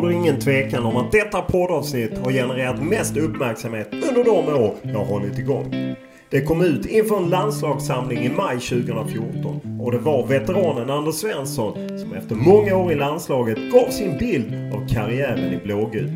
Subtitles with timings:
[0.00, 4.98] råder ingen tvekan om att detta poddavsnitt har genererat mest uppmärksamhet under de år jag
[4.98, 5.94] har hållit igång.
[6.30, 11.98] Det kom ut inför en landslagssamling i maj 2014 och det var veteranen Anders Svensson
[11.98, 16.12] som efter många år i landslaget gav sin bild av karriären i blågult.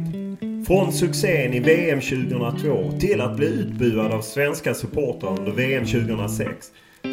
[0.67, 6.71] Från succén i VM 2002 till att bli utbuad av svenska supportrar under VM 2006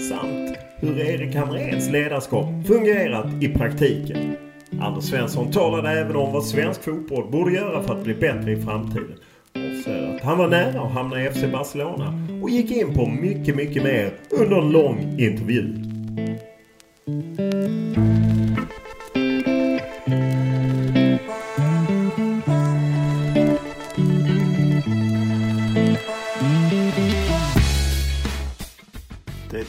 [0.10, 4.51] samt hur Erik Hamréns ledarskap fungerat i praktiken.
[4.80, 8.62] Anders Svensson talade även om vad svensk fotboll borde göra för att bli bättre i
[8.62, 9.16] framtiden.
[9.56, 13.56] Avslöjade att han var nära att hamna i FC Barcelona och gick in på mycket,
[13.56, 15.76] mycket mer under en lång intervju.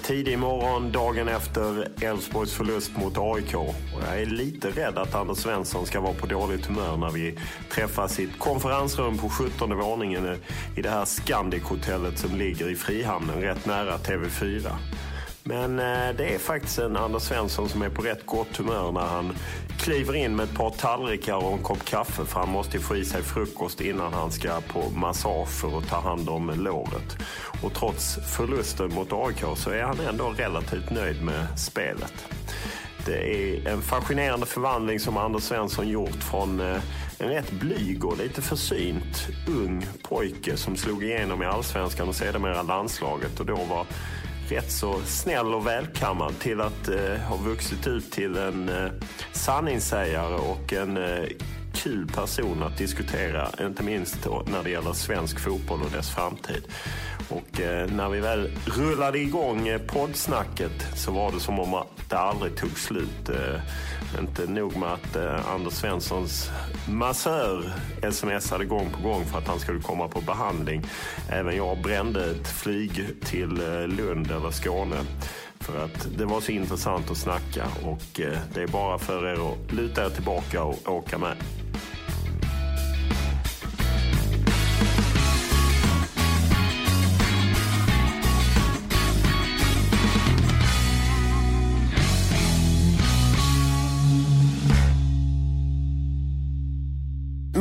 [0.02, 3.54] Tidig morgon dagen efter Elfsborgs förlust mot AIK.
[3.54, 7.38] Och jag är lite rädd att Anders Svensson ska vara på dåligt humör när vi
[7.70, 10.36] träffas i ett konferensrum på 17 våningen
[10.76, 14.70] i det här Scandic-hotellet som ligger i Frihamnen rätt nära TV4.
[15.44, 19.06] Men eh, det är faktiskt en Anders Svensson som är på rätt gott humör när
[19.06, 19.32] han
[19.78, 23.04] kliver in med ett par tallrikar och en kopp kaffe för han måste få i
[23.04, 27.16] sig frukost innan han ska på massage för att ta hand om låret.
[27.62, 32.26] Och trots förlusten mot AIK så är han ändå relativt nöjd med spelet.
[33.06, 36.76] Det är en fascinerande förvandling som Anders Svensson gjort från eh,
[37.18, 42.62] en rätt blyg och lite försynt ung pojke som slog igenom i allsvenskan och sedermera
[42.62, 43.86] landslaget och då var
[44.56, 48.90] rätt så snäll och välkammad till att eh, ha vuxit ut till en eh,
[49.32, 51.24] sanningssägare och en eh,
[51.74, 56.62] kul person att diskutera, inte minst då, när det gäller svensk fotboll och dess framtid.
[57.32, 62.08] Och eh, när vi väl rullade igång eh, poddsnacket så var det som om att
[62.08, 63.28] det aldrig tog slut.
[63.28, 63.60] Eh,
[64.20, 65.16] inte nog med att
[65.46, 66.50] Anders Svenssons
[66.88, 67.72] massör
[68.10, 70.84] smsade gång på gång för att han skulle komma på behandling.
[71.30, 74.96] Även jag brände ett flyg till Lund eller Skåne
[75.60, 78.20] för att det var så intressant att snacka och
[78.54, 81.36] det är bara för er att luta er tillbaka och åka med.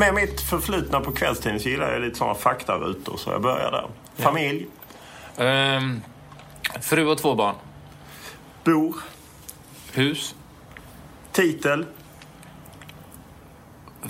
[0.01, 3.88] Med mitt förflutna på kvällstiden så gillar jag lite sådana faktarutor så jag börjar där.
[4.23, 4.67] Familj,
[5.38, 6.02] Ehm,
[6.81, 7.55] fru och två barn.
[8.64, 8.96] bor,
[9.93, 10.35] Hus.
[11.31, 11.85] titel,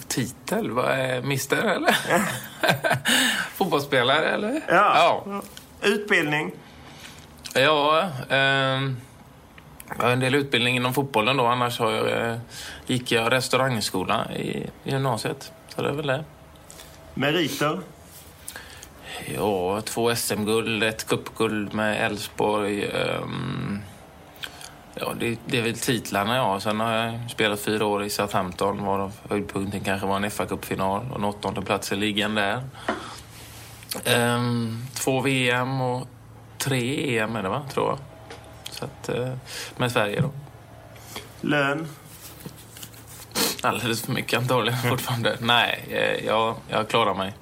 [0.07, 0.71] Titel?
[0.71, 1.95] Vad är Mister eller?
[3.55, 4.61] Fotbollsspelare eller?
[4.67, 5.21] Ja.
[5.25, 5.41] Ja.
[5.81, 6.51] utbildning,
[7.55, 8.97] Ja, ehm,
[9.97, 11.45] jag har en del utbildning inom fotbollen då.
[11.45, 12.37] Annars har jag, eh,
[12.85, 15.51] gick jag restaurangskola i gymnasiet.
[15.75, 16.23] Så det är väl det.
[17.13, 17.79] meriter,
[19.35, 22.85] Ja, två SM-guld, ett cupguld med Elfsborg.
[22.85, 23.79] ehm,
[24.95, 26.59] ja, det, det är väl titlarna, ja.
[26.59, 31.11] Sen har jag spelat fyra år i Southampton, varav höjdpunkten kanske var en fa Cup-final
[31.11, 32.63] och en åttonde plats i ligan där.
[34.05, 36.07] Ehm, två VM och
[36.57, 37.99] tre EM är det va, tror jag.
[38.71, 39.33] Så att, eh,
[39.77, 40.31] med Sverige då.
[41.41, 41.87] Lön?
[43.61, 45.37] Alldeles för mycket antagligen fortfarande.
[45.39, 47.33] Nej, eh, jag, jag klarar mig.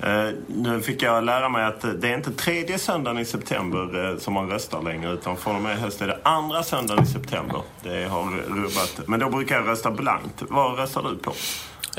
[0.00, 4.18] Eh, nu fick jag lära mig att det är inte tredje söndagen i september eh,
[4.18, 7.62] som man röstar längre utan från och med höst är det andra söndagen i september.
[7.82, 9.00] Det har rubbat.
[9.06, 10.42] Men då brukar jag rösta blankt.
[10.48, 11.32] Vad röstar du på?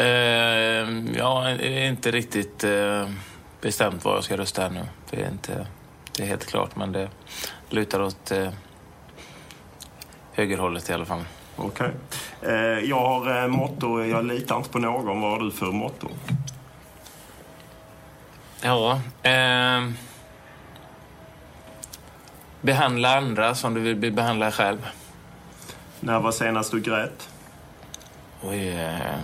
[0.02, 0.08] Eh,
[1.18, 3.10] jag är inte riktigt eh,
[3.62, 4.86] bestämt vad jag ska rösta här nu.
[5.10, 5.68] Det är inte
[6.20, 7.10] det är helt klart, men det
[7.70, 8.50] lutar åt eh,
[10.34, 11.24] högerhållet i alla fall.
[11.62, 11.92] Okej.
[12.42, 15.22] Eh, jag har eh, motto, jag litar inte på någon.
[15.22, 16.08] Vad har du för motto?
[18.62, 19.90] Ja, eh,
[22.62, 24.88] behandla andra som du vill bli behandlad själv.
[26.00, 27.30] När var senast du grät?
[28.44, 29.20] Oj, eh,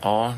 [0.00, 0.34] ja,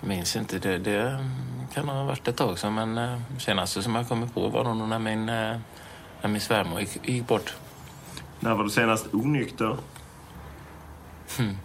[0.00, 0.58] jag minns inte.
[0.58, 1.26] Det, det
[1.74, 4.88] kan ha varit ett tag sedan, men eh, senaste som jag kommer på var nog
[4.88, 5.30] när min,
[6.22, 7.54] när min svärmor gick, gick bort.
[8.40, 9.76] När var du senast onykter?
[11.36, 11.56] Hmm.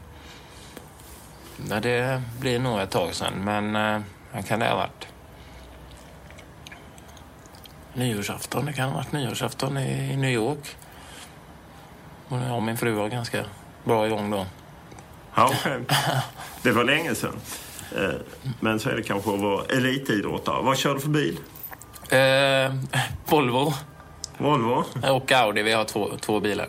[1.70, 5.08] Ja, det blir nog ett tag sedan, men eh, kan det ha varit?
[7.94, 8.66] Nyårsafton.
[8.66, 10.76] Det kan ha varit nyårsafton i, i New York.
[12.28, 13.44] Och och min fru var ganska
[13.84, 14.46] bra igång då.
[15.36, 15.54] Ja.
[16.62, 17.36] Det var länge sedan.
[17.96, 18.16] Eh,
[18.60, 20.64] men så är det kanske att vara elitidrottare.
[20.64, 21.40] Vad kör du för bil?
[22.10, 22.76] Eh,
[23.26, 23.74] Volvo.
[24.38, 24.84] Volvo?
[25.10, 25.64] Och Audi.
[25.64, 26.68] Vi har två, två bilar.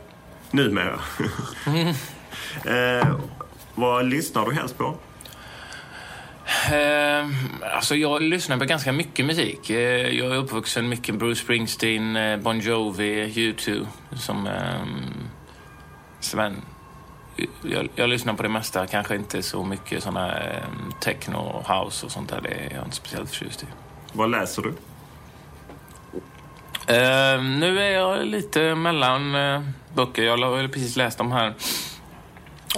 [0.50, 1.00] Numera?
[1.66, 1.88] mm.
[3.00, 3.16] eh,
[3.74, 4.94] vad lyssnar du helst på?
[6.72, 7.28] Eh,
[7.76, 9.70] alltså jag lyssnar på ganska mycket musik.
[9.70, 13.86] Eh, jag är uppvuxen mycket Bruce Springsteen, eh, Bon Jovi, U2.
[14.16, 14.52] Som eh,
[16.20, 16.56] Sven.
[17.62, 20.62] Jag, jag, lyssnar på det mesta, kanske inte så mycket såna eh,
[21.00, 22.40] techno house och sånt där.
[22.40, 23.66] Det är jag inte speciellt förtjust i.
[24.12, 24.74] Vad läser du?
[26.86, 29.62] Eh, nu är jag lite mellan eh,
[29.94, 30.22] böcker.
[30.22, 31.54] Jag har precis läst de här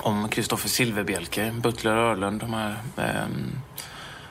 [0.02, 3.26] om Kristoffer Silverbjälke, Butler Örlund, de här eh,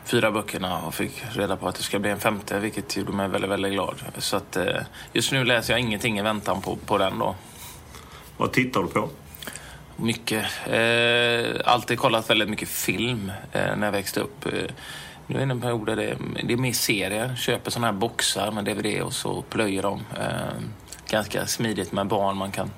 [0.05, 3.27] fyra böckerna och fick reda på att det ska bli en femte, vilket gjorde mig
[3.27, 3.95] väldigt, väldigt glad.
[4.17, 4.81] Så att eh,
[5.13, 7.35] just nu läser jag ingenting i väntan på, på den då.
[8.37, 9.09] Vad tittar du på?
[9.95, 10.45] Mycket.
[11.65, 14.45] Alltid kollat väldigt mycket film när jag växte upp.
[15.27, 17.35] Eh, nu är det en period där det, det är mer serier.
[17.35, 20.03] Köper sådana här boxar med DVD och så plöjer dem.
[20.19, 20.61] Eh,
[21.09, 22.37] ganska smidigt med barn.
[22.37, 22.71] Man kan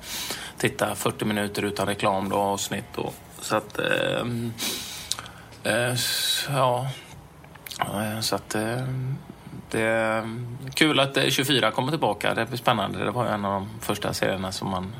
[0.58, 2.98] titta 40 minuter utan reklam då, avsnitt.
[2.98, 3.80] Och, så att...
[3.80, 4.26] Eh,
[5.64, 5.96] eh,
[6.50, 6.88] ja.
[8.22, 8.56] Så att...
[8.56, 8.84] Eh,
[9.72, 10.30] det är
[10.74, 12.34] kul att 24 kommer tillbaka.
[12.34, 13.04] Det blir spännande.
[13.06, 14.96] Det var en av de första serierna som man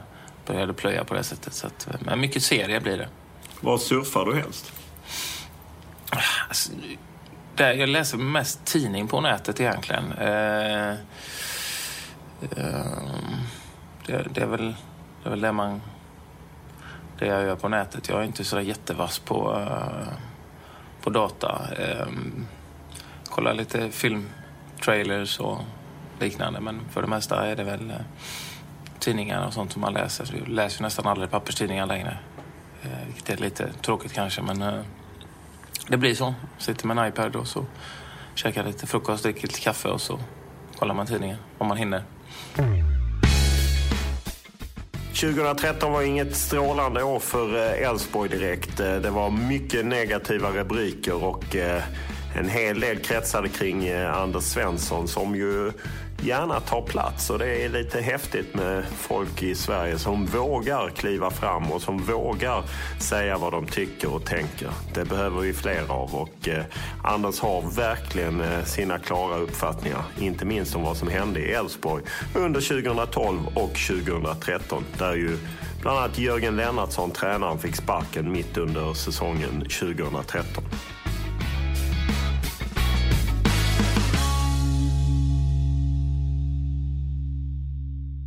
[0.46, 1.54] började plöja på det sättet.
[1.54, 3.08] Så att, men mycket serier blir det.
[3.62, 4.74] Var surfar du helst?
[6.48, 6.72] Alltså,
[7.58, 10.12] där jag läser mest tidning på nätet egentligen.
[10.12, 10.98] Eh, eh,
[14.06, 14.76] det, det, är väl,
[15.24, 15.82] det är väl det man...
[17.20, 18.10] Det jag gör på nätet.
[18.10, 20.14] Jag är inte så jättevass på, eh,
[21.02, 21.62] på data.
[21.78, 22.08] Eh,
[23.26, 25.58] kollar lite filmtrailers och
[26.20, 26.60] liknande.
[26.60, 27.96] Men för det mesta är det väl eh,
[29.00, 30.36] tidningar och sånt som man läser.
[30.40, 32.18] Jag läser nästan aldrig papperstidningar längre.
[32.84, 34.82] Eh, vilket är lite tråkigt kanske, men eh,
[35.88, 36.34] det blir så.
[36.58, 37.66] Sitter med en iPad och så
[38.36, 40.20] käkar lite frukost, dricker lite kaffe och så
[40.76, 42.04] kollar man tidningen om man hinner.
[45.22, 48.80] 2013 var inget strålande år för eh, Elfsborg direkt.
[48.80, 51.84] Eh, det var mycket negativa rubriker och eh,
[52.36, 55.72] en hel del kretsade kring Anders Svensson som ju
[56.22, 57.30] gärna tar plats.
[57.30, 61.98] Och det är lite häftigt med folk i Sverige som vågar kliva fram och som
[61.98, 62.64] vågar
[63.00, 64.70] säga vad de tycker och tänker.
[64.94, 66.64] Det behöver vi fler av och eh,
[67.04, 70.04] Anders har verkligen eh, sina klara uppfattningar.
[70.20, 72.04] Inte minst om vad som hände i Elfsborg
[72.36, 75.38] under 2012 och 2013 där ju
[75.82, 80.64] bland annat Jörgen Lennartsson, tränaren, fick sparken mitt under säsongen 2013.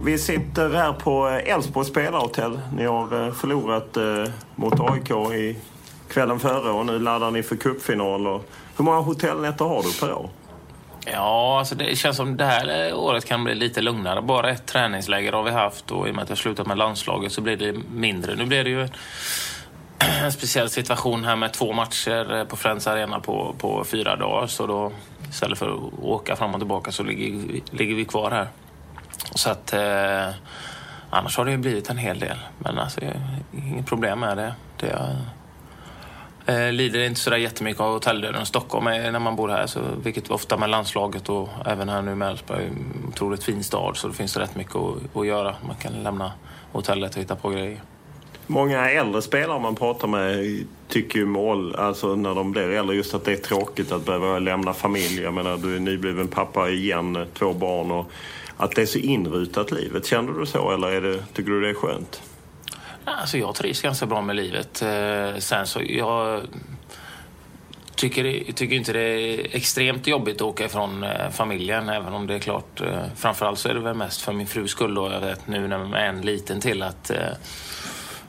[0.02, 2.60] Vi sitter här på eh, Elfsborgs spelarhotell.
[2.76, 5.56] Ni har eh, förlorat eh, mot AIK i
[6.08, 8.26] kvällen före och nu laddar ni för cupfinal.
[8.76, 10.30] Hur många hotellnätter har du per år?
[11.06, 14.22] Ja, alltså det känns som det här året kan bli lite lugnare.
[14.22, 17.32] Bara ett träningsläger har vi haft och i och med att jag slutat med landslaget
[17.32, 18.34] så blir det mindre.
[18.34, 18.88] Nu blir det ju
[20.22, 24.46] en speciell situation här med två matcher på Friends Arena på, på fyra dagar.
[24.46, 24.92] Så då
[25.30, 28.48] istället för att åka fram och tillbaka så ligger, ligger vi kvar här.
[29.34, 30.28] Så att eh,
[31.10, 32.38] annars har det ju blivit en hel del.
[32.58, 33.00] Men alltså,
[33.52, 34.54] inget problem med det.
[34.76, 35.16] det
[36.50, 38.46] Eh, lider inte sådär jättemycket av hotelldöden.
[38.46, 42.14] Stockholm är när man bor här, så, vilket ofta med landslaget och även här nu
[42.14, 45.54] med Elfsborg, En otroligt fin stad så det finns rätt mycket att, att göra.
[45.66, 46.32] Man kan lämna
[46.72, 47.80] hotellet och hitta på grejer.
[48.46, 53.14] Många äldre spelare man pratar med tycker ju mål, alltså när de blir äldre, just
[53.14, 55.22] att det är tråkigt att behöva lämna familj.
[55.22, 58.10] Jag menar, du är nybliven pappa igen, två barn och
[58.60, 60.06] att det är så inrutat livet.
[60.06, 62.22] Känner du så eller är det, tycker du det är skönt?
[63.04, 64.82] Alltså jag trivs ganska bra med livet.
[64.82, 66.42] Eh, sen så jag
[67.94, 72.34] tycker, tycker inte det är extremt jobbigt att åka ifrån eh, familjen, även om det
[72.34, 72.80] är klart.
[72.80, 75.12] Eh, framförallt så är det väl mest för min frus skull då.
[75.12, 77.10] Jag vet nu när man är en liten till att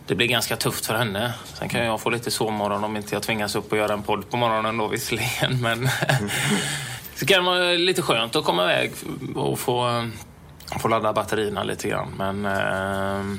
[0.08, 1.34] det blir ganska tufft för henne.
[1.44, 4.30] Sen kan jag få lite sovmorgon om inte jag tvingas upp och göra en podd
[4.30, 5.62] på morgonen då visserligen.
[5.62, 5.90] Men
[7.22, 8.92] så kan det vara lite skönt att komma iväg
[9.36, 10.08] och få,
[10.80, 12.14] få ladda batterierna lite grann.
[12.18, 13.38] Men, eh,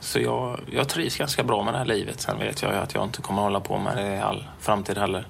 [0.00, 2.20] så jag, jag trivs ganska bra med det här livet.
[2.20, 4.98] Sen vet jag ju att jag inte kommer hålla på med det i all framtid
[4.98, 5.26] heller.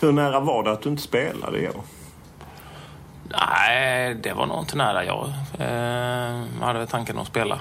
[0.00, 1.82] Hur nära var det att du inte spelade i år?
[3.24, 5.04] Nej, det var nog inte nära.
[5.04, 7.60] Jag eh, hade tanken att spela eh,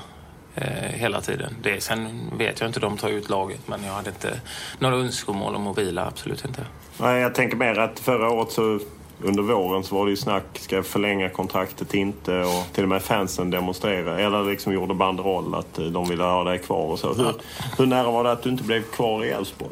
[0.94, 1.56] hela tiden.
[1.62, 4.42] Det, sen vet jag inte, de tar ut laget, men jag hade inte
[4.80, 6.66] några önskemål om att vila, absolut inte.
[6.98, 8.80] Nej, jag tänker mer att förra året så
[9.24, 12.40] under våren så var det ju snack, ska jag förlänga kontraktet inte?
[12.40, 16.60] Och till och med fansen demonstrerade, eller liksom gjorde banderoll att de ville ha dig
[16.60, 17.14] kvar och så.
[17.14, 17.34] Hur,
[17.78, 19.72] hur nära var det att du inte blev kvar i Elfsborg?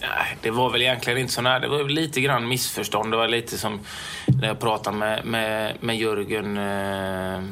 [0.00, 1.58] Nej, det var väl egentligen inte så nära.
[1.58, 3.12] Det var lite grann missförstånd.
[3.12, 3.80] Det var lite som
[4.26, 7.42] när jag pratade med, med, med Jörgen eh,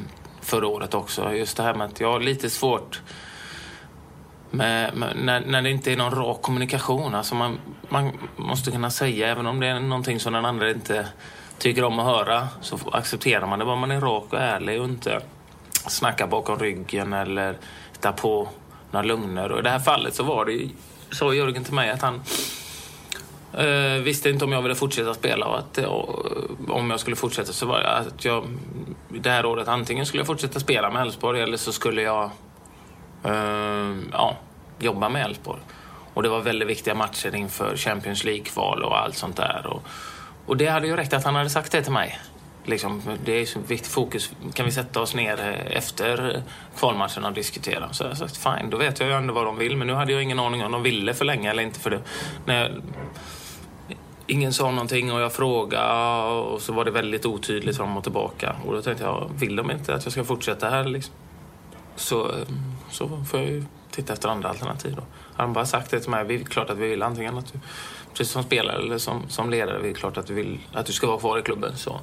[0.47, 1.33] förra året också.
[1.33, 3.01] Just det här med att jag har lite svårt
[4.49, 7.15] med, med, när, när det inte är någon rak kommunikation.
[7.15, 11.07] Alltså man, man måste kunna säga, även om det är någonting som den andra inte
[11.57, 14.87] tycker om att höra, så accepterar man det bara man är rak och ärlig och
[14.87, 15.21] inte
[15.87, 17.57] snackar bakom ryggen eller
[17.93, 18.49] hittar på
[18.91, 19.51] några lögner.
[19.51, 20.69] Och i det här fallet så var det
[21.11, 22.21] sa Jörgen till mig att han
[23.57, 26.25] Eh, visste inte om jag ville fortsätta spela och att och,
[26.67, 28.43] om jag skulle fortsätta så var det att jag
[29.09, 32.31] det här året antingen skulle jag fortsätta spela med Elfsborg eller så skulle jag
[33.23, 34.37] eh, ja,
[34.79, 35.59] jobba med Elfsborg.
[36.13, 39.67] Och det var väldigt viktiga matcher inför Champions League-kval och allt sånt där.
[39.67, 39.83] Och,
[40.45, 42.19] och det hade ju räckt att han hade sagt det till mig.
[42.65, 44.31] Liksom, det är så viktigt fokus.
[44.53, 46.41] Kan vi sätta oss ner eh, efter eh,
[46.79, 47.93] kvalmatchen och diskutera?
[47.93, 49.77] Så jag sa fine, då vet jag ju ändå vad de vill.
[49.77, 51.79] Men nu hade jag ingen aning om de ville förlänga eller inte.
[51.79, 52.01] För det.
[52.45, 52.71] När jag,
[54.27, 58.55] ingen sa någonting och jag frågade och så var det väldigt otydligt fram och tillbaka.
[58.65, 61.13] Och då tänkte jag, vill de inte att jag ska fortsätta här liksom?
[61.95, 62.31] Så,
[62.91, 65.03] så får jag ju titta efter andra alternativ då.
[65.35, 67.53] Har de bara sagt det till mig, det är klart att vi vill antingen att
[67.53, 67.59] du,
[68.13, 70.93] precis som spelare eller som, som ledare, det är klart att du vill att du
[70.93, 71.77] ska vara kvar i klubben.
[71.77, 71.99] Så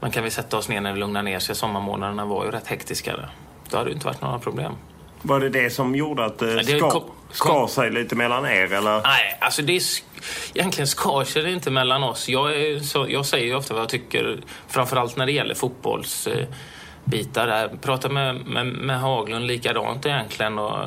[0.00, 1.54] man kan vi sätta oss ner när det lugnar ner sig.
[1.54, 3.16] Sommarmånaderna var ju rätt hektiska.
[3.70, 4.72] Då hade det inte varit några problem.
[5.24, 8.72] Var det det som gjorde att det, det skar, skar sig lite mellan er?
[8.72, 9.02] Eller?
[9.02, 9.80] Nej, alltså det
[10.54, 12.28] egentligen skar sig det inte mellan oss.
[12.28, 17.48] Jag, är, så, jag säger ju ofta vad jag tycker, framförallt när det gäller fotbollsbitar.
[17.48, 20.58] Jag pratar med, med, med Haglund likadant egentligen.
[20.58, 20.78] Och,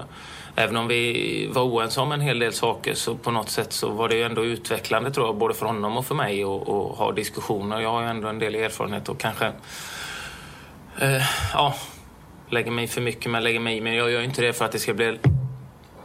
[0.60, 3.90] även om vi var oense om en hel del saker så på något sätt så
[3.90, 6.68] var det ju ändå utvecklande tror jag, både för honom och för mig att
[6.98, 7.82] ha diskussioner.
[7.82, 9.52] Jag har ju ändå en del erfarenhet och kanske
[11.00, 11.22] eh,
[11.54, 11.76] ja,
[12.50, 13.82] lägger mig för mycket men lägger mig i.
[13.82, 15.20] Men jag gör inte det för att det ska bli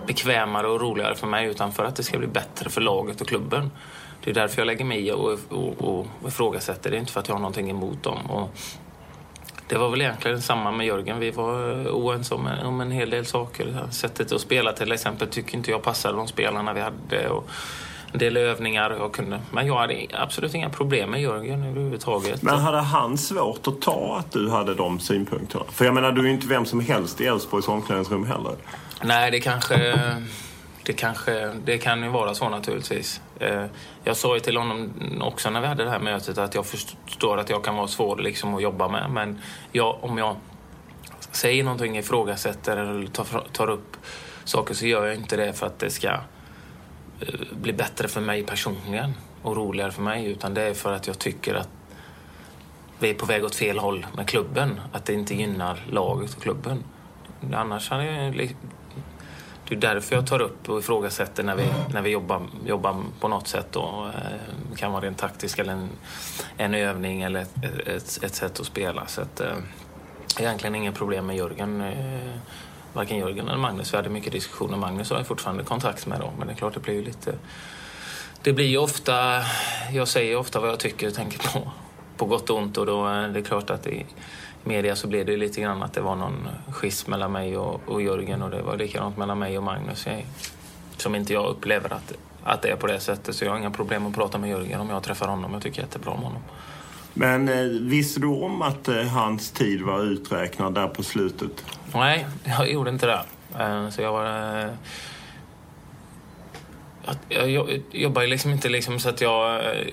[0.07, 3.29] bekvämare och roligare för mig utan för att det ska bli bättre för laget och
[3.29, 3.71] klubben.
[4.25, 6.91] Det är därför jag lägger mig i och, och, och ifrågasätter.
[6.91, 8.31] Det är inte för att jag har någonting emot dem.
[8.31, 8.51] Och
[9.69, 11.19] det var väl egentligen samma med Jörgen.
[11.19, 13.87] Vi var oense om, om en hel del saker.
[13.91, 17.29] Sättet att spela till exempel tycker inte jag passade de spelarna vi hade.
[17.29, 17.49] Och
[18.13, 19.41] en del övningar jag kunde.
[19.53, 22.43] Men jag hade absolut inga problem med Jörgen överhuvudtaget.
[22.43, 25.65] Men hade han svårt att ta att du hade de synpunkterna?
[25.71, 28.55] För jag menar, du är ju inte vem som helst i Elfsborgs omklädningsrum heller.
[29.03, 29.99] Nej, det kanske...
[30.85, 33.21] Det, kanske, det kan ju vara så naturligtvis.
[33.41, 33.65] Eh,
[34.05, 34.93] jag sa ju till honom
[35.23, 38.17] också när vi hade det här mötet att jag förstår att jag kan vara svår
[38.17, 39.11] liksom att jobba med.
[39.11, 39.41] Men
[39.73, 40.37] jag, om jag
[41.31, 43.97] säger någonting, ifrågasätter eller tar, tar upp
[44.45, 46.11] saker så gör jag inte det för att det ska
[47.51, 50.27] blir bättre för mig personligen och roligare för mig.
[50.27, 51.69] Utan det är för att jag tycker att
[52.99, 54.81] vi är på väg åt fel håll med klubben.
[54.93, 56.85] Att det inte gynnar laget och klubben.
[57.53, 58.55] Annars är jag
[59.69, 63.29] det är därför jag tar upp och ifrågasätter när vi, när vi jobbar, jobbar på
[63.29, 63.67] något sätt.
[63.71, 64.11] Då.
[64.71, 65.89] Det kan vara en taktisk eller en,
[66.57, 69.07] en övning eller ett, ett, ett sätt att spela.
[69.07, 69.57] Så att, eh,
[70.39, 71.81] egentligen inga problem med Jörgen.
[71.81, 72.37] Eh,
[72.93, 73.93] Varken Jörgen eller Magnus.
[73.93, 74.77] Vi hade mycket diskussioner.
[74.77, 76.21] Magnus har jag fortfarande kontakt med.
[76.21, 77.35] Då, men det är klart, det blir ju lite...
[78.43, 79.43] Det blir ju ofta...
[79.93, 81.71] Jag säger ofta vad jag tycker och tänker på.
[82.17, 82.79] På gott och ont.
[82.79, 84.07] Och då eh, är det klart att i
[84.65, 88.03] media så blev det lite grann att det var någon schism mellan mig och, och
[88.03, 90.07] Jörgen och det var likadant mellan mig och Magnus.
[90.07, 90.27] Jag
[90.97, 92.13] som inte jag upplever att,
[92.45, 93.37] att det är på det sättet.
[93.37, 95.53] Så jag har inga problem att prata med Jörgen om jag träffar honom.
[95.53, 96.43] Jag tycker jättebra om honom.
[97.15, 101.65] Men eh, visste du om att eh, hans tid var uträknad där på slutet?
[101.95, 103.23] Nej, jag gjorde inte det.
[103.59, 104.59] Eh, så jag var...
[104.61, 104.71] Eh,
[107.29, 109.87] jag, jobbar ju liksom inte liksom så att jag eh,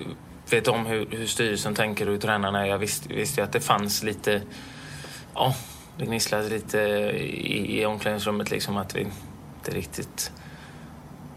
[0.52, 2.66] vet om hur, hur styrelsen tänker och hur tränarna är.
[2.66, 4.42] Jag visste, visste ju att det fanns lite...
[5.36, 5.56] Ja,
[5.98, 10.32] det gnisslade lite i, i omklädningsrummet liksom att vi inte riktigt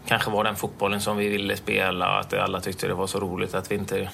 [0.05, 2.05] kanske var den fotbollen som vi ville spela.
[2.05, 4.09] Att alla tyckte det var så roligt att vi inte...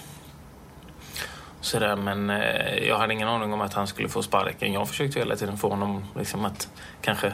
[1.62, 4.74] Sådär, men eh, jag hade ingen aning om att han skulle få sparken.
[4.74, 6.70] Jag försökte hela tiden få honom liksom att
[7.02, 7.34] kanske...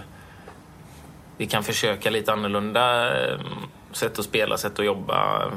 [1.37, 3.39] Vi kan försöka lite annorlunda eh,
[3.91, 5.51] sätt att spela, sätt att jobba eh,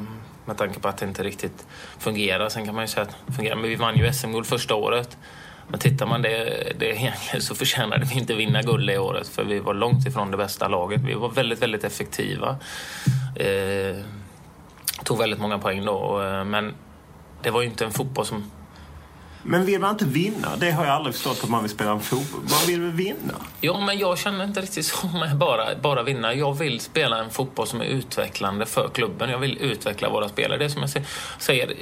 [0.45, 1.67] med tanke på att det inte riktigt
[1.99, 2.49] fungerar.
[2.49, 3.57] Sen kan man ju säga att det fungerar.
[3.57, 5.17] Men vi vann ju SM-guld första året.
[5.69, 9.59] Men tittar man det, det så förtjänade vi inte vinna guld det året för vi
[9.59, 11.01] var långt ifrån det bästa laget.
[11.01, 12.57] Vi var väldigt, väldigt effektiva.
[13.37, 13.97] Eh,
[15.05, 16.75] tog väldigt många poäng då, eh, men
[17.43, 18.51] det var ju inte en fotboll som
[19.51, 20.57] men vill man inte vinna?
[20.57, 22.41] Det har jag aldrig förstått att man vill spela en fotboll.
[22.41, 23.35] Man vill väl vinna?
[23.61, 26.35] Ja, men jag känner inte riktigt så med bara, bara vinna.
[26.35, 29.31] Jag vill spela en fotboll som är utvecklande för klubben.
[29.31, 30.59] Jag vill utveckla våra spelare.
[30.59, 31.05] Det är som jag
[31.39, 31.75] säger,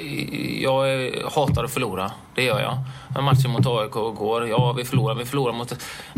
[0.62, 2.10] jag hatar att förlora.
[2.34, 2.78] Det gör jag.
[3.22, 5.14] Matchen mot AIK går, ja vi förlorar.
[5.14, 5.72] Vi förlorar mot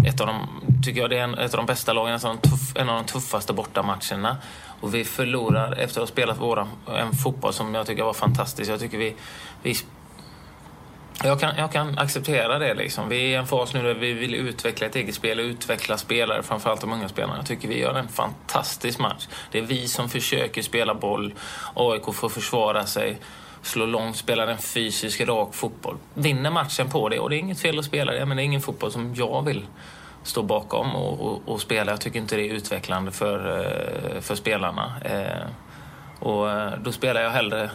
[0.07, 0.47] ett av de,
[0.85, 2.12] tycker jag, det är en, ett av de bästa lagen.
[2.12, 2.37] Alltså
[2.75, 4.37] en av de tuffaste bortamatcherna.
[4.81, 8.71] Och vi förlorar efter att ha spelat våra, en fotboll som jag tycker var fantastisk.
[8.71, 9.14] Jag tycker vi,
[9.62, 9.75] vi
[11.25, 12.75] jag kan, jag kan acceptera det.
[12.75, 13.09] Liksom.
[13.09, 15.99] Vi är i en fas nu där vi vill utveckla ett eget spel och utveckla
[15.99, 17.37] spelare, framförallt de unga spelarna.
[17.37, 19.29] Jag tycker vi gör en fantastisk match.
[19.51, 21.35] Det är vi som försöker spela boll.
[21.75, 23.19] AIK får försvara sig,
[23.63, 25.97] slå långt, spela en fysisk, rak fotboll.
[26.15, 28.45] Vinner matchen på det, och det är inget fel att spela det, men det är
[28.45, 29.67] ingen fotboll som jag vill
[30.23, 31.93] stå bakom och, och, och spela.
[31.93, 33.65] Jag tycker inte det är utvecklande för,
[34.15, 34.93] eh, för spelarna.
[35.05, 35.49] Eh,
[36.21, 37.71] och eh, då spelar jag hellre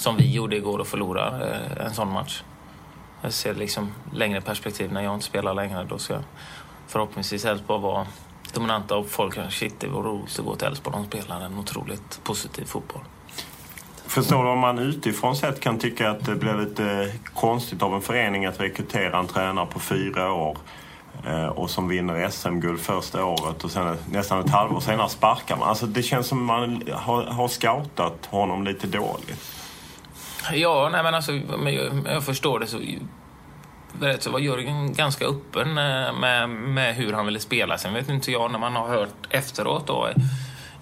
[0.00, 2.42] som vi gjorde igår och förlora eh, en sån match.
[3.22, 4.92] Jag ser liksom längre perspektiv.
[4.92, 6.18] När jag inte spelar längre då ska
[6.86, 8.06] förhoppningsvis Elfsborg vara
[8.54, 10.96] dominanta och folk shit det var roligt att gå till Elfsborg.
[10.96, 13.02] De spelar en otroligt positiv fotboll.
[14.06, 17.94] Förstår du om man utifrån sett kan tycka att det blir lite eh, konstigt av
[17.94, 20.58] en förening att rekrytera en tränare på fyra år
[21.26, 25.68] eh, och som vinner SM-guld första året och sen nästan ett halvår senare sparkar man.
[25.68, 29.59] Alltså det känns som man har, har scoutat honom lite dåligt.
[30.52, 32.78] Ja, nej men alltså, jag, jag förstår det så
[34.18, 37.78] så var Jörgen ganska öppen eh, med, med hur han ville spela.
[37.78, 40.08] Sen vet inte jag, när man har hört efteråt då,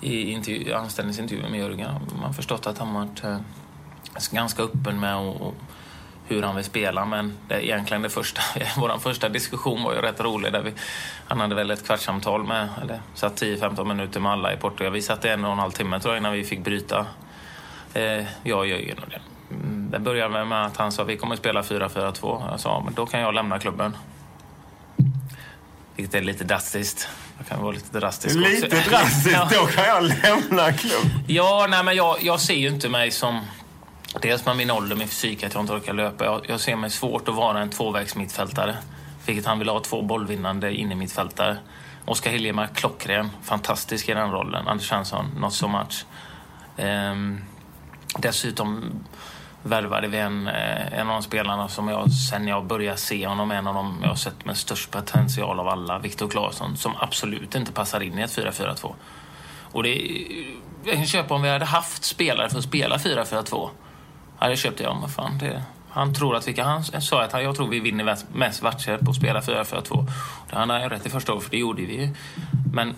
[0.01, 1.91] i intervju, anställningsintervjun med Jörgen,
[2.21, 3.39] man förstått att han varit eh,
[4.31, 5.55] ganska öppen med och,
[6.27, 7.05] hur han vill spela.
[7.05, 8.43] Men det, egentligen det första,
[8.77, 10.53] vår första diskussion var ju rätt rolig.
[10.53, 10.73] Där vi,
[11.29, 14.93] han hade väl ett kvartssamtal med, eller satt 10-15 minuter med alla i Portugal.
[14.93, 17.07] Vi satt en och en halv timme tror jag innan vi fick bryta,
[17.95, 18.99] eh, jag och Jörgen.
[18.99, 19.21] Och det.
[19.51, 22.51] Mm, det började med att han sa vi kommer att spela 4-4-2.
[22.51, 23.97] Jag sa men då kan jag lämna klubben.
[25.97, 27.09] Vilket är lite drastiskt.
[27.39, 28.91] Jag kan vara lite drastisk Lite också.
[28.91, 29.33] drastiskt?
[29.33, 29.49] ja.
[29.53, 31.11] Då kan jag lämna klubben?
[31.27, 33.41] Ja, nej men jag, jag ser ju inte mig som...
[34.23, 36.25] Dels med min ålder, min fysik, att jag inte orkar löpa.
[36.25, 38.77] Jag, jag ser mig svårt att vara en tvåvägsmittfältare.
[39.27, 41.59] Vilket han vill ha, två bollvinnande inne mittfältare.
[42.05, 43.31] Oskar Hiljemark, klockren.
[43.43, 44.69] Fantastisk i den rollen.
[44.69, 46.05] Anders Svensson, not so much.
[46.77, 47.45] Um,
[48.19, 48.93] dessutom
[49.69, 53.51] värvade vi en, eh, en av de spelarna som jag, sen jag började se honom,
[53.51, 57.55] en av dem jag har sett med störst potential av alla, Viktor Claesson, som absolut
[57.55, 58.95] inte passar in i ett 4-4-2.
[59.73, 60.25] Och det,
[60.85, 63.69] jag kan köpa om vi hade haft spelare för att spela 4-4-2.
[64.41, 67.43] Ja, det köpte jag, men fan det, han tror att vi kan, han sa att
[67.43, 70.07] jag tror vi vinner mest matcher på att spela 4-4-2.
[70.51, 72.15] Det hade han rätt i första året, för det gjorde vi ju.
[72.73, 72.95] Men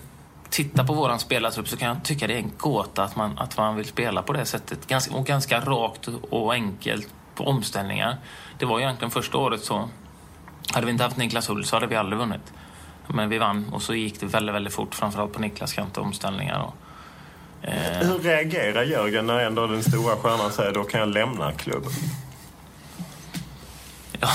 [0.50, 3.56] tittar på våran spelartrupp så kan jag tycka det är en gåta att man, att
[3.56, 4.86] man vill spela på det sättet.
[4.86, 8.16] Ganska, och ganska rakt och enkelt på omställningar.
[8.58, 9.88] Det var egentligen första året så...
[10.72, 12.52] Hade vi inte haft Niklas Hull så hade vi aldrig vunnit.
[13.08, 14.94] Men vi vann och så gick det väldigt, väldigt fort.
[14.94, 16.60] Framförallt på Niklas kant och omställningar.
[16.60, 16.74] Och,
[17.68, 18.08] eh...
[18.08, 21.92] Hur reagerar Jörgen när ändå den stora stjärnan säger då kan jag lämna klubben?
[24.20, 24.28] Ja,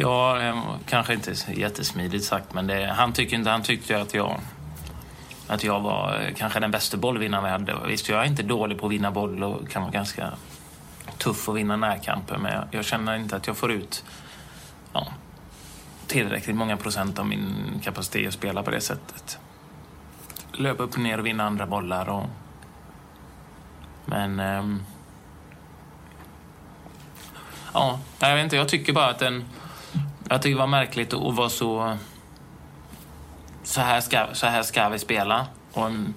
[0.00, 4.40] Ja, eh, kanske inte jättesmidigt sagt, men det, han, tyckte inte, han tyckte att jag,
[5.46, 7.88] att jag var eh, kanske den bästa bollvinnaren vi hade.
[7.88, 10.32] Visst, jag är inte dålig på att vinna boll och kan vara ganska
[11.18, 14.04] tuff att vinna närkamper, men jag, jag känner inte att jag får ut
[14.92, 15.06] ja,
[16.06, 19.38] tillräckligt många procent av min kapacitet att spela på det sättet.
[20.52, 22.08] Löpa upp och ner och vinna andra bollar.
[22.08, 22.26] Och,
[24.04, 24.40] men...
[24.40, 24.82] Ähm,
[27.74, 28.56] ja, jag vet inte.
[28.56, 29.44] Jag tycker bara att den
[30.30, 31.96] jag tycker det var märkligt att vara så...
[33.62, 35.46] Så här, ska, så här ska vi spela.
[35.72, 36.14] Och en,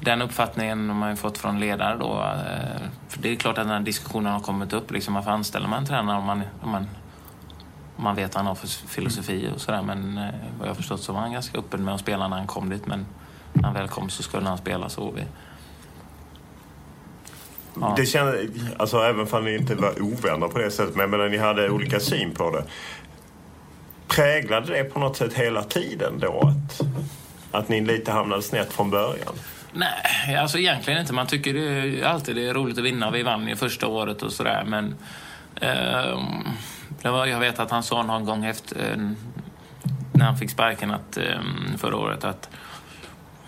[0.00, 2.22] den uppfattningen har man ju fått från ledare då.
[2.22, 4.90] Eh, för det är klart att den här diskussionen har kommit upp.
[4.90, 6.86] Liksom, varför anställer man en tränare om man, om man,
[7.96, 9.82] om man vet vad han har för filosofi och sådär.
[9.82, 12.46] Men eh, vad jag förstått så var han ganska öppen med att spela när han
[12.46, 12.86] kom dit.
[12.86, 13.06] Men
[13.52, 15.10] när han väl kom så skulle han spela så.
[15.10, 15.22] Vi,
[17.80, 17.94] Ja.
[17.96, 18.40] Det kändes,
[18.76, 22.00] alltså även om ni inte var ovänner på det sättet, men menar, ni hade olika
[22.00, 22.64] syn på det.
[24.14, 26.80] Präglade det på något sätt hela tiden då att,
[27.52, 29.34] att ni lite hamnade snett från början?
[29.72, 31.12] Nej, alltså egentligen inte.
[31.12, 33.10] Man tycker det är alltid det är roligt att vinna.
[33.10, 34.94] Vi vann ju första året och sådär, men
[35.60, 36.18] eh,
[37.02, 39.10] det var, jag vet att han sa någon gång efter, eh,
[40.12, 41.40] när han fick sparken att, eh,
[41.78, 42.50] förra året att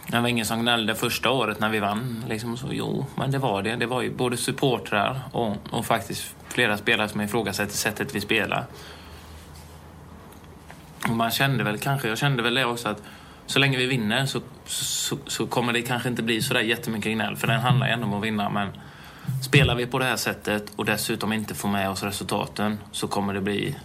[0.08, 2.24] det var ingen som gnällde första året när vi vann.
[2.28, 3.76] Liksom så, jo, men det var det.
[3.76, 8.66] Det var ju både supportrar och, och faktiskt flera spelare som ifrågasätter sättet vi spelar.
[11.08, 13.02] Och man kände väl kanske, jag kände väl det också att
[13.46, 17.36] så länge vi vinner så, så, så kommer det kanske inte bli sådär jättemycket gnäll.
[17.36, 18.50] För den handlar ju ändå om att vinna.
[18.50, 18.68] Men
[19.42, 23.34] spelar vi på det här sättet och dessutom inte får med oss resultaten så kommer
[23.34, 23.76] det bli,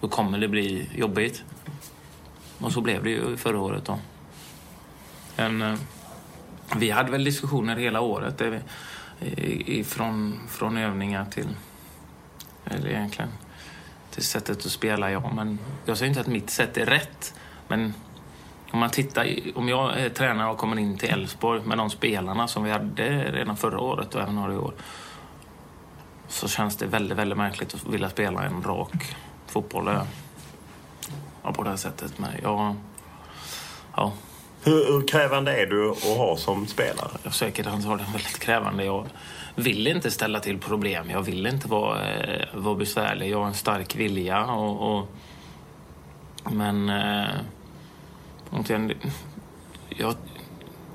[0.00, 1.44] då kommer det bli jobbigt.
[2.58, 3.98] Och så blev det ju förra året då.
[5.36, 5.74] Men, eh,
[6.76, 8.60] vi hade väl diskussioner hela året eh, där vi,
[9.80, 11.48] ifrån, från övningar till,
[12.64, 13.30] eller egentligen,
[14.14, 15.30] till sättet att spela, ja.
[15.36, 17.34] Men jag säger inte att mitt sätt är rätt.
[17.68, 17.94] Men
[18.70, 22.48] om man tittar, om jag är tränare och kommer in till Elfsborg med de spelarna
[22.48, 24.74] som vi hade redan förra året och även har i år.
[26.28, 29.90] Så känns det väldigt, väldigt märkligt att vilja spela en rak fotboll.
[31.42, 32.18] Ja, på det här sättet.
[32.18, 32.76] Men jag,
[33.96, 34.12] ja,
[34.62, 37.10] hur, hur, krävande är du att ha som spelare?
[37.22, 38.84] Jag säkert antagligen väldigt krävande.
[38.84, 39.06] Jag
[39.54, 41.10] vill inte ställa till problem.
[41.10, 43.30] Jag vill inte vara, eh, vara besvärlig.
[43.30, 44.44] Jag har en stark vilja.
[44.44, 45.08] Och, och
[46.52, 46.88] men...
[46.88, 47.28] Eh,
[49.88, 50.14] jag,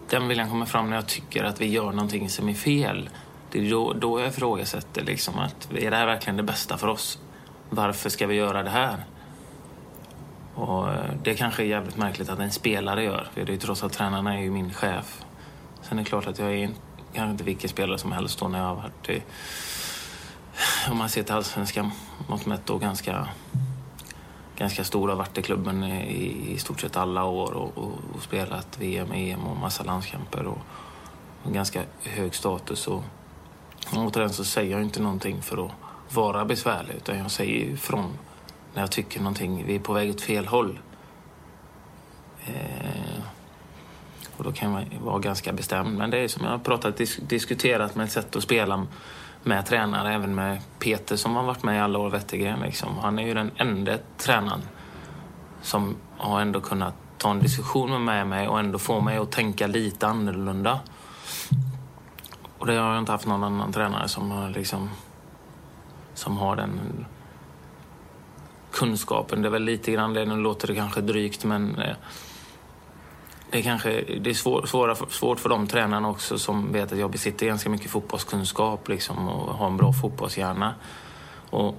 [0.10, 3.10] den viljan kommer fram när jag tycker att vi gör någonting som är fel.
[3.52, 6.88] Det är då, då jag ifrågasätter liksom att är det här verkligen det bästa för
[6.88, 7.19] oss?
[7.69, 9.04] Varför ska vi göra det här?
[10.56, 13.28] Och eh, det kanske är jävligt märkligt att en spelare gör.
[13.34, 15.22] För det är ju trots att tränarna är ju min chef.
[15.82, 18.48] Sen är det klart att jag är inte kanske inte vilken spelare som helst då
[18.48, 19.24] när jag har varit i,
[20.91, 21.91] om man ser till allsvenskan
[22.28, 23.28] mått mätt då ganska,
[24.58, 28.80] ganska stora varit i klubben i, i stort sett alla år och, och, och spelat
[28.80, 30.60] VM, EM och massa landskamper och,
[31.43, 32.88] och ganska hög status.
[32.88, 33.04] Och,
[33.91, 35.72] och återigen så säger jag inte någonting för att
[36.10, 38.17] vara besvärlig utan jag säger ifrån
[38.74, 40.80] när jag tycker någonting, vi är på väg åt fel håll.
[42.45, 43.24] Eh,
[44.39, 45.97] och då kan man vara ganska bestämd.
[45.97, 48.88] Men det är som jag har pratat, dis diskuterat med ett sätt att spela
[49.43, 52.60] med tränare, även med Peter som har varit med i alla år, Wettergren.
[52.60, 52.97] Liksom.
[52.97, 54.62] Han är ju den enda tränaren
[55.62, 59.67] som har ändå kunnat ta en diskussion med mig och ändå få mig att tänka
[59.67, 60.80] lite annorlunda.
[62.58, 64.89] Och det har jag inte haft någon annan tränare som har liksom
[66.13, 67.06] som har den
[68.71, 69.41] kunskapen.
[69.41, 71.95] Det är väl lite grann det, nu låter det kanske drygt men eh,
[73.52, 77.00] det är kanske det är svår, svåra, svårt för de tränarna också som vet att
[77.00, 80.76] jag besitter ganska mycket fotbollskunskap liksom, och har en bra fotbollshjärna.
[81.50, 81.76] Och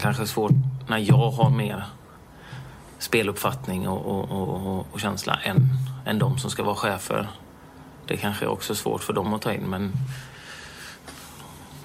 [0.00, 0.52] kanske svårt
[0.88, 1.84] när jag har mer
[2.98, 5.68] speluppfattning och, och, och, och känsla än,
[6.06, 7.28] än de som ska vara chefer.
[8.06, 9.92] Det kanske är också svårt för dem att ta in men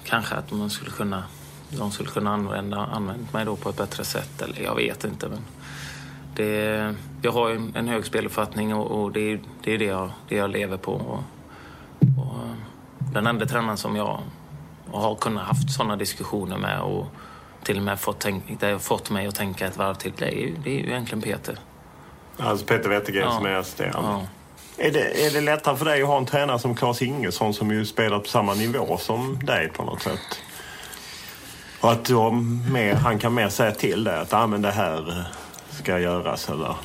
[0.04, 1.22] kanske att man skulle kunna
[1.78, 4.42] de skulle kunna använda, använt mig då på ett bättre sätt.
[4.42, 5.28] Eller jag vet inte.
[5.28, 5.40] Men
[6.34, 10.36] det, jag har en, en hög speluppfattning och, och det, det, är det jag, det
[10.36, 10.92] jag lever på.
[10.92, 11.22] Och,
[12.18, 12.38] och
[13.12, 14.20] den enda tränaren som jag
[14.92, 17.06] har kunnat haft sådana diskussioner med och
[17.62, 20.26] till och med fått, tänk, det har fått mig att tänka ett varv till, det
[20.26, 21.58] är ju, det är ju egentligen Peter.
[22.36, 23.36] Alltså Peter Wettergren ja.
[23.36, 24.10] som är assisterande?
[24.10, 24.26] Ja.
[24.76, 27.70] Är det, är det lättare för dig att ha en tränare som Claes Ingesson som
[27.70, 30.40] ju spelar på samma nivå som dig på något sätt?
[31.80, 32.10] Och att
[32.72, 35.24] mer, han kan mer säga till det att ah, men det här
[35.70, 36.76] ska göras eller?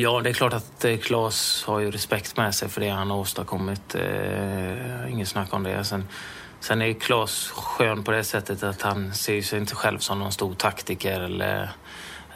[0.00, 3.10] Ja, det är klart att eh, Claes har ju respekt med sig för det han
[3.10, 3.94] har åstadkommit.
[3.94, 5.84] Eh, inget snack om det.
[5.84, 6.08] Sen,
[6.60, 10.32] sen är Claes skön på det sättet att han ser sig inte själv som någon
[10.32, 11.70] stor taktiker eller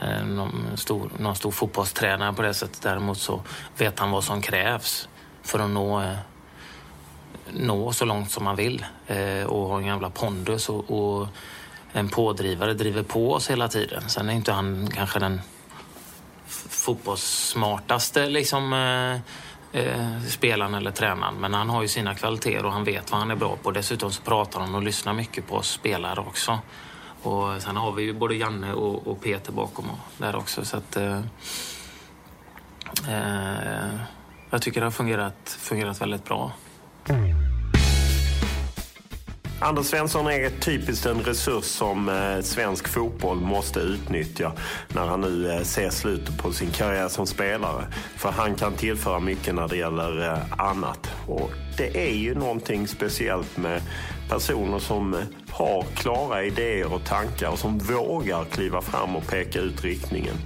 [0.00, 2.82] eh, någon, stor, någon stor fotbollstränare på det sättet.
[2.82, 3.42] Däremot så
[3.78, 5.08] vet han vad som krävs
[5.42, 6.16] för att nå eh,
[7.50, 11.28] nå så långt som man vill eh, och har en jävla pondus och, och,
[11.92, 14.08] en pådrivare driver på oss hela tiden.
[14.08, 15.40] Sen är inte han kanske den
[16.52, 19.12] fotbollssmartaste liksom, eh,
[19.82, 23.30] eh, spelaren eller tränaren men han har ju sina kvaliteter och han vet vad han
[23.30, 23.70] är bra på.
[23.70, 26.58] Dessutom så pratar han och lyssnar mycket på oss spelare också.
[27.22, 30.64] Och sen har vi ju både Janne och, och Peter bakom där också.
[30.64, 31.20] Så att, eh,
[33.08, 34.00] Eh,
[34.50, 36.52] jag tycker det har fungerat, fungerat väldigt bra.
[39.64, 44.52] Anders Svensson är typiskt en resurs som eh, svensk fotboll måste utnyttja
[44.88, 47.86] när han nu eh, ser slutet på sin karriär som spelare.
[48.16, 51.10] För han kan tillföra mycket när det gäller eh, annat.
[51.26, 53.82] Och det är ju någonting speciellt med
[54.28, 55.16] personer som
[55.50, 60.36] har klara idéer och tankar och som vågar kliva fram och peka ut riktningen.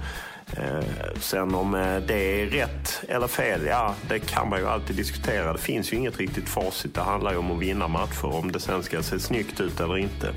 [0.53, 0.83] Eh,
[1.19, 5.53] sen om eh, det är rätt eller fel, ja det kan man ju alltid diskutera.
[5.53, 6.95] Det finns ju inget riktigt facit.
[6.95, 9.97] Det handlar ju om att vinna matcher, om det sen ska se snyggt ut eller
[9.97, 10.33] inte.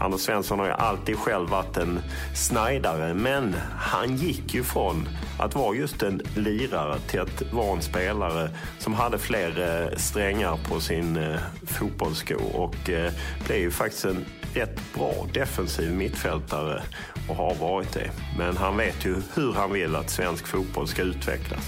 [0.00, 2.00] Anders Svensson har ju alltid själv varit en
[2.34, 7.82] snajdare, men han gick ju från att vara just en lirare till att vara en
[7.82, 11.36] spelare som hade fler eh, strängar på sin
[11.66, 12.76] fotbollssko och
[13.46, 16.82] blev ju faktiskt en rätt bra defensiv mittfältare
[17.28, 18.10] och har varit det.
[18.38, 21.64] Men han vet ju hur han vill att svensk fotboll ska utvecklas.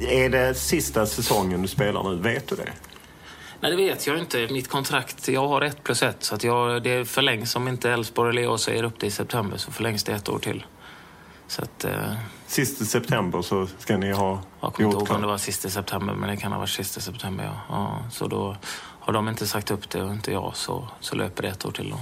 [0.00, 2.16] Är det sista säsongen du spelar nu?
[2.16, 2.72] Vet du det?
[3.60, 4.48] Nej, det vet jag inte.
[4.50, 6.24] Mitt kontrakt, jag har ett plus ett.
[6.24, 9.56] Så att jag, det förlängs om inte Elfsborg eller jag säger upp det i september
[9.56, 10.64] så förlängs det ett år till.
[11.46, 11.84] Så att...
[11.84, 12.12] Eh,
[12.46, 16.14] Sista september så ska ni ha jag kommer inte ihåg om det var sista september,
[16.14, 17.60] men det kan ha varit sista september, ja.
[17.68, 17.98] ja.
[18.10, 18.56] Så då
[19.08, 21.70] har de inte sagt upp det och inte jag, så, så löper det ett år
[21.70, 22.00] till då.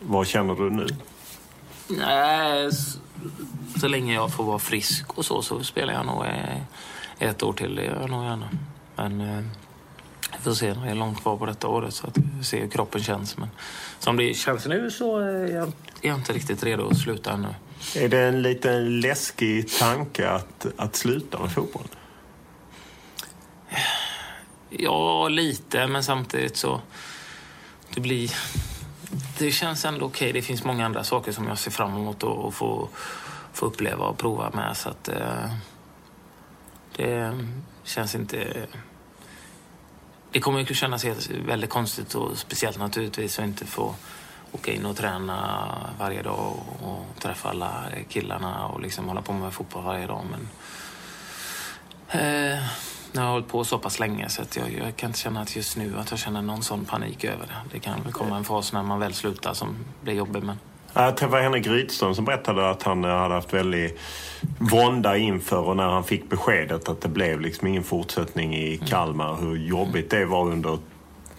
[0.00, 0.86] Vad känner du nu?
[1.88, 2.98] Nej, så,
[3.80, 6.62] så länge jag får vara frisk och så, så spelar jag nog eh,
[7.18, 7.74] ett år till.
[7.74, 8.48] Det gör jag nog gärna.
[8.96, 9.44] Men eh,
[10.32, 10.74] vi får se.
[10.74, 13.36] Det är långt kvar på detta året så att vi ser hur kroppen känns.
[13.36, 13.48] Men
[13.98, 15.72] som det känns nu så är jag,
[16.02, 17.54] är inte riktigt redo att sluta ännu.
[17.96, 21.86] Är det en liten läskig tanke att, att sluta med fotboll?
[24.78, 26.80] Ja, lite, men samtidigt så...
[27.94, 28.34] Det blir...
[29.38, 30.32] Det känns ändå okej.
[30.32, 32.88] Det finns många andra saker som jag ser fram emot att få,
[33.52, 34.76] få uppleva och prova med.
[34.76, 35.50] Så att, eh,
[36.96, 37.38] det
[37.84, 38.66] känns inte...
[40.30, 43.94] Det kommer ju kännas helt, väldigt konstigt och speciellt naturligtvis att inte få
[44.52, 49.32] åka in och träna varje dag och, och träffa alla killarna och liksom hålla på
[49.32, 50.24] med fotboll varje dag.
[50.30, 50.48] Men
[52.12, 52.58] Eh,
[53.12, 55.56] jag har hållit på så pass länge så att jag, jag kan inte känna att
[55.56, 57.54] just nu att jag känner någon sån panik över det.
[57.72, 60.58] Det kan väl komma en fas när man väl slutar som blir jobbig men
[60.92, 63.98] Jag träffade Henrik Rydström som berättade att han hade haft väldigt
[64.58, 69.36] vånda inför och när han fick beskedet att det blev liksom ingen fortsättning i Kalmar.
[69.40, 70.78] Hur jobbigt det var under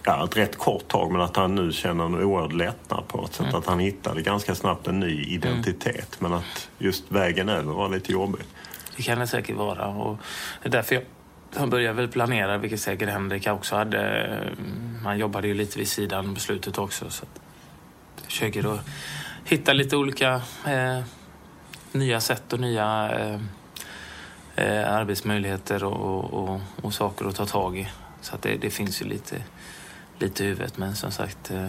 [0.04, 3.34] ja, ett rätt kort tag men att han nu känner en oerhörd lättnad på ett
[3.34, 3.54] sätt.
[3.54, 8.12] Att han hittade ganska snabbt en ny identitet men att just vägen över var lite
[8.12, 8.42] jobbig.
[8.96, 9.86] det kan det säkert vara.
[9.86, 10.16] Och
[10.62, 11.04] det är därför jag,
[11.56, 14.54] jag började väl planera, vilket säkert Henrik också hade.
[15.04, 17.10] Han jobbade ju lite vid sidan beslutet också.
[17.10, 17.40] Så att
[18.16, 18.80] jag försöker att
[19.44, 21.00] hitta lite olika eh,
[21.92, 23.40] nya sätt och nya eh,
[24.54, 27.88] eh, arbetsmöjligheter och, och, och, och saker att ta tag i.
[28.20, 29.36] Så att det, det finns ju lite,
[30.18, 30.78] lite i huvudet.
[30.78, 31.68] Men som sagt, eh,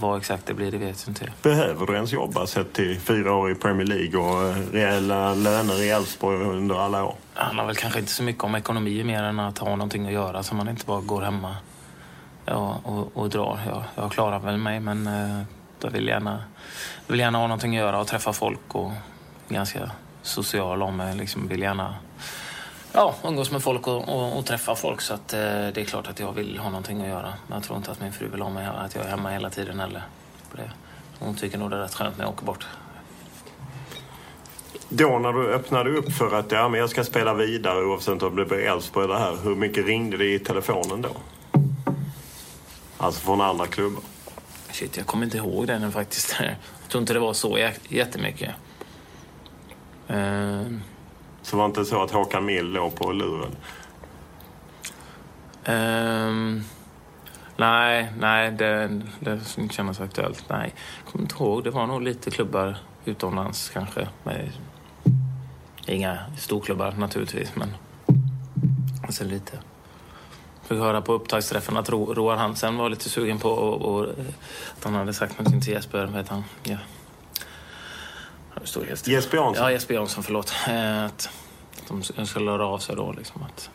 [0.00, 1.32] vad exakt det blir, det vet jag inte.
[1.42, 5.82] Behöver du ens jobba sett till fyra år i Premier League och eh, reella löner
[5.82, 7.14] i Elfsborg under alla år?
[7.34, 10.12] Han har väl kanske inte så mycket om ekonomi mer än att ha någonting att
[10.12, 11.56] göra så man inte bara går hemma
[12.44, 13.60] ja, och, och drar.
[13.66, 15.42] Jag, jag klarar väl mig men eh,
[15.82, 16.44] jag vill gärna,
[17.06, 18.92] vill gärna ha någonting att göra och träffa folk och
[19.48, 19.90] ganska
[20.22, 21.16] social om mig.
[21.16, 21.94] Liksom vill gärna
[22.92, 26.08] ja, umgås med folk och, och, och träffa folk så att eh, det är klart
[26.08, 27.32] att jag vill ha någonting att göra.
[27.46, 29.50] Men jag tror inte att min fru vill ha mig att jag är hemma hela
[29.50, 30.02] tiden heller.
[31.18, 32.66] Hon tycker nog det är rätt skönt när jag åker bort.
[34.88, 38.36] Då när du öppnade upp för att ja, men jag ska spela vidare oavsett om
[38.36, 39.36] det blir Elfsborg eller här.
[39.44, 41.08] Hur mycket ringde det i telefonen då?
[42.96, 44.02] Alltså från andra klubbar.
[44.70, 46.36] Shit, jag kommer inte ihåg det nu faktiskt.
[46.40, 48.50] Jag tror inte det var så jä- jättemycket.
[50.10, 50.62] Uh,
[51.42, 53.56] så var det inte så att Håkan Mild låg på luren?
[55.66, 56.64] Um,
[57.56, 60.44] nej, nej, det, det skulle inte kännas aktuellt.
[60.48, 60.74] Nej,
[61.04, 61.64] jag kommer inte ihåg.
[61.64, 64.08] Det var nog lite klubbar utomlands kanske.
[64.24, 64.48] Men,
[65.86, 67.68] inga storklubbar naturligtvis, men
[69.02, 69.58] alltså lite.
[70.62, 74.08] Fick höra på upptaktsträffen att Roar Hansen var lite sugen på och, och,
[74.76, 76.06] att han hade sagt någonting till Jesper.
[76.06, 76.44] Vet han.
[76.62, 76.76] Ja.
[78.62, 79.12] Helt still.
[79.12, 79.64] Jesper Jansson?
[79.64, 80.52] Ja, Jesper Jansson, förlåt.
[80.68, 81.28] Eh, Att,
[82.16, 83.12] de skulle höra av sig då.
[83.12, 83.70] Liksom, att,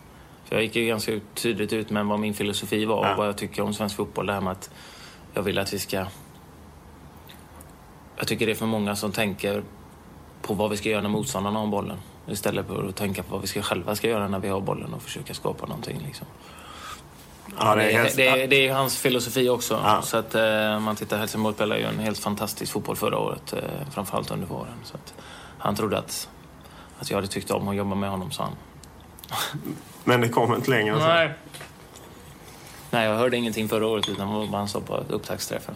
[0.45, 3.11] för jag gick ju ganska tydligt ut med vad min filosofi var Ja.
[3.11, 4.25] och vad jag tycker om svensk fotboll.
[4.25, 4.69] Det här med att
[5.33, 6.05] jag vill att vi ska...
[8.17, 9.63] Jag tycker det är för många som tänker
[10.41, 11.97] på vad vi ska göra när motståndarna har bollen.
[12.27, 14.93] Istället för att tänka på vad vi ska själva ska göra när vi har bollen
[14.93, 16.01] och försöka skapa någonting.
[16.05, 16.27] Liksom.
[17.59, 19.81] Ja, det, är helt- det, är, det är hans filosofi också.
[19.83, 20.01] Ja.
[20.01, 23.53] Så att eh, man tittar, Helsingborg spelade ju en helt fantastisk fotboll förra året.
[23.53, 23.59] Eh,
[23.93, 24.73] framförallt under våren.
[24.83, 25.13] Så att
[25.57, 26.29] han trodde att,
[26.99, 28.53] att jag hade tyckt om att jobba med honom, sa han.
[30.03, 31.07] Men det kom inte längre än så.
[31.07, 31.33] Nej.
[32.89, 35.75] Nej, jag hörde ingenting förra året utan vad han sa på upptaktsträffen.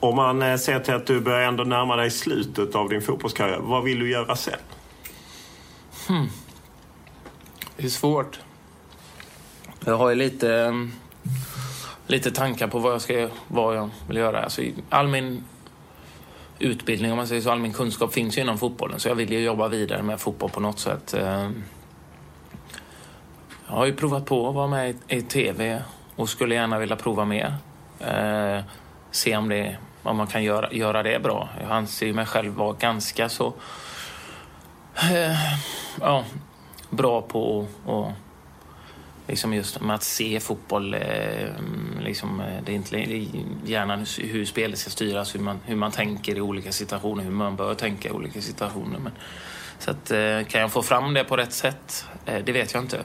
[0.00, 3.58] Om man eh, ser till att du börjar ändå närma dig slutet av din fotbollskarriär,
[3.58, 4.58] vad vill du göra sen?
[7.76, 8.40] Det är svårt.
[9.84, 10.80] Jag har ju lite,
[12.06, 14.42] lite tankar på vad jag, ska, vad jag vill göra.
[14.42, 15.44] Alltså, all min
[16.58, 19.00] utbildning, om man säger så, all min kunskap finns ju inom fotbollen.
[19.00, 21.14] Så jag vill ju jobba vidare med fotboll på något sätt.
[21.14, 21.50] Eh,
[23.66, 25.82] jag har ju provat på att vara med i, tv
[26.16, 27.54] och skulle gärna vilja prova mer.
[28.00, 28.60] Eh,
[29.10, 31.48] se om, det, om man kan göra, göra det bra.
[31.60, 33.54] Jag anser ju mig själv vara ganska så
[34.96, 35.36] eh,
[36.00, 36.24] ja,
[36.90, 38.31] bra på att
[39.26, 40.94] liksom just med att se fotboll.
[40.94, 41.00] Eh,
[42.00, 42.96] liksom, eh, det är inte
[43.64, 47.56] hjärnan hur, spelet ska styras, hur man, hur man tänker i olika situationer, hur man
[47.56, 48.98] bör tänka i olika situationer.
[48.98, 49.12] Men,
[49.78, 52.06] så att, eh, kan jag få fram det på rätt sätt?
[52.24, 53.00] Det vet jag inte.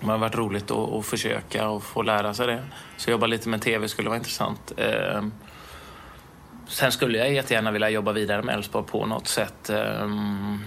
[0.00, 2.64] Det har varit roligt att, att försöka och få lära sig det.
[2.96, 4.72] Så jobba lite med tv skulle vara intressant.
[6.68, 9.70] Sen skulle jag jättegärna vilja jobba vidare med Elfsborg på något sätt.
[9.70, 10.60] Ehm,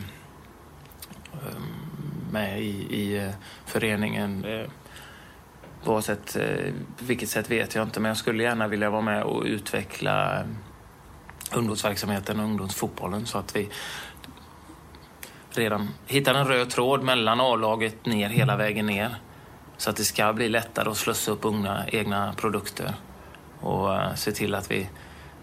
[2.32, 3.30] med i, i eh,
[3.66, 4.46] föreningen.
[4.46, 4.70] Eh,
[5.86, 9.44] Oavsett eh, vilket sätt vet jag inte, men jag skulle gärna vilja vara med och
[9.44, 10.46] utveckla eh,
[11.54, 13.70] ungdomsverksamheten och ungdomsfotbollen så att vi
[15.52, 19.16] redan hittar en röd tråd mellan A-laget ner hela vägen ner.
[19.78, 22.94] Så att det ska bli lättare att slussa upp unga egna produkter
[23.60, 24.90] och se till att vi,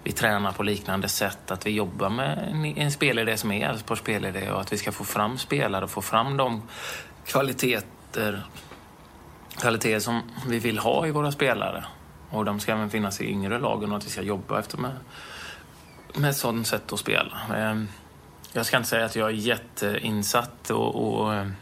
[0.07, 4.51] vi tränar på liknande sätt, att vi jobbar med en, spelidé som är Elfsborgs spelidé
[4.51, 6.62] och att vi ska få fram spelare och få fram de
[7.25, 8.47] kvaliteter,
[9.61, 11.85] kvaliteter som vi vill ha i våra spelare.
[12.31, 14.92] Och de ska även finnas i yngre lagen och att vi ska jobba efter med,
[16.14, 17.38] med ett sådant sätt att spela.
[17.57, 17.88] Ehm,
[18.53, 21.55] jag ska inte säga att jag är jätteinsatt och, och ehm,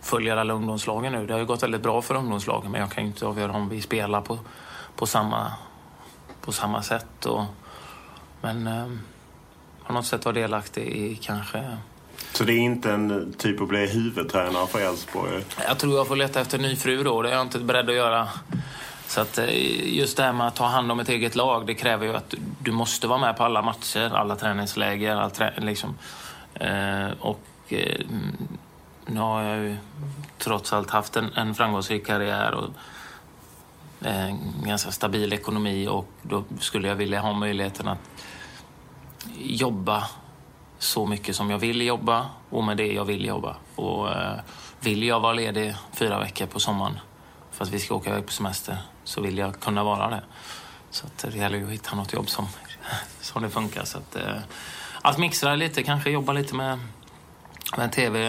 [0.00, 1.26] följer alla ungdomslagen nu.
[1.26, 3.68] Det har ju gått väldigt bra för ungdomslagen men jag kan ju inte avgöra om
[3.68, 4.38] vi spelar på,
[4.96, 5.52] på, samma,
[6.48, 7.26] på samma sätt.
[7.26, 7.44] Och,
[8.40, 8.86] men eh,
[9.86, 11.76] på något sätt vara delaktig i kanske...
[12.32, 15.44] Så det är inte en typ att bli huvudtränare för Elfsborg?
[15.68, 17.22] Jag tror jag får leta efter en ny fru då.
[17.22, 18.28] Det är jag inte beredd att göra.
[19.06, 21.74] Så att eh, just det här med att ta hand om ett eget lag, det
[21.74, 25.98] kräver ju att du måste vara med på alla matcher, alla träningsläger, all trä liksom.
[26.54, 28.00] Eh, och eh,
[29.06, 29.76] nu har jag ju
[30.38, 32.70] trots allt haft en, en framgångsrik karriär och
[34.00, 37.98] Eh, en ganska stabil ekonomi och då skulle jag vilja ha möjligheten att
[39.38, 40.08] jobba
[40.78, 43.56] så mycket som jag vill jobba och med det jag vill jobba.
[43.74, 44.38] Och eh,
[44.80, 46.98] vill jag vara ledig fyra veckor på sommaren
[47.50, 50.22] för att vi ska åka iväg på semester så vill jag kunna vara det.
[50.90, 52.46] Så att det gäller ju att hitta något jobb som,
[53.20, 53.84] som det funkar.
[53.84, 54.36] Så att, eh,
[55.02, 56.78] att mixa lite, kanske jobba lite med,
[57.76, 58.26] med tv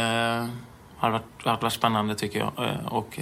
[0.97, 2.51] har varit, varit spännande tycker jag.
[2.85, 3.19] Och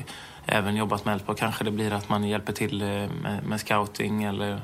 [0.47, 1.37] även jobbat med Elfsborg.
[1.37, 4.61] Kanske det blir att man hjälper till eh, med, med scouting eller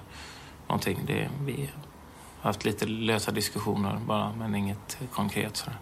[0.68, 1.00] någonting.
[1.08, 1.70] Det, vi
[2.40, 5.58] har haft lite lösa diskussioner bara, men inget konkret.
[5.58, 5.78] Sådär.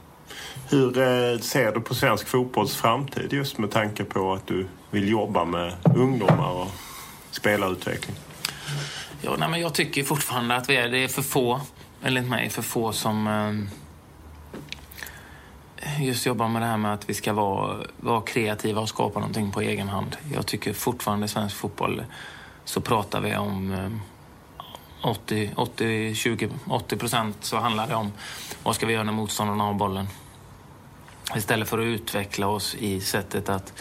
[0.70, 5.10] Hur eh, ser du på svensk fotbolls framtid just med tanke på att du vill
[5.10, 6.68] jobba med ungdomar och
[7.32, 8.16] spelarutveckling?
[9.22, 11.62] Ja, nej, men jag tycker fortfarande att vi är, det är för få,
[12.04, 13.81] enligt mig, för få som eh,
[16.00, 19.52] just jobbar med det här med att vi ska vara, vara kreativa och skapa någonting
[19.52, 20.18] på egen hand.
[20.34, 22.04] Jag tycker fortfarande i svensk fotboll
[22.66, 24.00] så pratar vi om
[25.02, 28.12] 80, 80, 20, 80 procent så handlar det om
[28.64, 30.08] vad ska vi göra när motståndarna har bollen.
[31.36, 33.74] Istället för att utveckla oss i sättet att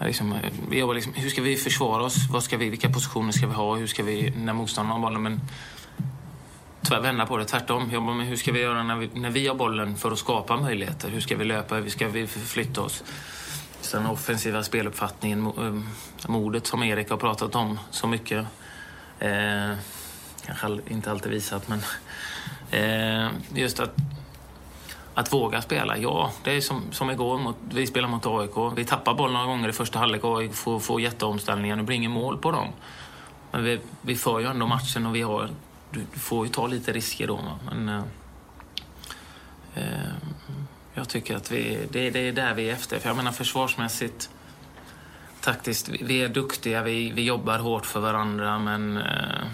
[0.00, 0.38] eh, Liksom, eh,
[0.70, 2.16] vi jobbar liksom, hur ska vi försvara oss?
[2.30, 3.76] Vad ska vi, vilka positioner ska vi ha?
[3.76, 5.22] Hur ska vi, när motståndarna har bollen?
[5.22, 5.40] Men
[6.82, 7.90] tyvärr vända på det, tvärtom.
[7.90, 10.56] Jobba med hur ska vi göra när vi, när vi har bollen för att skapa
[10.56, 11.08] möjligheter?
[11.08, 11.74] Hur ska vi löpa?
[11.74, 13.04] Hur ska vi förflytta oss?
[13.80, 15.52] Sen den offensiva speluppfattningen,
[16.28, 18.46] modet eh, som Erik har pratat om så mycket.
[19.18, 19.72] Eh,
[20.46, 21.82] kanske inte alltid visat, men
[22.70, 23.94] eh, just att
[25.14, 26.30] att våga spela, ja.
[26.44, 28.76] Det är som, som igår, mot, vi spelar mot AIK.
[28.76, 31.76] Vi tappar bollen några gånger i första halvlek och AIK får, får jätteomställningar.
[31.76, 32.68] Det blir inget mål på dem.
[33.50, 35.50] Men vi, vi för ju ändå matchen och vi har...
[35.90, 37.58] Du, du får ju ta lite risker då.
[37.70, 38.02] Men, eh,
[39.74, 40.12] eh,
[40.94, 42.98] jag tycker att vi, det, det är där vi är efter.
[42.98, 44.30] För jag menar försvarsmässigt,
[45.40, 48.96] taktiskt, vi, vi är duktiga, vi, vi jobbar hårt för varandra men...
[48.96, 49.46] Eh,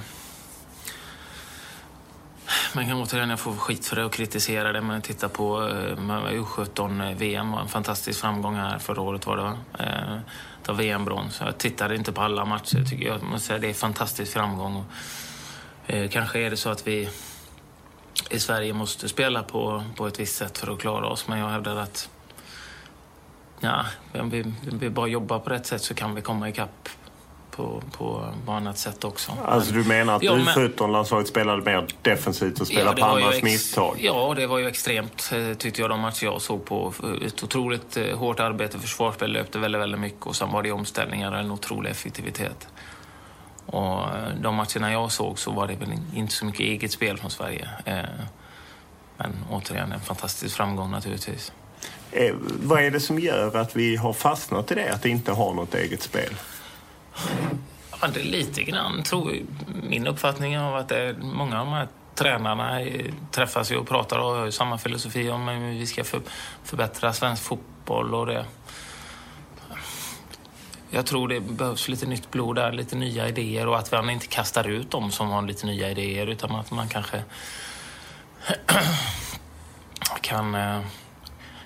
[2.74, 4.80] men återigen, jag får skit för det och kritisera det.
[4.80, 5.96] Men titta på eh,
[6.32, 9.58] U17-VM eh, var en fantastisk framgång här förra året var det va?
[9.78, 10.18] Eh,
[10.62, 11.40] ta VM-brons.
[11.44, 13.22] Jag tittade inte på alla matcher tycker jag.
[13.22, 14.76] Måste säga, det är en fantastisk framgång.
[14.76, 14.84] Och,
[15.86, 17.08] eh, kanske är det så att vi
[18.30, 21.28] i Sverige måste spela på, på ett visst sätt för att klara oss.
[21.28, 22.08] Men jag hävdar att
[23.60, 26.88] ja, om vi, vi bara jobbar på rätt sätt så kan vi komma ikapp
[27.56, 29.32] på, på, på annat sätt också.
[29.44, 33.96] Alltså du menar att ja, U17-landslaget spelade mer defensivt och spelade ja, på andras misstag?
[34.00, 36.92] Ja, det var ju extremt eh, tyckte jag de matcher jag såg på.
[37.26, 41.32] Ett otroligt eh, hårt arbete, försvarsspel löpte väldigt, väldigt mycket och sen var det omställningar
[41.32, 42.68] och en otrolig effektivitet.
[43.66, 47.18] Och eh, de matcherna jag såg så var det väl inte så mycket eget spel
[47.18, 47.68] från Sverige.
[49.16, 51.52] Men återigen en fantastisk framgång naturligtvis.
[52.62, 55.74] Vad är det som gör att vi har fastnat i det, att inte ha något
[55.74, 56.34] eget spel?
[58.00, 59.44] Ja, det är lite grann, tror jag.
[59.82, 62.80] Min uppfattning av att många av de här tränarna
[63.30, 66.20] träffas ju och pratar och har samma filosofi om hur vi ska för,
[66.64, 68.44] förbättra svensk fotboll och det.
[70.90, 74.26] Jag tror det behövs lite nytt blod där, lite nya idéer och att man inte
[74.26, 77.24] kastar ut dem som har lite nya idéer utan att man kanske
[80.20, 80.80] kan, eh,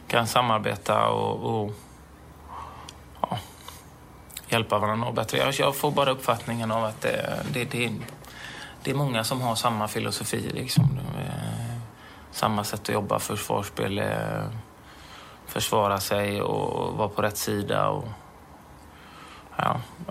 [0.08, 1.72] kan samarbeta och, och
[3.20, 3.38] ja,
[4.48, 5.52] hjälpa varandra bättre.
[5.58, 7.92] Jag får bara uppfattningen av att det, det, det,
[8.82, 10.50] det är många som har samma filosofi.
[10.54, 10.98] Liksom.
[11.18, 11.78] Eh,
[12.30, 14.44] samma sätt att jobba, försvarsspel, eh,
[15.46, 17.88] försvara sig och vara på rätt sida.
[17.88, 18.04] Och,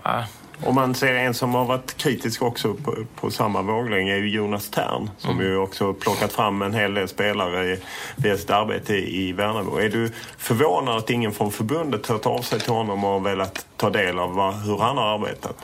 [0.04, 0.24] ja,
[0.64, 4.28] om man ser en som har varit kritisk också på, på samma våglängd är ju
[4.28, 5.46] Jonas Tern som mm.
[5.46, 7.76] ju också plockat fram en hel del spelare
[8.16, 9.76] via sitt arbete i Värnamo.
[9.76, 13.90] Är du förvånad att ingen från förbundet hört av sig till honom och velat ta
[13.90, 15.56] del av vad, hur han har arbetat?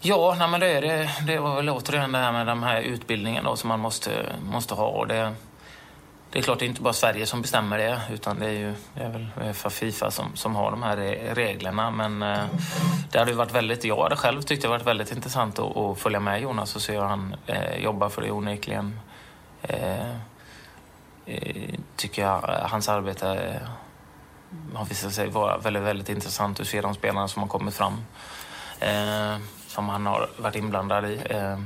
[0.00, 3.56] Ja, nej, men det, det, det var väl återigen det här med de här utbildningarna
[3.56, 4.10] som man måste,
[4.52, 5.04] måste ha.
[5.04, 5.32] Det,
[6.32, 8.74] det är klart, det är inte bara Sverige som bestämmer det, utan det är ju
[8.94, 10.96] det är väl Uefa Fifa som, som har de här
[11.34, 11.90] reglerna.
[11.90, 12.44] Men eh,
[13.12, 16.20] det hade varit väldigt, jag hade själv tyckt det varit väldigt intressant att, att följa
[16.20, 19.00] med Jonas och se hur han eh, jobbar, för det onekligen
[19.62, 20.10] eh,
[21.26, 23.68] eh, tycker jag hans arbete eh,
[24.74, 28.04] har visat sig vara väldigt, väldigt intressant att se de spelarna som har kommit fram,
[28.80, 31.20] eh, som han har varit inblandad i.
[31.30, 31.58] Eh.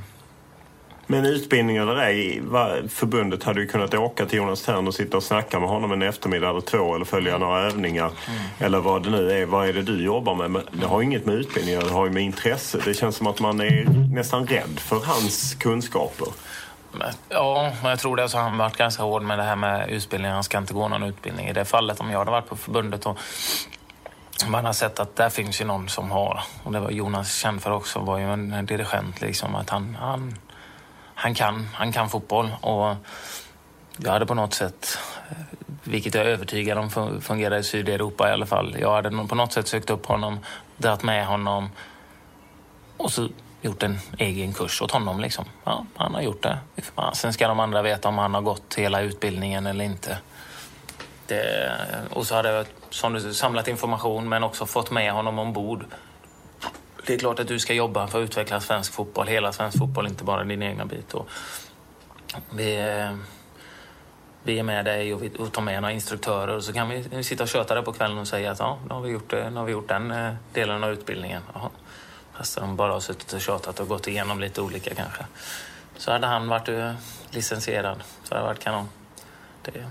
[1.07, 2.43] Men utbildning eller ej,
[2.89, 6.03] förbundet hade ju kunnat åka till Jonas Tern och sitta och snacka med honom en
[6.03, 8.11] eftermiddag eller två eller följa några övningar.
[8.29, 8.41] Mm.
[8.59, 9.47] Eller vad det nu är.
[9.47, 10.63] Vad är det du jobbar med?
[10.73, 12.79] Det har inget med utbildning det har ju med intresse.
[12.85, 13.85] Det känns som att man är
[14.15, 16.29] nästan rädd för hans kunskaper.
[17.29, 18.23] Ja, men jag tror det.
[18.23, 20.31] Alltså, han varit ganska hård med det här med utbildning.
[20.31, 21.47] Han ska inte gå någon utbildning.
[21.47, 23.19] I det fallet, om jag hade varit på förbundet och
[24.49, 27.63] man har sett att där finns ju någon som har, och det var Jonas känd
[27.63, 29.55] för också, var ju en dirigent liksom.
[29.55, 30.35] Att han, han
[31.15, 32.97] han kan, han kan fotboll och
[33.97, 34.99] jag hade på något sätt,
[35.83, 39.53] vilket jag är övertygad om fungerar i Sydeuropa i alla fall, jag hade på något
[39.53, 40.39] sätt sökt upp honom,
[40.77, 41.71] dragit med honom
[42.97, 43.29] och så
[43.65, 45.21] gjort en egen kurs åt honom.
[45.21, 45.45] Liksom.
[45.65, 46.59] Ja, han har gjort det.
[47.13, 50.19] Sen ska de andra veta om han har gått hela utbildningen eller inte.
[51.27, 51.73] Det,
[52.11, 55.85] och så hade jag som du, samlat information men också fått med honom ombord
[57.07, 60.07] det är klart att du ska jobba för att utveckla svensk fotboll, hela svensk fotboll,
[60.07, 61.15] inte bara din egna bit.
[61.15, 61.29] Och
[62.51, 63.17] vi, eh,
[64.43, 67.25] vi är med dig och, vi, och tar med några instruktörer och så kan vi
[67.25, 69.51] sitta och köta det på kvällen och säga att ja, nu har vi gjort, eh,
[69.51, 71.43] nu har vi gjort den eh, delen av utbildningen.
[71.55, 71.71] Jaha.
[72.37, 75.25] Fast de bara har suttit och tjatat och gått igenom lite olika kanske.
[75.97, 76.97] Så hade han varit
[77.31, 78.89] licensierad så hade det varit kanon.
[79.63, 79.87] Det...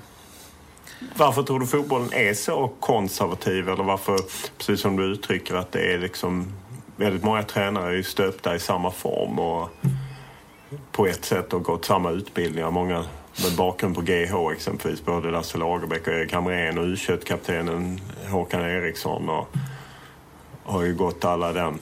[1.16, 3.70] Varför tror du fotbollen är så konservativ?
[3.70, 4.20] Eller varför,
[4.58, 6.54] precis som du uttrycker, att det är liksom
[6.96, 9.70] väldigt många tränare är stöpta i samma form och
[10.92, 12.72] på ett sätt har gått samma utbildningar.
[12.72, 13.06] Många
[13.44, 15.06] med bakgrund på GH exempelvis.
[15.06, 19.48] Både Lasse Lagerbäck och Erik Hamrén och u kaptenen Håkan Eriksson och
[20.64, 21.80] har ju gått alla den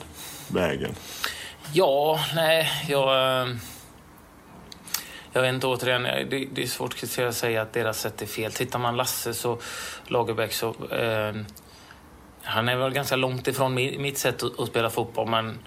[0.48, 0.94] vägen.
[1.72, 3.42] Ja, nej, jag...
[3.42, 3.54] Eh,
[5.34, 8.52] jag vet inte, återigen, det, det är svårt att säga att deras sätt är fel.
[8.52, 9.58] Tittar man Lasse så,
[10.06, 10.68] Lagerbäck så...
[10.68, 11.34] Eh,
[12.44, 15.58] han är väl ganska långt ifrån mitt sätt att, spela fotboll, men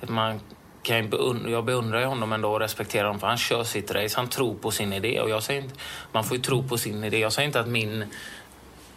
[0.00, 0.40] man
[0.82, 4.16] kan beundra, jag beundrar honom ändå och respekterar honom för han kör sitt race.
[4.16, 5.74] Han tror på sin idé och jag säger inte,
[6.12, 7.18] man får ju tro på sin idé.
[7.18, 8.04] Jag säger inte att min,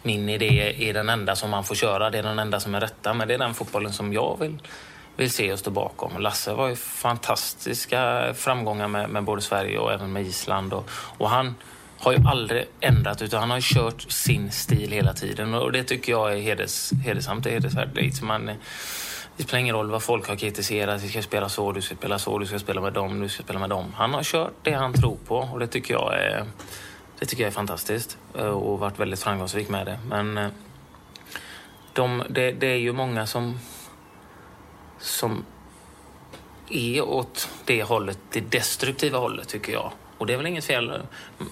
[0.02, 2.80] min idé är den enda som man får köra, det är den enda som är
[2.80, 4.58] rätta, men det är den fotbollen som jag vill,
[5.16, 6.18] vill se och stå bakom.
[6.18, 11.30] Lasse var ju fantastiska framgångar med, med både Sverige och även med Island och, och
[11.30, 11.54] han
[12.02, 16.12] har ju aldrig ändrat utan han har kört sin stil hela tiden och det tycker
[16.12, 18.22] jag är heders, hedersamt och hedersvärt.
[18.22, 18.46] Man,
[19.36, 21.02] det spelar ingen roll vad folk har kritiserat.
[21.02, 23.42] Vi ska spela så, du ska spela så, du ska spela med dem, du ska
[23.42, 23.92] spela med dem.
[23.96, 26.44] Han har kört det han tror på och det tycker jag är,
[27.18, 28.18] det tycker jag är fantastiskt.
[28.38, 29.98] Eh, och varit väldigt framgångsrik med det.
[30.08, 30.48] Men eh,
[31.92, 33.58] de, det, det är ju många som,
[34.98, 35.44] som
[36.68, 39.92] är åt det hållet, det destruktiva hållet tycker jag.
[40.22, 41.02] Och det är väl inget fel.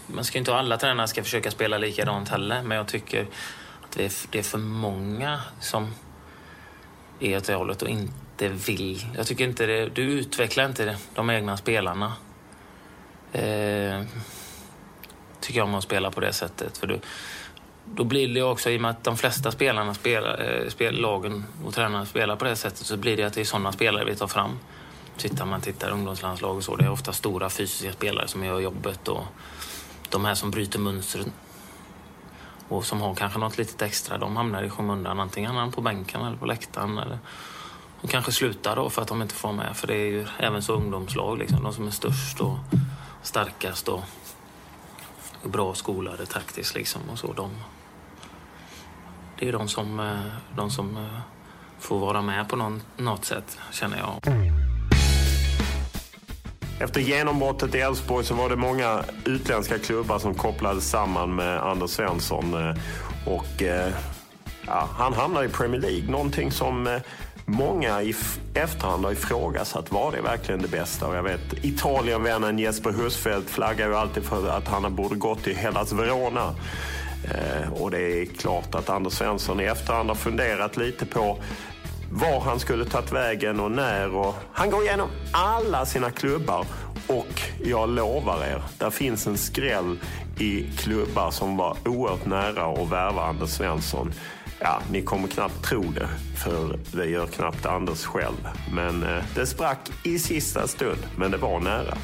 [0.07, 2.63] Man ska inte alla tränare ska försöka spela likadant heller.
[2.63, 3.27] Men jag tycker
[3.83, 5.95] att det är, det är för många som
[7.21, 9.07] är åt det hållet och inte vill.
[9.17, 12.13] Jag tycker inte det, du utvecklar inte de egna spelarna.
[13.33, 14.03] Eh,
[15.41, 16.79] tycker jag om att spela på det sättet.
[16.79, 17.01] För du,
[17.85, 21.45] då blir det också, i och med att de flesta spelarna spelar, eh, spel, lagen
[21.65, 24.17] och tränarna spelar på det sättet, så blir det att det är sådana spelare vi
[24.17, 24.59] tar fram.
[25.21, 29.09] Tittar man tittar ungdomslandslag och så, det är ofta stora fysiska spelare som gör jobbet
[29.09, 29.25] och
[30.09, 31.27] de här som bryter mönstret
[32.69, 35.21] och som har kanske något litet extra, de hamnar i skymundan.
[35.21, 36.99] Antingen på bänken eller på läktaren.
[36.99, 37.19] Eller,
[38.01, 39.77] de kanske slutar då för att de inte får med.
[39.77, 42.59] För det är ju även så ungdomslag, liksom, de som är störst och
[43.23, 44.03] starkast och
[45.45, 46.75] bra skolade taktiskt.
[46.75, 47.51] Liksom, och så, de,
[49.39, 51.21] det är de som, eh, de som eh,
[51.79, 54.70] får vara med på någon, något sätt, känner jag.
[56.81, 61.91] Efter genombrottet i Elfsborg så var det många utländska klubbar som kopplades samman med Anders
[61.91, 62.55] Svensson.
[62.55, 62.77] Eh,
[63.27, 63.93] och eh,
[64.67, 66.11] ja, han hamnade i Premier League.
[66.11, 67.01] Någonting som eh,
[67.45, 68.15] många i
[68.55, 69.93] efterhand har ifrågasatt.
[69.93, 71.07] Var det verkligen det bästa?
[71.07, 75.57] Och jag vet Italienvännen Jesper Husfeldt flaggar ju alltid för att han borde gått till
[75.57, 76.55] Hellas Verona.
[77.25, 81.39] Eh, och det är klart att Anders Svensson i efterhand har funderat lite på
[82.11, 84.15] var han skulle tagit vägen och när.
[84.15, 86.67] Och han går igenom alla sina klubbar
[87.07, 89.99] och jag lovar er, där finns en skräll
[90.39, 94.13] i klubbar som var oerhört nära att värva Anders Svensson.
[94.61, 96.09] Ja, ni kommer knappt tro det,
[96.45, 98.49] för det gör knappt Anders själv.
[98.73, 101.95] Men eh, det sprack i sista stund, men det var nära.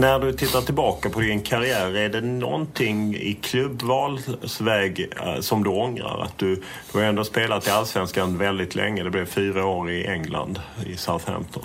[0.00, 5.70] När du tittar tillbaka på din karriär, är det någonting i klubbvalsväg eh, som du
[5.70, 6.22] ångrar?
[6.22, 9.02] Att du, du har ändå spelat i Allsvenskan väldigt länge.
[9.02, 11.62] Det blev fyra år i England, i Southampton.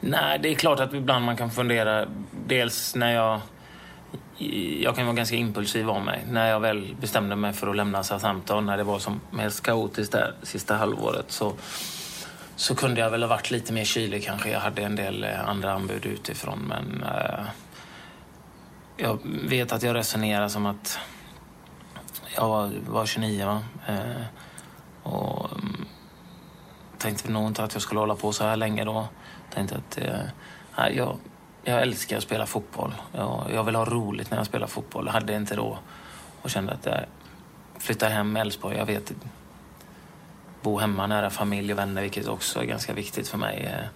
[0.00, 2.06] Nej, det är klart att ibland man kan fundera.
[2.46, 3.40] Dels när jag...
[4.80, 6.24] Jag kan vara ganska impulsiv av mig.
[6.30, 10.12] När jag väl bestämde mig för att lämna Southampton, när det var som mest kaotiskt
[10.12, 11.52] där sista halvåret, så
[12.62, 14.50] så kunde jag väl ha varit lite mer kylig kanske.
[14.50, 17.44] Jag hade en del eh, andra anbud utifrån men eh,
[18.96, 20.98] jag vet att jag resonerar som att
[22.36, 23.62] jag var, var 29 va?
[23.86, 24.22] Eh,
[25.02, 25.86] och mm,
[26.98, 29.08] tänkte nog inte att jag skulle hålla på så här länge då.
[29.54, 31.16] Tänkte att eh, jag,
[31.64, 32.94] jag älskar att spela fotboll.
[33.12, 35.06] Jag, jag vill ha roligt när jag spelar fotboll.
[35.06, 35.78] Jag hade inte då
[36.42, 37.04] och kände att jag
[37.78, 38.76] flyttar hem Älvsborg.
[38.76, 39.12] Jag vet
[40.62, 43.64] bo hemma nära familj och vänner, vilket också är ganska viktigt för mig.
[43.64, 43.86] Eh,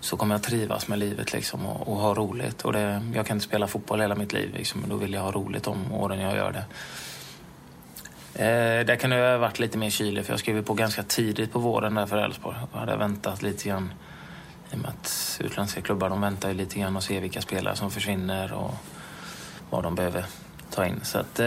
[0.00, 2.62] så kommer jag trivas med livet liksom och, och ha roligt.
[2.62, 5.20] Och det, jag kan inte spela fotboll hela mitt liv, liksom, men då vill jag
[5.20, 6.64] ha roligt de åren jag gör det.
[8.44, 11.52] Eh, där kan jag ha varit lite mer kylig, för jag skrev på ganska tidigt
[11.52, 12.56] på våren där för Elfsborg.
[12.72, 13.92] Jag hade väntat lite grann,
[14.72, 17.76] i och med att utländska klubbar de väntar ju lite grann och ser vilka spelare
[17.76, 18.74] som försvinner och
[19.70, 20.24] vad de behöver
[20.70, 21.00] ta in.
[21.02, 21.46] Så att, eh,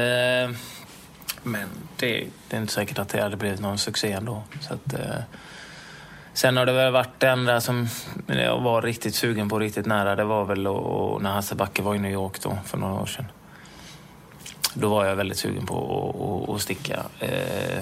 [1.43, 1.67] men
[1.97, 4.43] det, det, är inte säkert att det hade blivit någon succé ändå.
[4.61, 5.21] Så att, eh.
[6.33, 7.87] Sen har det väl varit det enda som
[8.27, 11.95] jag var riktigt sugen på, riktigt nära, det var väl och, när Hasse Backe var
[11.95, 13.25] i New York då, för några år sedan.
[14.73, 17.03] Då var jag väldigt sugen på att sticka.
[17.19, 17.75] Eh,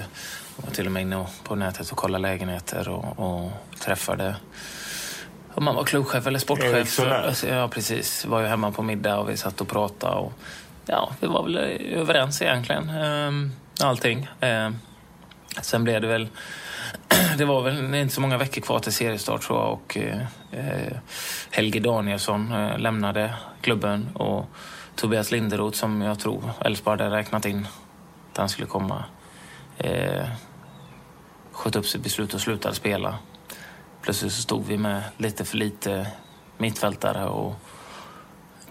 [0.56, 4.34] jag var till och med inne på nätet och kollade lägenheter och, och träffade
[5.58, 7.44] om man var klubbchef eller sportchef.
[7.48, 8.26] Ja, precis.
[8.26, 10.16] Var ju hemma på middag och vi satt och pratade.
[10.16, 10.32] Och,
[10.88, 11.56] ja, vi var väl
[11.94, 12.90] överens egentligen.
[12.90, 14.28] Ehm, allting.
[14.40, 14.78] Ehm,
[15.62, 16.28] sen blev det väl...
[17.38, 19.96] Det var väl inte så många veckor kvar till seriestart tror jag och
[20.52, 20.96] eh,
[21.50, 24.46] Helge Danielsson eh, lämnade klubben och
[24.94, 27.68] Tobias Linderoth som jag tror Elfsborg hade räknat in
[28.32, 29.04] att han skulle komma
[29.78, 30.26] eh,
[31.52, 33.18] sköt upp sitt beslut och slutade spela.
[34.02, 36.06] Plötsligt så stod vi med lite för lite
[36.58, 37.54] mittfältare och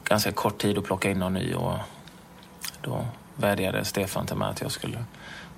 [0.03, 1.74] ganska kort tid att plocka in någon ny och
[2.82, 3.06] då
[3.36, 5.04] vädjade Stefan till mig att jag skulle,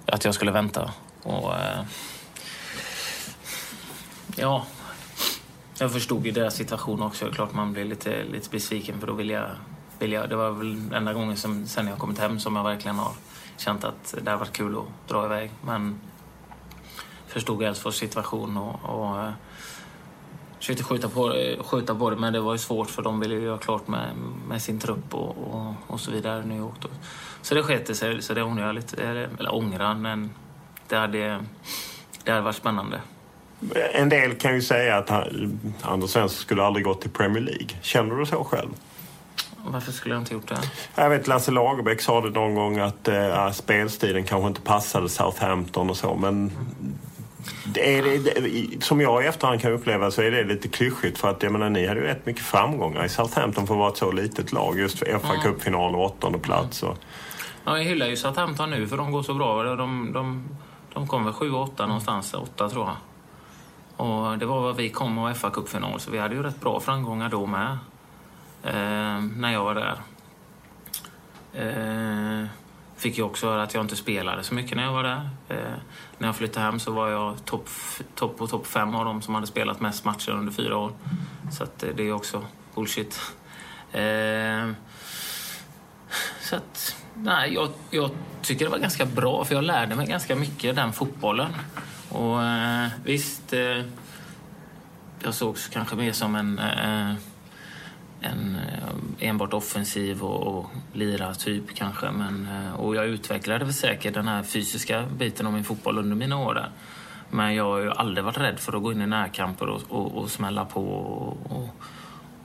[0.05, 0.93] att jag skulle vänta.
[1.23, 1.81] Och, eh,
[4.35, 4.65] ja,
[5.79, 7.25] jag förstod ju deras situation också.
[7.25, 9.49] Det är klart man blir lite, lite besviken för då vill jag,
[9.99, 10.29] vill jag...
[10.29, 13.11] Det var väl enda gången som, sen jag kommit hem som jag verkligen har
[13.57, 15.51] känt att det har varit kul att dra iväg.
[15.61, 15.99] Men
[17.27, 19.31] förstod Elfsborgs situation och, och eh,
[20.59, 23.41] försökte skjuta på, skjuta på det, men det var ju svårt för de ville ju
[23.41, 24.09] göra klart med,
[24.47, 26.75] med sin trupp och, och, och så vidare i New York.
[26.79, 26.89] Då.
[27.41, 29.03] Så det sket sig, så det ångrar jag lite.
[29.03, 30.29] Eller ångrar, men
[30.87, 31.39] det hade,
[32.23, 33.01] det hade varit spännande.
[33.93, 35.11] En del kan ju säga att
[35.81, 37.67] Anders Svensson skulle aldrig gått till Premier League.
[37.81, 38.69] Känner du så själv?
[39.65, 40.59] Varför skulle jag inte gjort det?
[40.95, 45.89] Jag vet Lasse Lagerbäck sa det någon gång att äh, spelstilen kanske inte passade Southampton
[45.89, 46.51] och så men
[47.65, 51.29] det är det, som jag i efterhand kan uppleva så är det lite klyschigt för
[51.29, 53.97] att jag menar, ni hade ju rätt mycket framgångar i Southampton för att vara ett
[53.97, 54.79] så litet lag.
[54.79, 56.83] Just för FA Cup-final och åttonde plats.
[56.83, 56.97] Och...
[57.65, 59.63] Ja, jag hyllar ju Southampton nu för de går så bra.
[59.63, 60.49] De, de,
[60.93, 62.95] de kom väl 7-8 någonstans, 8 tror jag.
[64.07, 66.79] Och det var vad vi kom och fa Cup-final så vi hade ju rätt bra
[66.79, 67.77] framgångar då med.
[68.63, 69.99] Eh, när jag var där.
[71.53, 72.47] Eh,
[72.99, 75.29] fick ju också höra att jag inte spelade så mycket när jag var där.
[75.49, 75.73] Eh,
[76.17, 77.69] när jag flyttade hem så var jag topp
[78.15, 80.91] top på topp fem av dem som hade spelat mest matcher under fyra år.
[81.51, 82.45] Så att, eh, det är också
[82.75, 83.21] bullshit.
[83.91, 84.71] Eh,
[86.41, 88.09] så att, nej, jag, jag,
[88.41, 91.55] tycker det var ganska bra för jag lärde mig ganska mycket den fotbollen.
[92.09, 93.83] Och eh, visst, eh,
[95.23, 97.13] jag sågs kanske mer som en eh,
[98.21, 102.11] en eh, enbart offensiv och, och lira typ kanske.
[102.11, 106.15] Men, eh, och jag utvecklade väl säkert den här fysiska biten av min fotboll under
[106.15, 106.71] mina år där.
[107.29, 110.17] Men jag har ju aldrig varit rädd för att gå in i närkamper och, och,
[110.17, 111.69] och smälla på och, och,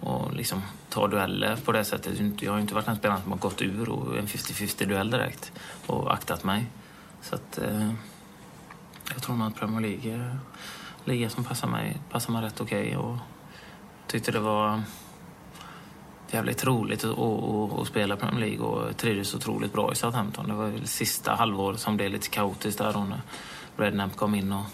[0.01, 2.43] och liksom ta dueller på det sättet.
[2.43, 5.53] Jag har inte varit en spelare som har gått ur och en 50-50 duell direkt
[5.87, 6.67] och aktat mig.
[7.23, 7.91] Så att, eh,
[9.15, 10.39] jag tror nog att Premier League eh, är
[11.05, 12.97] liga som passar mig, passar mig rätt okej.
[12.97, 13.17] Okay och
[14.07, 14.83] tyckte det var
[16.35, 20.49] jävligt roligt att, att, att spela Premier League och trivdes otroligt bra i Southampton.
[20.49, 23.21] Det var väl sista halvåret som blev lite kaotiskt där då när
[23.77, 24.65] Redknapp kom in och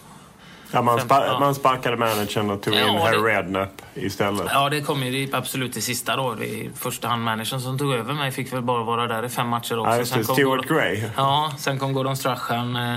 [0.73, 1.41] Ja, man, spa ja.
[1.41, 4.47] man sparkade managern och tog ja, in Harry det, Redknapp istället.
[4.51, 6.35] Ja, det kom ju absolut det sista då.
[6.35, 9.49] Det första hand managern som tog över mig fick väl bara vara där i fem
[9.49, 9.93] matcher också.
[9.93, 10.25] Ja, just det.
[10.25, 11.03] Stuart Gray.
[11.17, 12.77] Ja, sen kom Gordon Strachan.
[12.77, 12.95] Eh,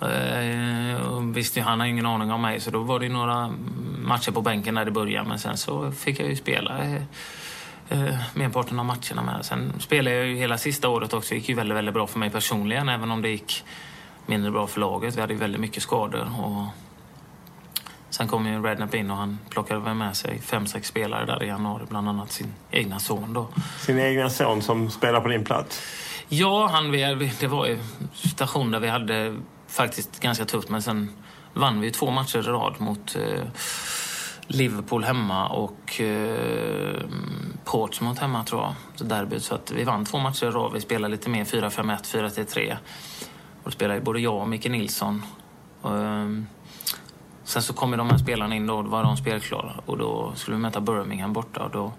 [0.00, 3.52] eh, visste han har ingen aning om mig, så då var det några
[3.98, 5.28] matcher på bänken när det började.
[5.28, 6.74] Men sen så fick jag ju spela
[7.88, 9.44] eh, merparten av matcherna med.
[9.44, 11.30] Sen spelade jag ju hela sista året också.
[11.30, 13.64] Det gick ju väldigt, väldigt bra för mig personligen, även om det gick
[14.26, 15.16] mindre bra för laget.
[15.16, 16.28] Vi hade ju väldigt mycket skador.
[16.40, 16.66] Och
[18.10, 21.46] sen kom ju Rednap in och han plockade med sig fem, sex spelare där i
[21.46, 23.48] januari, bland annat sin egna son då.
[23.78, 25.82] Sin egna son som spelar på din plats?
[26.28, 26.92] Ja, han,
[27.40, 27.78] det var ju
[28.12, 29.36] station där vi hade
[29.68, 31.10] faktiskt ganska tufft, men sen
[31.54, 33.44] vann vi två matcher i rad mot eh,
[34.46, 37.02] Liverpool hemma och eh,
[37.64, 38.74] Portsmouth hemma tror jag.
[38.94, 39.42] Så derbyt.
[39.42, 40.72] Så att vi vann två matcher i rad.
[40.72, 42.76] Vi spelade lite mer 4-5-1, 4-3.
[43.62, 45.22] Och då spelade både jag och Micke Nilsson.
[45.80, 46.28] Och, eh,
[47.44, 49.72] sen så kom ju de här spelarna in då, då var de spelklara.
[49.86, 51.92] Och då skulle vi möta Birmingham borta och då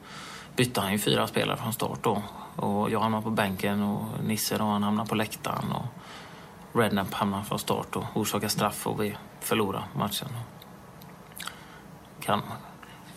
[0.55, 2.21] bytte han ju fyra spelare från start då.
[2.55, 5.71] Och jag hamnade på bänken och Nisse då, han hamnade på läktaren.
[5.71, 5.85] Och
[6.79, 10.27] Rednap hamnade från start och orsakade straff och vi förlorade matchen
[12.23, 12.41] kan.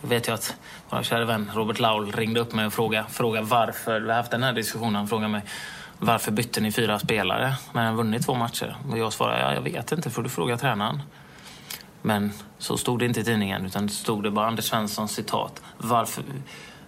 [0.01, 0.55] Jag vet ju att
[0.89, 4.01] vår kära vän Robert Laul ringde upp mig och frågade, frågade varför.
[4.01, 4.95] Vi har haft den här diskussionen.
[4.95, 5.41] Han frågade mig
[5.99, 8.77] varför bytte ni fyra spelare när han vunnit två matcher?
[8.91, 11.01] Och jag svarade, ja, jag vet inte, får du fråga tränaren.
[12.01, 15.61] Men så stod det inte i tidningen, utan det stod det bara Anders Svenssons citat.
[15.77, 16.23] Varför,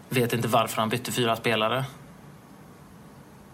[0.10, 1.86] vet inte varför han bytte fyra spelare.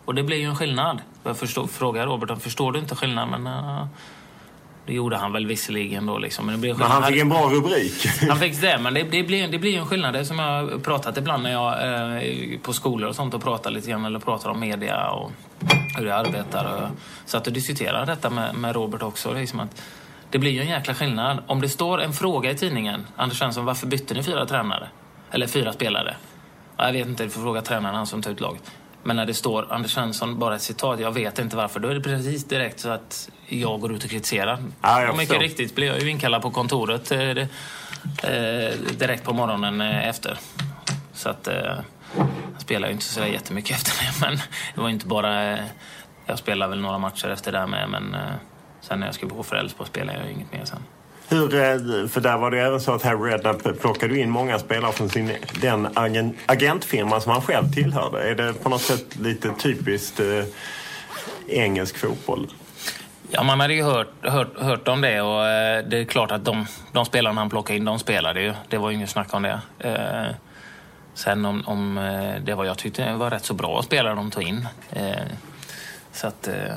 [0.05, 1.01] Och det blir ju en skillnad.
[1.24, 3.43] Jag förstår, frågade Robert, förstår du inte skillnaden?
[3.43, 3.88] Men, uh,
[4.86, 6.46] det gjorde han väl visserligen då liksom.
[6.46, 8.08] Men, det blev men han fick en bra rubrik.
[8.30, 10.14] Han fick det, men det, det, blir, det blir en skillnad.
[10.14, 11.74] Det är som jag pratat ibland när jag
[12.18, 15.32] eh, på skolor och sånt och pratar lite grann eller pratar om media och
[15.98, 16.66] hur jag arbetar.
[16.66, 16.90] Och,
[17.26, 19.34] så att du diskuterar detta med, med Robert också.
[19.34, 19.82] Det, är som att,
[20.30, 21.44] det blir ju en jäkla skillnad.
[21.48, 24.90] Om det står en fråga i tidningen, Anders Svensson, varför bytte ni fyra tränare?
[25.32, 26.16] Eller fyra spelare?
[26.78, 28.72] jag vet inte, du får fråga tränaren, han som tar ut laget.
[29.08, 31.93] Men när det står Anders Svensson, bara ett citat, jag vet inte varför, då är
[31.95, 34.60] det precis direkt så att jag går ut och kritiserar.
[34.82, 39.82] Ja, och mycket riktigt blir jag ju inkallad på kontoret eh, eh, direkt på morgonen
[39.82, 40.38] eh, efter.
[41.14, 41.56] Så att eh,
[42.53, 44.38] jag spelar ju inte så jättemycket efter det, men
[44.76, 45.53] det var inte bara...
[45.53, 45.66] Eh,
[46.26, 48.34] jag spelade väl några matcher efter det med, men eh,
[48.82, 50.80] sen när jag skulle gå för Elfsborg spelade jag inget mer sen.
[51.30, 54.91] Hur, eh, för där var det även så att Harry Redknapp plockade in många spelare
[54.91, 58.30] från sin, den agent, agentfirma som han själv tillhörde.
[58.30, 60.45] Är det på något sätt lite typiskt eh,
[61.47, 62.47] engelsk fotboll?
[63.32, 66.45] Ja, man hade ju hört, hört, hört om det och eh, det är klart att
[66.45, 68.53] de, de spelarna han plockade in, de spelade ju.
[68.69, 69.59] Det var ju inget snack om det.
[69.80, 70.36] Eh,
[71.13, 74.32] sen om, om eh, det var jag tyckte det var rätt så bra spelare de
[74.32, 74.67] tog in.
[74.91, 75.11] Eh,
[76.11, 76.76] så att eh,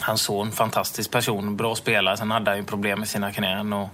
[0.00, 2.16] hans son, fantastisk person, bra spelare.
[2.16, 3.88] Sen hade han ju problem med sina knän och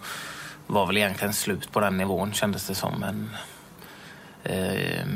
[0.66, 3.00] var väl egentligen slut på den nivån kändes det som.
[3.00, 3.30] Men,
[4.42, 5.06] eh,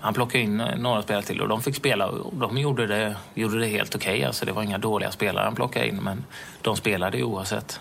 [0.00, 3.60] han plockade in några spelare till och de fick spela och de gjorde det, gjorde
[3.60, 4.14] det helt okej.
[4.14, 4.24] Okay.
[4.24, 6.24] Alltså det var inga dåliga spelare han plockade in men
[6.62, 7.80] de spelade ju oavsett.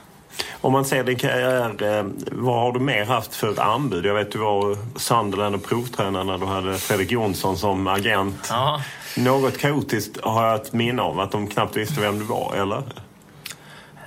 [0.61, 4.05] Om man ser din karriär, eh, vad har du mer haft för anbud?
[4.05, 8.47] Jag vet du var Sunderland och provtränare när du hade Fredrik Jonsson som agent.
[8.49, 8.81] Ja.
[9.17, 12.84] Något kaotiskt har jag ett minne av, att de knappt visste vem du var, eller?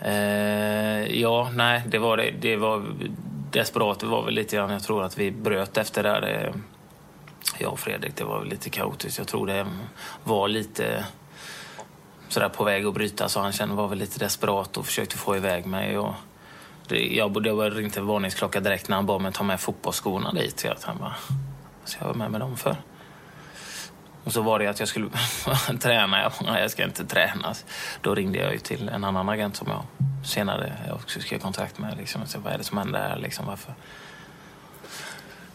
[0.04, 2.30] Eh, ja, nej, det var det.
[2.40, 2.84] Det var
[3.52, 4.00] desperat.
[4.00, 6.44] Det var väl lite grann, jag tror att vi bröt efter det där.
[6.44, 6.54] Eh,
[7.58, 9.18] jag och Fredrik, det var väl lite kaotiskt.
[9.18, 9.66] Jag tror det
[10.24, 11.04] var lite
[12.28, 15.36] sådär på väg att bryta så han kände var väl lite desperat och försökte få
[15.36, 15.98] iväg mig.
[15.98, 16.14] Och
[16.88, 20.32] det, jag borde ha ringt en varningsklocka direkt när han bad mig ta med fotbollsskorna
[20.32, 20.60] dit.
[20.60, 21.14] Så tänkte bara,
[21.80, 22.76] vad ska jag vara med med dem för?
[24.24, 25.08] Och så var det att jag skulle
[25.80, 26.22] träna.
[26.22, 27.54] Jag bara, jag ska inte träna.
[28.00, 29.82] Då ringde jag ju till en annan agent som jag
[30.26, 31.96] senare också skrev kontrakt med.
[31.96, 32.26] Liksom.
[32.26, 33.16] Så vad är det som händer här?
[33.16, 33.74] Liksom, varför?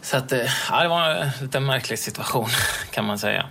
[0.00, 2.48] Så att, eh, ja, det var en lite märklig situation
[2.90, 3.46] kan man säga.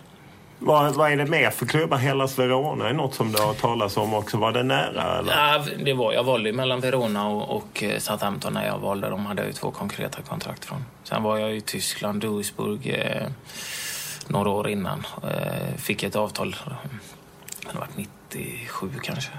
[0.63, 1.97] Vad, vad är det mer för klubbar?
[1.97, 4.37] Hellas Verona är något som du har talats om också.
[4.37, 5.19] Var det nära?
[5.19, 5.33] Eller?
[5.33, 9.09] Ja, det var, jag valde mellan Verona och, och eh, Southampton när jag valde.
[9.09, 10.85] De hade ju två konkreta kontrakt från.
[11.03, 13.27] Sen var jag i Tyskland, Duisburg, eh,
[14.27, 15.05] några år innan.
[15.23, 16.55] Eh, fick ett avtal,
[17.71, 19.31] det var 97 kanske.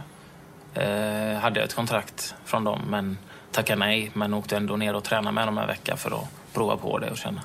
[0.75, 3.18] Eh, hade jag ett kontrakt från dem men
[3.53, 4.11] tackade nej.
[4.14, 7.11] Men åkte ändå ner och tränade med dem en vecka för att prova på det
[7.11, 7.41] och känna.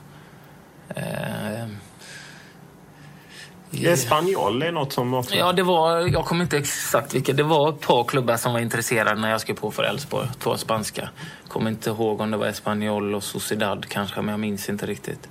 [0.95, 1.67] Eh,
[3.71, 5.35] Espanyol är något som också...
[5.35, 7.33] Ja, det var, jag kommer inte exakt vilka.
[7.33, 10.27] Det var ett par klubbar som var intresserade när jag skrev på för Elfsborg.
[10.39, 11.09] Två spanska.
[11.47, 15.29] Kommer inte ihåg om det var Espanyol och Sociedad kanske, men jag minns inte riktigt.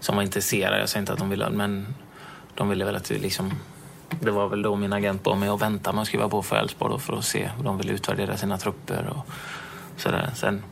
[0.00, 0.80] Som var intresserade.
[0.80, 1.94] Jag säger inte att de ville, men
[2.54, 3.52] de ville väl att vi liksom...
[4.20, 6.56] Det var väl då min agent bad mig att vänta med att skriva på för
[6.56, 9.32] Elfsborg för att se hur de ville utvärdera sina trupper och
[9.96, 10.30] sådär.
[10.34, 10.62] Sen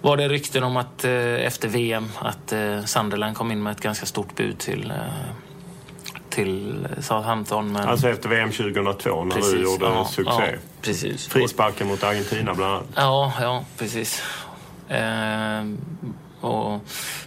[0.00, 3.80] var det rykten om att eh, efter VM att eh, Sunderland kom in med ett
[3.80, 4.96] ganska stort bud till eh,
[6.38, 7.72] till Southampton.
[7.72, 7.88] Men...
[7.88, 10.32] Alltså efter VM 2002 när precis, du gjorde ja, succé?
[10.52, 11.28] Ja, precis.
[11.28, 12.86] Frisparken mot Argentina bland annat?
[12.94, 14.22] Ja, ja precis.
[14.88, 15.64] Eh,
[16.40, 16.80] och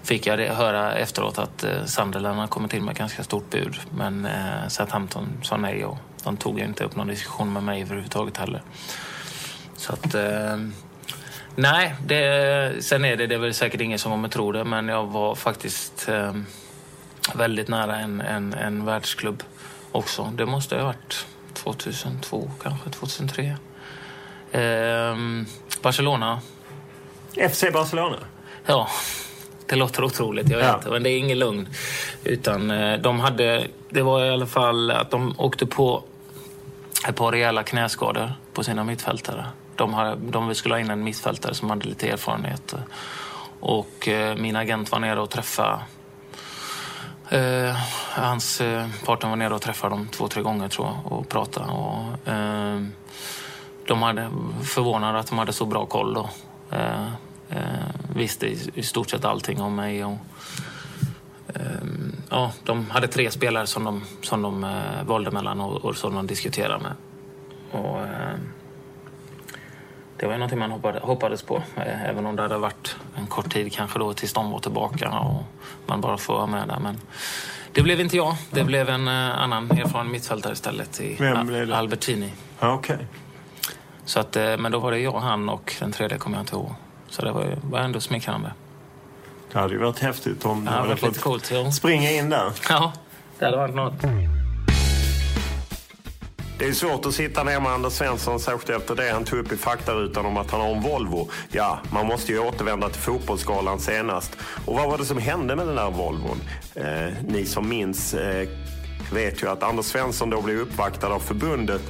[0.03, 3.79] fick jag höra efteråt att eh, Sunderland har kommit in med ganska stort bud.
[3.89, 8.37] Men eh, Southampton sa nej och de tog inte upp någon diskussion med mig överhuvudtaget
[8.37, 8.61] heller.
[9.75, 10.15] Så att...
[10.15, 10.57] Eh,
[11.55, 14.87] nej, det, sen är det, det är väl säkert ingen som kommer tro det, men
[14.87, 16.33] jag var faktiskt eh,
[17.35, 19.43] väldigt nära en, en, en världsklubb
[19.91, 20.31] också.
[20.35, 23.57] Det måste ha varit 2002, kanske 2003.
[24.51, 25.45] Ehm,
[25.81, 26.41] Barcelona.
[27.49, 28.17] FC Barcelona?
[28.65, 28.87] Ja,
[29.65, 30.67] det låter otroligt, jag vet.
[30.85, 30.91] Ja.
[30.91, 31.69] Men det är ingen lugn.
[32.23, 36.03] Utan eh, de hade, det var i alla fall att de åkte på
[37.07, 39.45] ett par rejäla knäskador på sina mittfältare.
[39.75, 42.75] De, hade, de skulle ha in en mittfältare som hade lite erfarenhet.
[43.59, 45.79] Och eh, min agent var nere och träffade
[47.31, 47.75] Eh,
[48.09, 51.71] hans eh, partner var nere och träffade dem två, tre gånger tror jag och pratade.
[51.71, 52.81] Och, eh,
[53.87, 54.29] de hade
[54.63, 56.29] förvånade att de hade så bra koll då.
[56.71, 57.05] Eh,
[57.49, 60.05] eh visste i, i, stort sett allting om mig.
[60.05, 60.17] Och,
[61.47, 61.61] eh,
[62.29, 66.15] ja, de hade tre spelare som de, som de eh, valde mellan och, och som
[66.15, 66.93] de diskuterade med.
[67.71, 68.35] Och, eh,
[70.21, 71.63] det var någonting man hoppades på.
[71.75, 75.09] Eh, även om det hade varit en kort tid kanske då tills de var tillbaka
[75.09, 75.43] och
[75.85, 76.79] man bara får vara med där.
[76.79, 76.97] Men
[77.71, 78.35] det blev inte jag.
[78.51, 81.77] Det blev en eh, annan erfaren mittfältare istället i Vem blev det?
[81.77, 82.33] Albertini.
[82.61, 82.97] Okay.
[84.05, 86.55] Så att, eh, men då var det jag, han och den tredje kommer jag inte
[86.55, 86.73] ihåg.
[87.09, 88.53] Så det var, var ändå smickrande.
[89.51, 91.71] Det hade ju varit häftigt om du hade fått coolt, ja.
[91.71, 92.51] springa in där.
[92.69, 92.93] Ja,
[93.39, 94.03] det hade varit något.
[96.61, 99.51] Det är svårt att sitta ner med Anders Svensson särskilt efter det han tog upp
[99.51, 101.29] i faktarutan om att han har en Volvo.
[101.51, 104.37] Ja, man måste ju återvända till Fotbollsgalan senast.
[104.65, 106.41] Och vad var det som hände med den där Volvon?
[106.75, 108.49] Eh, ni som minns eh,
[109.13, 111.81] vet ju att Anders Svensson då blev uppvaktad av förbundet.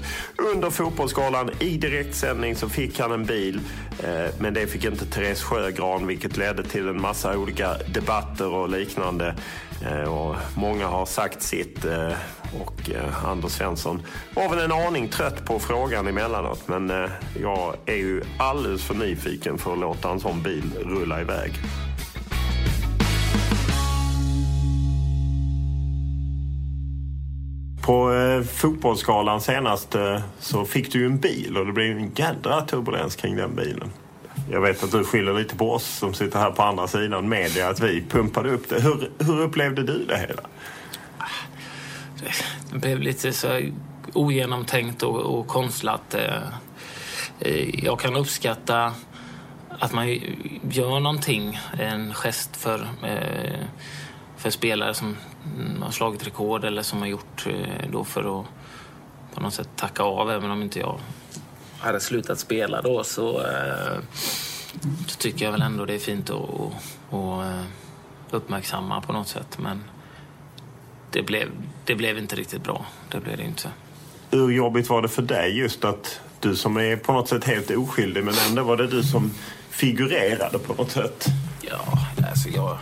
[0.53, 3.59] Under Fotbollsgalan i direktsändning så fick han en bil.
[4.03, 8.69] Eh, men det fick inte Therese Sjögran vilket ledde till en massa olika debatter och
[8.69, 9.35] liknande.
[9.85, 12.13] Eh, och många har sagt sitt eh,
[12.61, 14.01] och eh, Anders Svensson
[14.35, 16.67] var väl en aning trött på frågan emellanåt.
[16.67, 17.09] Men
[17.41, 21.53] jag är ju alldeles för nyfiken för att låta en sån bil rulla iväg.
[27.81, 32.11] På eh, fotbollsskalan senast eh, så fick du ju en bil och det blev en
[32.15, 33.91] jädra turbulens kring den bilen.
[34.51, 37.69] Jag vet att du skyller lite på oss som sitter här på andra sidan media
[37.69, 38.81] att vi pumpade upp det.
[38.81, 40.41] Hur, hur upplevde du det hela?
[42.71, 43.61] Det blev lite så
[44.13, 46.15] ogenomtänkt och, och konstlat.
[47.39, 48.93] Eh, jag kan uppskatta
[49.79, 50.07] att man
[50.69, 53.65] gör någonting, en gest för, eh,
[54.37, 55.17] för spelare som
[55.81, 58.45] har slagit rekord eller som har gjort eh, då för att
[59.35, 60.99] på något sätt tacka av, även om inte jag
[61.81, 63.97] hade slutat spela då så, eh,
[65.07, 66.49] så tycker jag väl ändå det är fint att,
[67.09, 67.63] att, eh,
[68.31, 69.57] uppmärksamma på något sätt.
[69.57, 69.83] Men
[71.11, 71.49] det blev,
[71.85, 72.85] det blev inte riktigt bra.
[73.11, 73.69] Det blev det inte.
[74.31, 77.71] Hur jobbigt var det för dig just att du som är på något sätt helt
[77.71, 79.31] oskyldig men ändå var det du som
[79.69, 81.25] figurerade på något sätt?
[81.61, 81.97] Ja,
[82.29, 82.77] alltså jag...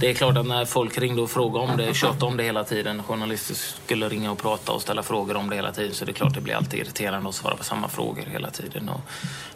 [0.00, 2.64] Det är klart att när folk ringde och frågade om det, tjatade om det hela
[2.64, 6.10] tiden, journalister skulle ringa och prata och ställa frågor om det hela tiden, så det
[6.10, 9.00] är klart det blir alltid irriterande att svara på samma frågor hela tiden och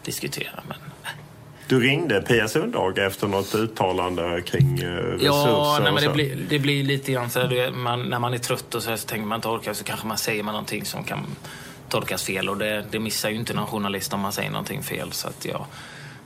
[0.05, 0.63] diskutera.
[0.69, 0.77] Men
[1.69, 5.27] du ringde Pia Sundhage efter något uttalande kring eh, resurser?
[5.27, 8.39] Ja, nej, men det, blir, det blir lite grann så här, man, när man är
[8.39, 10.85] trött och så, här, så tänker man inte orka så kanske man säger man någonting
[10.85, 11.27] som kan
[11.89, 15.13] tolkas fel och det, det missar ju inte någon journalist om man säger någonting fel.
[15.13, 15.67] Så att jag,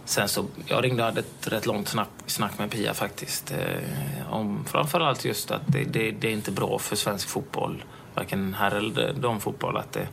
[0.05, 3.51] sen så, jag ringde och hade ett rätt långt snack, snack med Pia faktiskt.
[3.53, 7.85] Eh, om framförallt just att det, det, det, är inte bra för svensk fotboll,
[8.15, 10.09] varken här eller damfotboll, att det,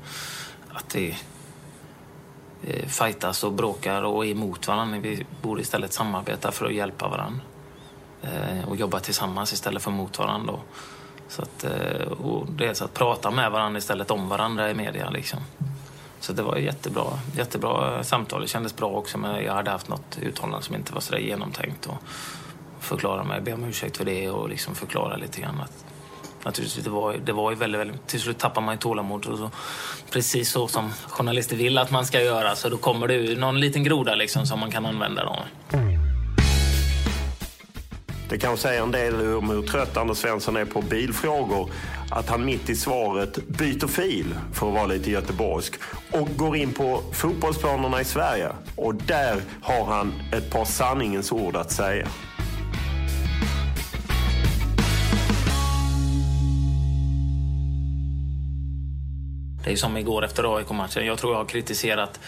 [0.70, 1.16] att det
[2.64, 5.00] eh, fightas och bråkar och är emot varandra.
[5.00, 7.42] Vi borde istället samarbeta för att hjälpa varandra
[8.22, 10.54] eh, och jobba tillsammans istället för mot varandra.
[11.28, 15.10] Så att, eh, och dels att prata med varandra istället om varandra i media.
[15.10, 15.40] Liksom.
[16.20, 18.42] Så det var jättebra, jättebra samtal.
[18.42, 19.18] Det kändes bra också.
[19.18, 21.86] Men jag hade haft något uttalande som inte var så genomtänkt.
[21.86, 21.98] Och
[22.80, 25.86] förklara mig, be om ursäkt för det och liksom förklara lite grann att
[26.44, 26.84] naturligtvis.
[26.84, 29.26] Det var, det var ju väldigt, väldigt, till slut tappar man ju tålamod.
[29.26, 29.52] Och så,
[30.12, 32.56] precis så som journalister vill att man ska göra.
[32.56, 35.24] Så då kommer det ju någon liten groda liksom som man kan använda.
[35.24, 35.38] Då.
[38.30, 41.70] Det kan säga en del om hur trött Anders Svensson är på bilfrågor
[42.12, 45.74] att han mitt i svaret byter fil, för att vara lite göteborgsk,
[46.12, 48.50] och går in på fotbollsplanerna i Sverige.
[48.76, 52.08] Och där har han ett par sanningens ord att säga.
[59.64, 61.06] Det är som igår efter AIK-matchen.
[61.06, 62.20] Jag tror jag har kritiserat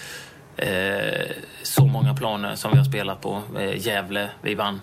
[0.58, 3.42] eh, så många planer som vi har spelat på.
[3.60, 4.82] Eh, Gävle, vi vann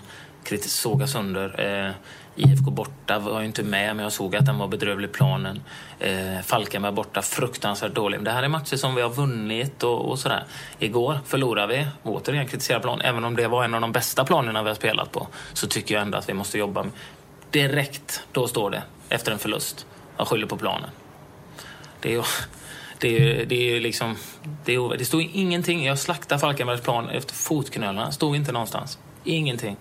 [0.62, 1.61] såga sönder.
[1.86, 1.95] Eh,
[2.39, 5.62] IFK borta var jag inte med, men jag såg att den var bedrövlig planen.
[6.01, 8.24] Eh, Falkenberg borta, fruktansvärt dålig.
[8.24, 10.45] Det här är matcher som vi har vunnit och, och sådär.
[10.78, 13.01] Igår förlorade vi, återigen kritiserar plan.
[13.01, 15.95] Även om det var en av de bästa planerna vi har spelat på, så tycker
[15.95, 16.86] jag ändå att vi måste jobba
[17.51, 18.22] direkt.
[18.32, 19.86] Då står det, efter en förlust.
[20.16, 20.91] Jag skyller på planen.
[22.01, 22.24] Det är,
[22.99, 24.16] det, det är liksom...
[24.64, 25.86] Det, är, det stod ingenting.
[25.86, 28.12] Jag slaktade Falkenbergs plan efter fotknölarna.
[28.12, 28.99] stod inte någonstans.
[29.24, 29.76] Ingenting.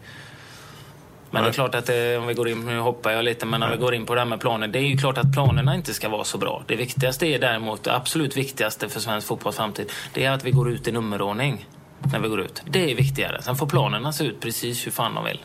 [1.37, 3.59] Men det är klart att det, om vi går in, nu hoppar jag lite, men
[3.59, 4.67] när vi går in på det här med planer.
[4.67, 6.63] Det är ju klart att planerna inte ska vara så bra.
[6.67, 10.51] Det viktigaste är däremot, det absolut viktigaste för svensk fotbolls framtid, det är att vi
[10.51, 11.67] går ut i nummerordning
[12.11, 12.61] när vi går ut.
[12.65, 13.41] Det är viktigare.
[13.41, 15.39] Sen får planerna se ut precis hur fan de vill.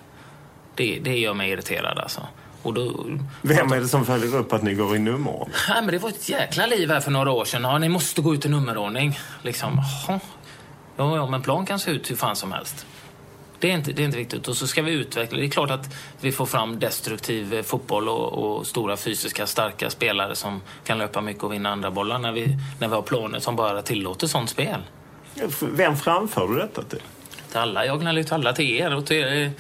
[0.75, 2.21] Det, det gör mig irriterad alltså.
[2.63, 3.07] Och då,
[3.43, 5.55] Vem är det som följer upp att ni går i nummerordning?
[5.69, 7.63] Nej, men det var ett jäkla liv här för några år sedan.
[7.63, 9.19] Ja, ni måste gå ut i nummerordning.
[9.43, 10.21] Liksom, ja,
[10.97, 12.87] ja, men plan kan se ut hur fan som helst.
[13.63, 14.49] Det är, inte, det är inte viktigt.
[14.49, 15.39] Och så ska vi utveckla.
[15.39, 19.91] Det är klart att vi får fram destruktiv eh, fotboll och, och, stora fysiska starka
[19.91, 23.39] spelare som kan löpa mycket och vinna andra bollar när vi, när vi har planer
[23.39, 24.81] som bara tillåter sånt spel.
[25.61, 27.03] Vem framför du detta till?
[27.49, 27.87] Till alla.
[27.87, 29.53] Jag gnäller till alla, till er och till er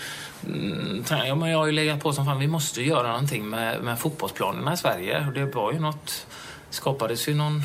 [0.46, 2.38] Mm, ja, men jag har ju legat på som fan.
[2.38, 5.26] Vi måste göra någonting med, med fotbollsplanerna i Sverige.
[5.34, 6.26] Det var ju något...
[6.70, 7.62] skapades ju någon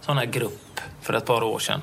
[0.00, 1.80] sån här grupp för ett par år sedan.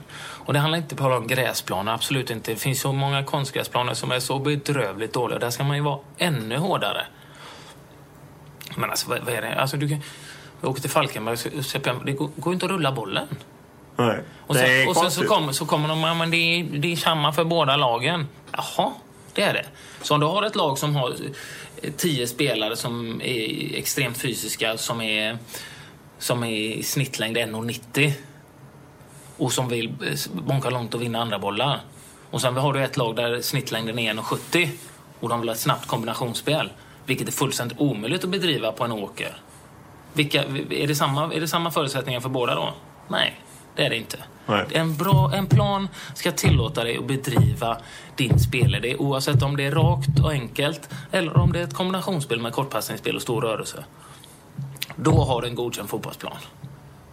[0.49, 2.51] Och det handlar inte bara om gräsplaner, absolut inte.
[2.51, 5.39] Det finns så många konstgräsplaner som är så bedrövligt dåliga.
[5.39, 7.05] Där ska man ju vara ännu hårdare.
[8.75, 9.55] Men alltså, vad, vad är det?
[9.61, 10.01] Alltså, du kan,
[10.61, 11.37] jag åker till Falkenberg
[11.99, 13.27] och det går, går inte att rulla bollen.
[13.95, 16.95] Nej, och sen, och sen så, kommer, så kommer de, men det är, det är
[16.95, 18.27] samma för båda lagen.
[18.51, 18.91] Jaha,
[19.33, 19.65] det är det.
[20.01, 21.15] Så om du har ett lag som har
[21.81, 25.37] eh, tio spelare som är extremt fysiska, som är,
[26.19, 28.13] som är i snittlängd 1,90
[29.39, 29.93] och som vill
[30.33, 31.81] bonka eh, långt och vinna andra bollar.
[32.31, 34.69] Och sen har du ett lag där snittlängden är 1,70
[35.19, 36.69] och de vill ha ett snabbt kombinationsspel.
[37.05, 39.37] Vilket är fullständigt omöjligt att bedriva på en åker.
[40.13, 42.73] Vilka, är, det samma, är det samma förutsättningar för båda då?
[43.07, 43.39] Nej,
[43.75, 44.17] det är det inte.
[44.71, 47.77] En, bra, en plan ska tillåta dig att bedriva
[48.15, 52.39] din spelidé oavsett om det är rakt och enkelt eller om det är ett kombinationsspel
[52.39, 53.83] med kortpassningsspel och stor rörelse.
[54.95, 56.37] Då har du en godkänd fotbollsplan.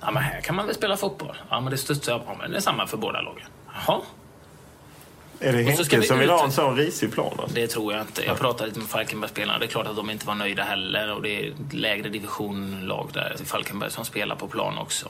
[0.01, 1.37] Ja, men här kan man väl spela fotboll?
[1.51, 2.35] Ja, men det studsar jag på.
[2.35, 3.47] Men det är samma för båda lagen.
[3.87, 4.01] Jaha.
[5.41, 7.33] Är det Henke som vill ha en sån risig plan?
[7.39, 7.55] Alltså?
[7.55, 8.25] Det tror jag inte.
[8.25, 9.59] Jag pratade lite med Falkenberg-spelarna.
[9.59, 11.15] Det är klart att de inte var nöjda heller.
[11.15, 15.09] Och det är lägre divisionlag där Falkenberg som spelar på plan också.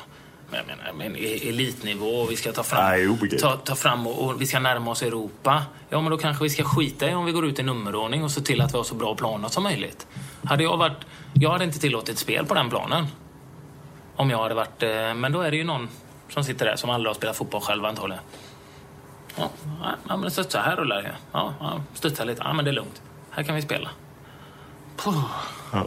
[0.51, 4.25] Men jag menar, men e- elitnivå vi ska ta fram, Nej, ta, ta fram och,
[4.25, 5.65] och vi ska närma oss Europa.
[5.89, 8.31] Ja, men då kanske vi ska skita i om vi går ut i nummerordning och
[8.31, 10.07] se till att vi har så bra planer som möjligt.
[10.45, 10.97] Hade jag varit...
[11.35, 13.07] Jag hade inte tillåtit spel på den planen.
[14.17, 14.83] Om jag hade varit...
[14.83, 15.89] Eh, men då är det ju någon
[16.29, 18.23] som sitter där som aldrig har spelat fotboll själv antagligen.
[19.37, 19.51] Ja,
[20.09, 20.61] ja men studsa.
[20.61, 21.13] här rullar det.
[21.33, 22.43] Ja, ja, studsa lite.
[22.45, 23.03] Ja, men det är lugnt.
[23.31, 23.91] Här kan vi spela.
[24.97, 25.25] Puh.
[25.73, 25.87] Ja.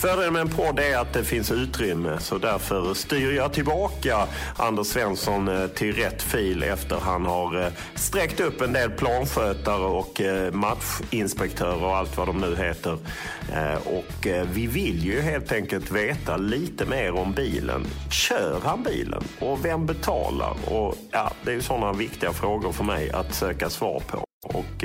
[0.00, 4.26] Fördelen med en podd är att det finns utrymme så därför styr jag tillbaka
[4.56, 9.84] Anders Svensson eh, till rätt fil efter han har eh, sträckt upp en del planskötare
[9.84, 12.98] och eh, matchinspektörer och allt vad de nu heter.
[13.84, 17.86] Och vi vill ju helt enkelt veta lite mer om bilen.
[18.10, 19.22] Kör han bilen?
[19.40, 20.54] Och vem betalar?
[20.64, 24.24] Och ja, det är ju sådana viktiga frågor för mig att söka svar på.
[24.42, 24.84] Och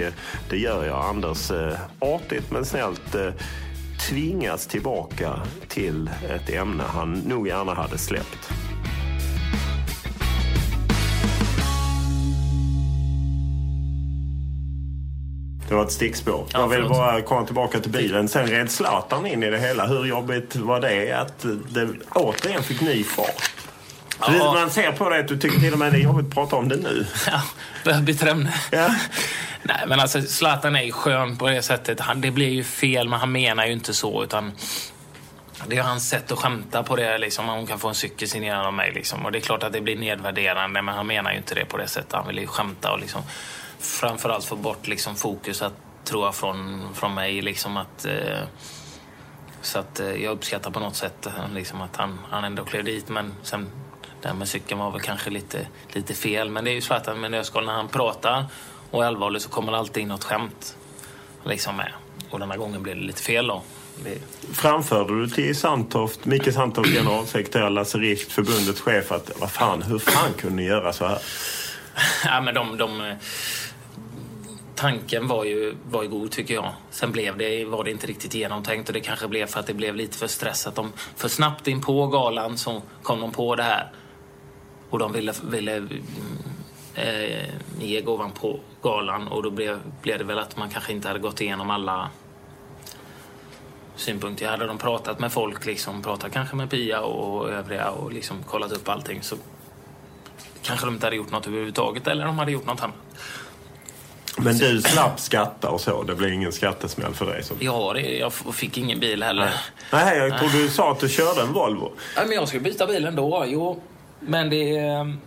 [0.49, 1.51] det gör jag Anders
[1.99, 3.15] artigt men snällt
[3.99, 8.51] tvingas tillbaka till ett ämne han nog gärna hade släppt.
[15.69, 16.45] Det var ett stickspår.
[16.53, 18.27] Ja, jag vill bara komma tillbaka till bilen.
[18.27, 19.87] Sen red Zlatan in i det hela.
[19.87, 23.64] Hur jobbigt var det att det återigen fick ny fart?
[24.19, 24.53] Ja.
[24.53, 26.55] Man ser på det att du tycker till och med det är jobbigt att prata
[26.55, 27.05] om det nu.
[27.27, 27.41] Ja,
[27.83, 28.53] börjar byta ämne.
[28.71, 28.95] Ja.
[29.63, 31.99] Nej, men alltså Zlatan är ju skön på det sättet.
[31.99, 34.23] Han, det blir ju fel, men han menar ju inte så.
[34.23, 34.51] utan
[35.67, 37.17] Det är hans sätt att skämta på det.
[37.17, 37.47] Liksom.
[37.47, 38.91] Hon kan få en cykel signerad av mig.
[38.93, 39.25] Liksom.
[39.25, 41.77] Och det är klart att det blir nedvärderande, men han menar ju inte det på
[41.77, 42.13] det sättet.
[42.13, 43.21] Han vill ju skämta och liksom,
[43.79, 47.41] framförallt få bort liksom, fokus att, tror jag, från, från mig.
[47.41, 48.43] Liksom, att, eh,
[49.61, 53.09] så att eh, jag uppskattar på något sätt liksom, att han, han ändå klev dit.
[53.09, 53.69] Men sen,
[54.25, 56.49] det här med cykeln var väl kanske lite, lite fel.
[56.49, 57.65] Men det är ju Zlatan med nötskal.
[57.65, 58.45] När han pratar
[58.91, 60.77] och är allvarlig så kommer det alltid in något skämt
[61.43, 61.91] liksom med.
[62.29, 63.63] Och den här gången blev det lite fel då.
[64.03, 64.17] Det,
[64.53, 69.99] Framförde du till Sandtoft, Micke Sandtoft, generalsekreterare, Lasse Richt, förbundets chef att vad fan, hur
[69.99, 71.19] fan kunde ni göra så här?
[72.25, 73.15] ja, men de, de, eh,
[74.75, 76.73] tanken var ju, var ju god tycker jag.
[76.89, 79.73] Sen blev det, var det inte riktigt genomtänkt och det kanske blev för att det
[79.73, 80.75] blev lite för stressat.
[80.75, 83.91] De, för snabbt in på galan så kom de på det här.
[84.89, 85.87] Och de ville, ville
[86.95, 91.07] eh, ge gåvan på galan och då blev, blev det väl att man kanske inte
[91.07, 92.09] hade gått igenom alla
[93.95, 94.47] synpunkter.
[94.47, 98.71] Hade de pratat med folk, liksom, pratat kanske med Pia och övriga och liksom kollat
[98.71, 99.35] upp allting så
[100.61, 102.95] kanske de inte hade gjort något överhuvudtaget eller de hade gjort något annat.
[104.37, 106.03] Men du slapp skatta och så.
[106.03, 107.43] Det blev ingen skattesmäll för dig.
[107.43, 107.57] Som...
[107.59, 109.53] Ja, det, jag fick ingen bil heller.
[109.91, 111.91] Nej, jag tror du sa att du körde en Volvo.
[112.15, 113.83] Nej, men jag skulle byta bilen då, jo.
[114.27, 114.77] Men det...
[114.77, 115.19] ehm,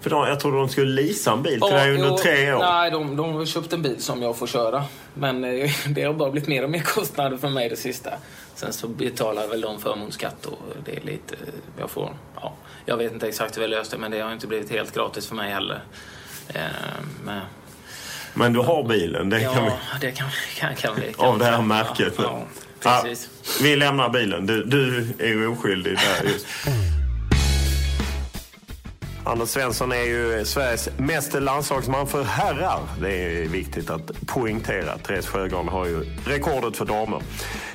[0.00, 2.58] För de, jag trodde de skulle leasa en bil till dig under jo, tre år.
[2.58, 4.84] Nej, de, de har köpt en bil som jag får köra.
[5.14, 8.10] Men eh, det har bara blivit mer och mer kostnader för mig det sista.
[8.54, 11.36] Sen så betalar väl de förmånsskatt och det är lite...
[11.78, 12.14] Jag får...
[12.40, 12.52] Ja,
[12.86, 15.26] jag vet inte exakt hur vi löst det, men det har inte blivit helt gratis
[15.26, 15.80] för mig heller.
[16.48, 16.60] Eh,
[17.24, 17.40] men,
[18.34, 19.30] Men du har bilen.
[19.30, 20.06] Det kan ja, vi...
[20.06, 21.12] det kan, kan, kan vi...
[21.12, 22.14] Kan Av det här ja, märket.
[22.18, 22.42] Ja,
[22.84, 23.30] Ja, precis.
[23.62, 24.46] vi lämnar bilen.
[24.46, 26.46] Du, du är oskyldig där just.
[29.26, 32.80] Anders Svensson är ju Sveriges mest landslagsman för herrar.
[33.00, 34.98] Det är viktigt att poängtera.
[34.98, 37.22] Therese Sjögran har ju rekordet för damer.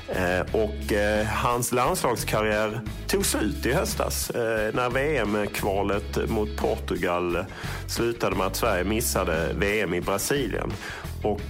[0.08, 7.45] Eh, och eh, hans landslagskarriär tog slut i höstas eh, när VM-kvalet mot Portugal
[7.88, 10.74] slutade med att Sverige missade VM i Brasilien.
[11.24, 11.41] Och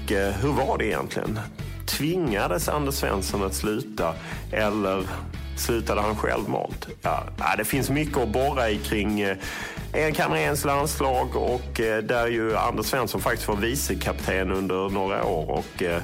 [0.41, 1.39] hur var det egentligen?
[1.85, 4.13] Tvingades Anders Svensson att sluta
[4.51, 5.03] eller
[5.59, 6.87] slutade han självmant?
[7.01, 7.23] Ja,
[7.57, 9.37] det finns mycket att borra i kring eh,
[9.93, 15.49] Erik Hamréns landslag och eh, där ju Anders Svensson faktiskt var vicekapten under några år.
[15.49, 16.01] Och eh,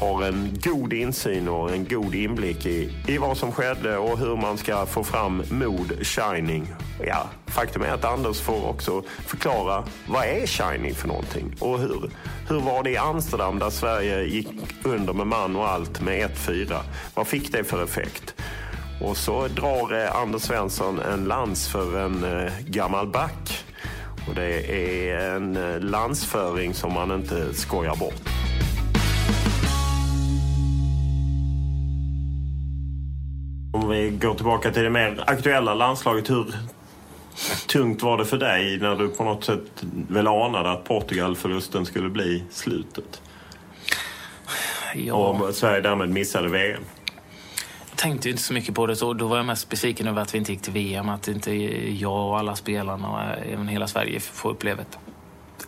[0.00, 4.36] har en god insyn och en god inblick i, i vad som skedde och hur
[4.36, 6.66] man ska få fram mod, shining.
[7.06, 12.10] Ja, faktum är att Anders får också förklara vad är shining för någonting och hur.
[12.48, 14.48] Hur var det i Amsterdam där Sverige gick
[14.84, 16.80] under med man och allt med 1-4?
[17.14, 18.34] Vad fick det för effekt?
[19.00, 23.64] Och så drar eh, Anders Svensson en lans för en eh, gammal back.
[24.28, 28.22] Och det är en eh, landsföring som man inte skojar bort.
[33.72, 36.30] Om vi går tillbaka till det mer aktuella landslaget.
[36.30, 36.54] Hur
[37.68, 42.08] tungt var det för dig när du på något sätt väl anade att Portugal-förlusten skulle
[42.08, 43.22] bli slutet?
[44.94, 45.14] Ja.
[45.14, 46.82] Och Sverige därmed missade VM?
[48.02, 48.96] Jag ju inte så mycket på det.
[48.96, 51.08] Så då var jag mest besviken över att vi inte gick till VM.
[51.08, 51.52] Att inte
[52.00, 54.98] jag och alla spelarna och även hela Sverige får uppleva ett,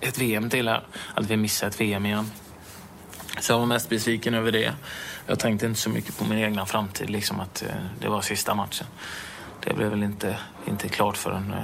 [0.01, 0.83] ett VM till här.
[1.15, 2.31] Att vi missar ett VM igen.
[3.41, 4.73] Så jag var mest besviken över det.
[5.27, 7.69] Jag tänkte inte så mycket på min egna framtid, liksom att eh,
[8.01, 8.87] det var sista matchen.
[9.65, 11.55] Det blev väl inte, inte klart förrän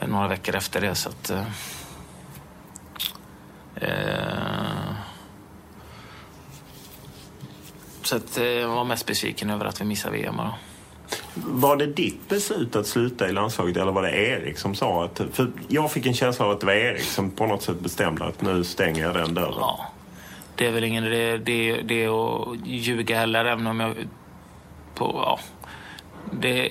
[0.00, 0.94] eh, några veckor efter det.
[0.94, 1.44] Så att, eh,
[3.76, 4.76] eh eh
[8.06, 10.36] så att, jag var mest besviken över att vi missade VM.
[10.36, 10.54] Då.
[11.34, 15.20] Var det ditt beslut att sluta i landslaget eller var det Erik som sa att...
[15.32, 18.24] För jag fick en känsla av att det var Erik som på något sätt bestämde
[18.24, 19.54] att nu stänger jag den dörren.
[19.58, 19.90] Ja,
[20.54, 23.94] det är väl ingen det, det, det att ljuga heller, även om jag...
[24.94, 25.38] På, ja,
[26.32, 26.70] det,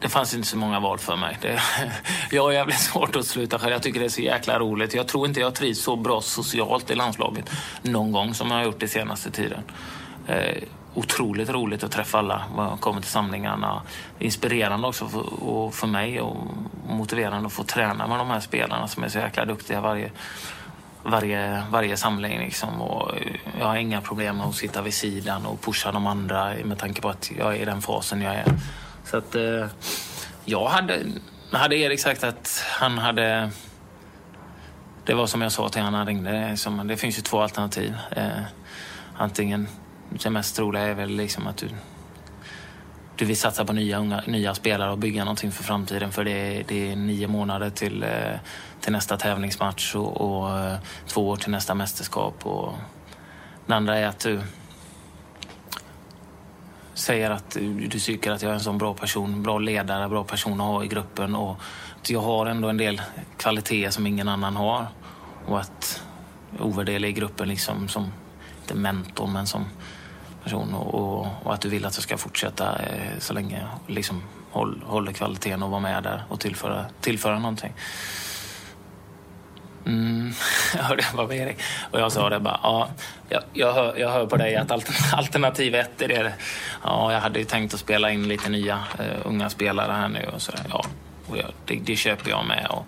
[0.00, 1.38] det fanns inte så många val för mig.
[1.42, 1.60] Det,
[2.30, 3.72] jag har jävligt svårt att sluta själv.
[3.72, 4.94] Jag tycker det är så jäkla roligt.
[4.94, 7.50] Jag tror inte jag trivs så bra socialt i landslaget
[7.82, 9.62] någon gång som jag har gjort det senaste tiden.
[10.28, 10.62] Eh,
[10.94, 13.82] otroligt roligt att träffa alla jag kommer till samlingarna.
[14.18, 16.36] Inspirerande också för, för mig och
[16.88, 20.10] motiverande att få träna med de här spelarna som är så jäkla duktiga varje,
[21.02, 22.38] varje, varje samling.
[22.38, 22.82] Liksom.
[22.82, 23.22] Och eh,
[23.58, 27.00] jag har inga problem med att sitta vid sidan och pusha de andra med tanke
[27.00, 28.44] på att jag är i den fasen jag är.
[29.04, 29.66] Så att eh,
[30.44, 31.02] jag hade,
[31.52, 33.50] hade Erik sagt att han hade...
[35.04, 36.84] Det var som jag sa till honom när han ringde.
[36.84, 37.94] Det finns ju två alternativ.
[38.10, 38.42] Eh,
[39.16, 39.68] antingen,
[40.10, 41.68] det mest troliga är väl liksom att du
[43.18, 46.12] du vill satsa på nya, unga, nya spelare och bygga någonting för framtiden.
[46.12, 48.38] För det är, det är nio månader till, eh,
[48.80, 52.46] till nästa tävlingsmatch och, och eh, två år till nästa mästerskap.
[52.46, 52.74] Och
[53.66, 54.40] det andra är att du
[56.94, 60.24] säger att du, du tycker att jag är en sån bra person, bra ledare, bra
[60.24, 61.56] person att ha i gruppen och
[62.00, 63.02] att jag har ändå en del
[63.36, 64.86] kvaliteter som ingen annan har.
[65.46, 66.02] Och att
[66.60, 68.12] ovärderlig i gruppen liksom som,
[68.60, 69.64] inte mentor, men som
[70.48, 74.82] person och, och, att du vill att jag ska fortsätta eh, så länge liksom håll,
[74.86, 77.72] håller kvaliteten och vara med där och tillföra, tillföra någonting.
[79.86, 80.32] Mm,
[80.76, 81.56] jag hörde vad Erik
[81.90, 82.88] och jag sa det bara, ja,
[83.28, 84.70] jag, jag, hör, jag hör på dig att
[85.12, 86.34] alternativ ett är det.
[86.84, 90.30] Ja, jag hade ju tänkt att spela in lite nya uh, unga spelare här nu
[90.34, 90.84] och så Ja,
[91.26, 92.66] och jag, det, det, köper jag med.
[92.70, 92.86] Och,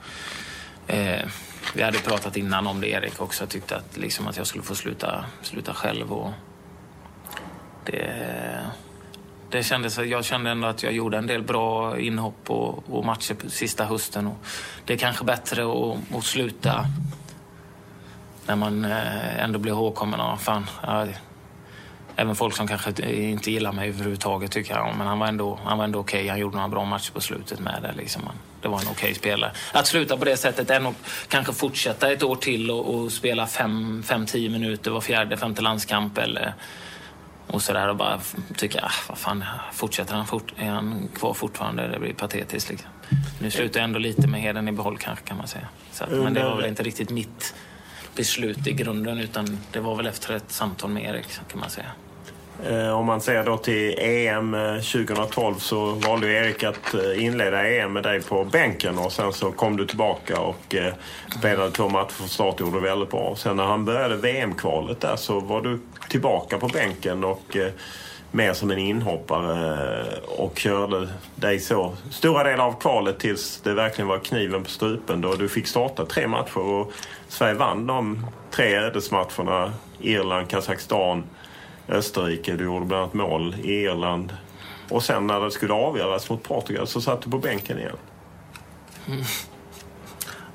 [0.95, 1.31] uh,
[1.75, 3.47] vi hade pratat innan om det, Erik också.
[3.47, 6.33] tyckte att, liksom, att jag skulle få sluta, sluta själv och
[7.85, 8.71] det,
[9.51, 13.35] det kändes, jag kände ändå att jag gjorde en del bra inhopp och, och matcher
[13.35, 14.27] på sista hösten.
[14.27, 14.37] Och
[14.85, 16.87] det är kanske bättre att, att sluta
[18.47, 20.39] när man eh, ändå blir ihågkommen.
[20.39, 21.07] Fan, ja,
[22.17, 25.99] även folk som kanske inte gillar mig överhuvudtaget tycker jag men han var ändå, ändå
[25.99, 26.21] okej.
[26.21, 26.29] Okay.
[26.29, 27.93] Han gjorde några bra matcher på slutet med det.
[27.97, 28.23] Liksom.
[28.63, 29.53] Det var en okej okay spelare.
[29.73, 30.95] Att sluta på det sättet är nog
[31.29, 36.55] kanske fortsätta ett år till och, och spela 5-10 minuter var fjärde, femte landskamp eller
[37.53, 38.21] och sådär och bara
[38.57, 41.89] tycker, ah, vad fan, fortsätter han, fort, är han kvar fortfarande?
[41.89, 42.91] Det blir patetiskt liksom.
[43.39, 45.69] Nu slutar jag ändå lite med heden i behåll kanske kan man säga.
[45.93, 47.55] Så att, men det var väl inte riktigt mitt
[48.17, 51.87] beslut i grunden utan det var väl efter ett samtal med Erik kan man säga.
[52.67, 57.69] Eh, om man ser då till EM 2012 eh, så valde Erik att eh, inleda
[57.69, 60.75] EM med dig på bänken och sen så kom du tillbaka och
[61.39, 63.35] spelade två matcher för start och gjorde väldigt bra.
[63.37, 67.73] Sen när han började VM-kvalet där så var du tillbaka på bänken och eh,
[68.31, 73.75] mer som en inhoppare eh, och körde dig så stora delar av kvalet tills det
[73.75, 76.93] verkligen var kniven på strupen då du fick starta tre matcher och
[77.29, 79.73] Sverige vann de tre ödesmatcherna.
[80.01, 81.25] Irland, Kazakstan,
[81.89, 82.57] Österrike.
[82.57, 84.37] Du gjorde bland annat mål i Irland.
[84.89, 87.97] Och sen när det skulle avgöras mot Portugal så satt du på bänken igen.
[89.09, 89.23] Mm.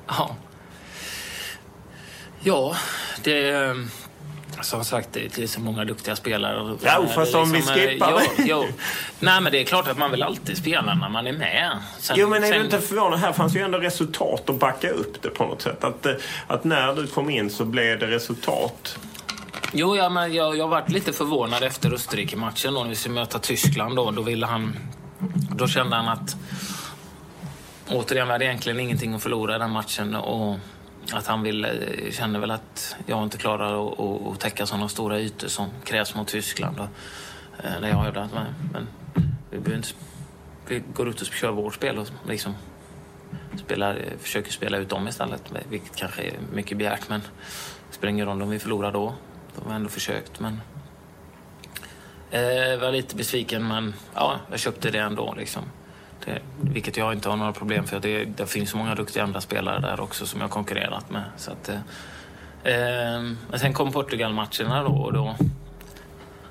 [0.06, 0.36] Ja.
[2.40, 2.76] Ja,
[3.24, 3.48] det...
[3.48, 3.74] Eh,
[4.62, 6.76] som sagt, det är så många duktiga spelare.
[6.84, 8.66] Ja, fast om vi skippar jo, jo.
[9.20, 11.78] Nej, men det är klart att man vill alltid spela när man är med.
[11.98, 12.58] Sen, jo, men är sen...
[12.58, 13.18] du inte förvånad?
[13.18, 15.84] Här fanns ju ändå resultat att backa upp det på något sätt.
[15.84, 16.06] Att,
[16.46, 18.98] att när du kom in så blev det resultat.
[19.72, 23.38] Jo, ja, men jag, jag varit lite förvånad efter Österrike-matchen då när vi skulle möta
[23.38, 23.96] Tyskland.
[23.96, 24.76] Då, då ville han...
[25.50, 26.36] Då kände han att...
[27.88, 30.14] Återigen, vi hade egentligen ingenting att förlora i den matchen.
[30.14, 30.58] Och
[31.12, 35.20] att han vill, eh, känner väl att jag inte klarar att, att, täcka sådana stora
[35.20, 36.80] ytor som krävs mot Tyskland.
[36.80, 36.88] Och,
[37.64, 38.32] eh, där jag hävdar att
[38.72, 38.88] men,
[39.50, 39.88] vi, inte,
[40.68, 42.54] vi går ut och kör vårt spel och liksom
[43.58, 45.42] spelar, eh, försöker spela ut dem istället.
[45.68, 47.20] Vilket kanske är mycket begärt, men
[47.90, 49.14] det spelar ingen roll om vi förlorar då.
[49.56, 50.60] De har ändå försökt, men...
[52.30, 55.34] Eh, jag var lite besviken, men ja, jag köpte det ändå.
[55.38, 55.62] Liksom.
[56.26, 58.00] Det, vilket jag inte har några problem för.
[58.00, 61.24] Det, det finns så många duktiga andra spelare där också som jag konkurrerat med.
[61.36, 61.74] Så att, eh,
[63.50, 65.36] men sen kom Portugal-matcherna då och då,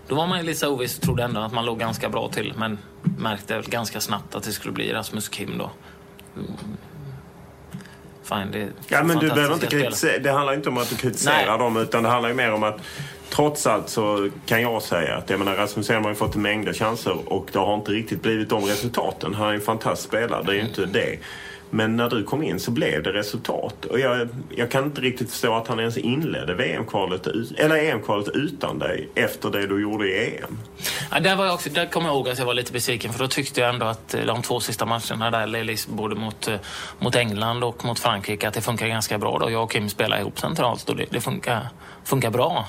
[0.08, 2.54] då var man ju lite oviss och trodde ändå att man låg ganska bra till.
[2.58, 2.78] Men
[3.18, 5.72] märkte ganska snabbt att det skulle bli Rasmus Kim då.
[6.36, 6.52] Mm.
[8.24, 10.20] Fine, det ja, men du behöver inte kritisera.
[10.20, 11.58] Det handlar inte om att du kritiserar Nej.
[11.58, 12.78] dem utan det handlar ju mer om att
[13.30, 16.42] trots allt så kan jag säga att jag menar, Rasmus Elm har ju fått en
[16.42, 19.34] mängd chanser och det har inte riktigt blivit de resultaten.
[19.34, 21.18] Han är en fantastisk spelare, det är ju inte det.
[21.76, 23.86] Men när du kom in så blev det resultat.
[23.86, 27.28] Och jag, jag kan inte riktigt förstå att han ens inledde VM-kvalet,
[27.58, 30.58] eller EM-kvalet utan dig efter det du gjorde i EM.
[31.12, 33.20] Ja, där, var jag också, där kommer jag ihåg att jag var lite besviken för
[33.20, 36.56] då tyckte jag ändå att eh, de två sista matcherna där, både mot, eh,
[37.00, 39.40] mot England och mot Frankrike, att det funkar ganska bra.
[39.40, 39.52] Då.
[39.52, 41.68] Jag och Kim spelar ihop centralt och det, det funkar,
[42.04, 42.66] funkar bra.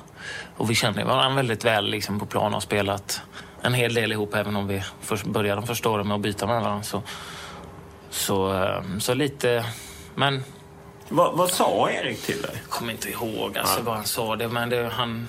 [0.57, 3.23] Och vi känner varandra väldigt väl liksom, på plan och har spelat
[3.63, 6.47] en hel del ihop även om vi först började de första åren med att byta
[6.47, 6.83] med varandra.
[6.83, 7.03] Så,
[8.11, 9.65] så, ehm, så lite,
[10.15, 10.43] men...
[11.09, 12.51] Vad, vad sa Erik till dig?
[12.63, 13.85] Jag kommer inte ihåg alltså, ja.
[13.85, 14.37] vad han sa.
[14.37, 15.29] Det, men det, han...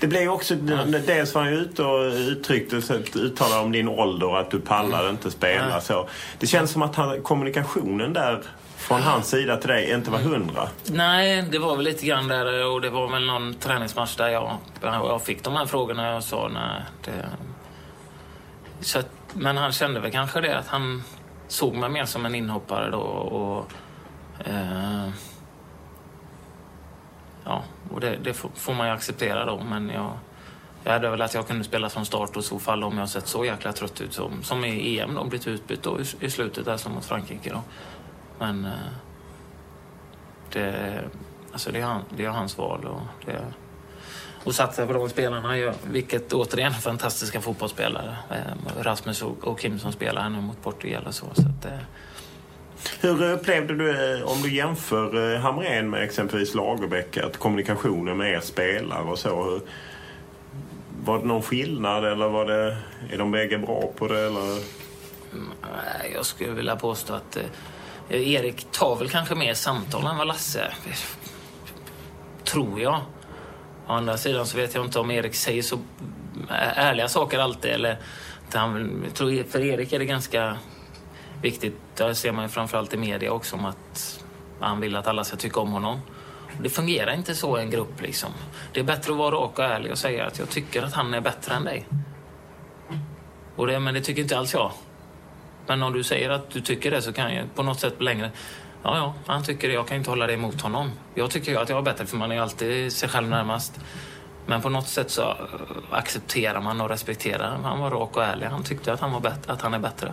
[0.00, 0.84] Det blev också, ja.
[1.06, 2.76] dels var han ute och uttryckte
[3.14, 5.14] uttalade om din ålder att du pallade mm.
[5.14, 5.70] inte spela.
[5.70, 5.80] Ja.
[5.80, 6.08] Så.
[6.38, 8.42] Det känns som att han, kommunikationen där
[8.76, 10.68] från hans sida till dig inte var hundra?
[10.86, 14.58] Nej, det var väl lite grann där och det var väl någon träningsmatch där jag,
[14.82, 16.82] jag fick de här frågorna och jag sa nej.
[17.04, 17.28] Det...
[18.80, 19.02] Så,
[19.32, 21.02] men han kände väl kanske det att han
[21.52, 23.00] såg mig mer som en inhoppare då.
[23.00, 23.72] Och,
[24.46, 25.08] eh,
[27.44, 29.60] ja, och det, det, får man ju acceptera då.
[29.64, 30.12] Men jag,
[30.84, 33.26] jag hade väl att jag kunde spela från start och så fall om jag sett
[33.26, 36.64] så jäkla trött ut som, som i EM då, blivit utbytt då, i, i slutet
[36.64, 37.62] där som mot Frankrike då.
[38.38, 38.70] Men eh,
[40.52, 41.04] det,
[41.52, 43.44] alltså det, är, han, det är hans val och det,
[44.44, 45.74] och satsa på de spelarna han gör.
[45.90, 48.16] Vilket återigen fantastiska fotbollsspelare.
[48.30, 51.26] Eh, Rasmus och Kim som spelar nu mot Portugal och så.
[51.34, 51.78] så att, eh.
[53.00, 58.40] Hur upplevde du, eh, om du jämför Hamrén med exempelvis Lagerbäck, att kommunikationen med er
[58.40, 59.60] spelare och så.
[61.04, 62.76] Var det någon skillnad eller var det,
[63.10, 64.20] är de bägge bra på det?
[64.20, 64.62] Eller?
[66.14, 70.72] Jag skulle vilja påstå att eh, Erik tar väl kanske mer samtal än vad Lasse
[72.44, 73.00] Tror jag.
[73.86, 75.78] Å andra sidan så vet jag inte om Erik säger så
[76.74, 77.70] ärliga saker alltid.
[77.70, 77.98] Eller,
[78.52, 80.56] han, tror, för Erik är det ganska
[81.42, 84.24] viktigt, det ser man ju framförallt i media också, om att
[84.60, 86.00] han vill att alla ska tycka om honom.
[86.60, 88.00] Det fungerar inte så i en grupp.
[88.00, 88.30] Liksom.
[88.72, 91.14] Det är bättre att vara rak och ärlig och säga att jag tycker att han
[91.14, 91.86] är bättre än dig.
[93.56, 94.72] Och det, men det tycker inte alls jag.
[95.66, 98.30] Men om du säger att du tycker det så kan jag på något sätt längre
[98.84, 99.74] Ja, ja, han tycker det.
[99.74, 100.90] Jag kan inte hålla det emot honom.
[101.14, 103.80] Jag tycker att jag är bättre för man är alltid sig själv närmast.
[104.46, 105.36] Men på något sätt så eh,
[105.90, 107.58] accepterar man och respekterar.
[107.62, 108.46] Han var rak och ärlig.
[108.46, 110.12] Han tyckte att han, var bättre, att han är bättre.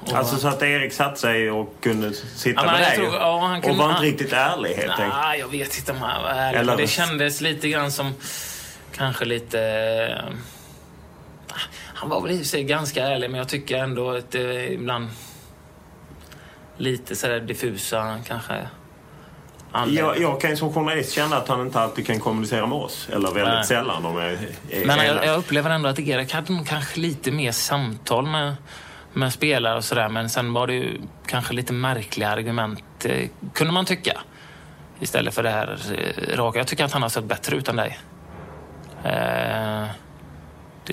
[0.00, 3.40] Och alltså så att Erik satt sig och kunde sitta ja, med dig tror, ja,
[3.40, 5.14] han kunde, och var inte riktigt ärlig helt enkelt?
[5.22, 6.60] Nej, jag vet inte om han var ärlig.
[6.60, 6.76] Eller...
[6.76, 8.14] Det kändes lite grann som
[8.92, 9.60] kanske lite...
[9.60, 10.34] Eh,
[11.94, 15.08] han var väl i sig ganska ärlig men jag tycker ändå att det ibland
[16.80, 18.54] lite sådär diffusa kanske
[19.72, 23.08] jag, jag kan ju som journalist känna att han inte alltid kan kommunicera med oss.
[23.12, 23.64] Eller väldigt Nej.
[23.64, 24.38] sällan om jag är
[24.86, 28.54] Men jag, jag, upplever ändå att Erik hade nog kanske lite mer samtal med,
[29.12, 30.08] med spelare och sådär.
[30.08, 34.20] Men sen var det ju kanske lite märkliga argument, eh, kunde man tycka.
[35.00, 36.58] Istället för det här eh, raka.
[36.58, 37.98] Jag tycker att han har sett bättre ut än dig.
[39.04, 39.84] Eh,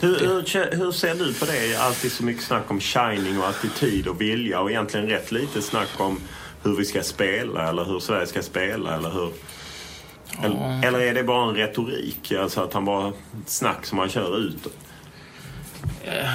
[0.02, 1.76] hur, hur, hur, ser du på det?
[1.76, 5.90] Alltid så mycket snack om shining och attityd och vilja och egentligen rätt lite snack
[5.98, 6.20] om
[6.64, 9.32] hur vi ska spela eller hur Sverige ska spela eller hur...
[10.44, 12.32] Eller, eller är det bara en retorik?
[12.32, 13.14] Alltså att han bara
[13.46, 14.68] snack som han kör ut?
[16.04, 16.30] Eh,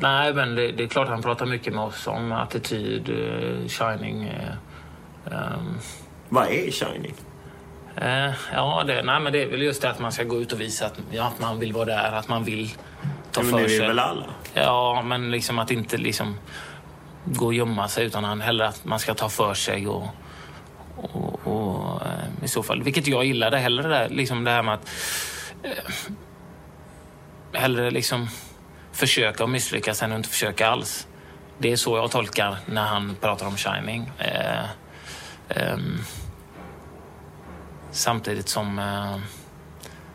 [0.00, 4.24] nej, men det, det, är klart han pratar mycket med oss om attityd, uh, shining.
[4.24, 5.78] Uh, um.
[6.28, 7.14] Vad är shining?
[8.02, 10.52] Uh, ja, det, nej, men det är väl just det att man ska gå ut
[10.52, 12.70] och visa att, ja, att man vill vara där, att man vill
[13.32, 13.68] ta ja, men för sig.
[13.68, 14.24] det vill väl alla?
[14.54, 16.38] Ja, men liksom att inte liksom
[17.24, 20.08] gå och gömma sig utan hellre att man ska ta för sig och,
[20.96, 22.02] och, och
[22.42, 24.90] i så fall, vilket jag gillade hellre det där, liksom det här med att
[25.62, 25.94] eh,
[27.52, 28.28] hellre liksom
[28.92, 31.06] försöka och misslyckas än att inte försöka alls.
[31.58, 34.10] Det är så jag tolkar när han pratar om Shining.
[34.18, 34.64] Eh,
[35.48, 35.78] eh,
[37.96, 38.78] samtidigt som...
[38.78, 39.18] Eh,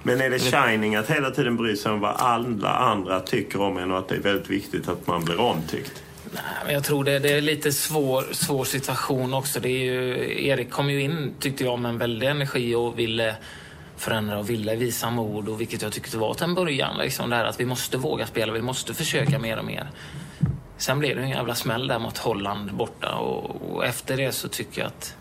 [0.04, 3.78] men är det shining att hela tiden bry sig om vad alla andra tycker om
[3.78, 6.04] en och att det är väldigt viktigt att man blir omtyckt?
[6.34, 9.60] Nej, men jag tror det, det är lite svår, svår situation också.
[9.60, 13.36] Det är ju, Erik kom ju in, tyckte jag, med en väldig energi och ville
[13.98, 16.98] förändra och ville visa mod och vilket jag tyckte var till en början.
[16.98, 19.90] Liksom, det här att vi måste våga spela, vi måste försöka mer och mer.
[20.78, 24.48] Sen blev det en jävla smäll där mot Holland borta och, och efter det så
[24.48, 25.16] tycker jag att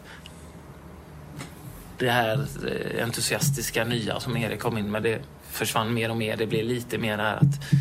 [2.01, 5.21] det här eh, entusiastiska nya som Erik kom in med, det
[5.51, 6.37] försvann mer och mer.
[6.37, 7.75] Det blev lite mer här att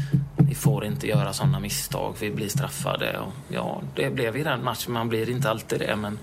[0.50, 3.20] vi får inte göra sådana misstag, vi blir straffade.
[3.20, 4.94] Och ja, det blev i den matchen.
[4.94, 6.20] Man blir inte alltid det, men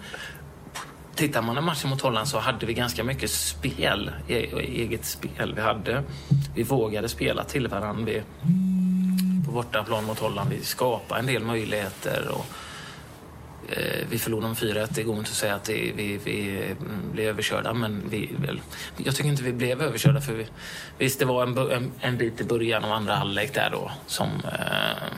[1.15, 5.53] tittar man på matchen mot Holland så hade vi ganska mycket spel, e-, eget spel.
[5.55, 6.03] Vi hade,
[6.55, 8.05] vi vågade spela till varandra.
[8.05, 8.23] Vi,
[9.47, 12.29] på bortaplan mot Holland, vi skapade en del möjligheter.
[12.29, 12.47] Och,
[13.69, 14.89] Eh, vi förlorade med 4-1.
[14.91, 18.61] Det går inte att säga att det, vi, vi mm, blev överkörda, men vi, väl,
[18.97, 20.21] jag tycker inte vi blev överkörda.
[20.21, 20.47] För vi,
[20.99, 24.29] visst, det var en, en, en bit i början av andra halvlek där då som
[24.29, 25.13] eh,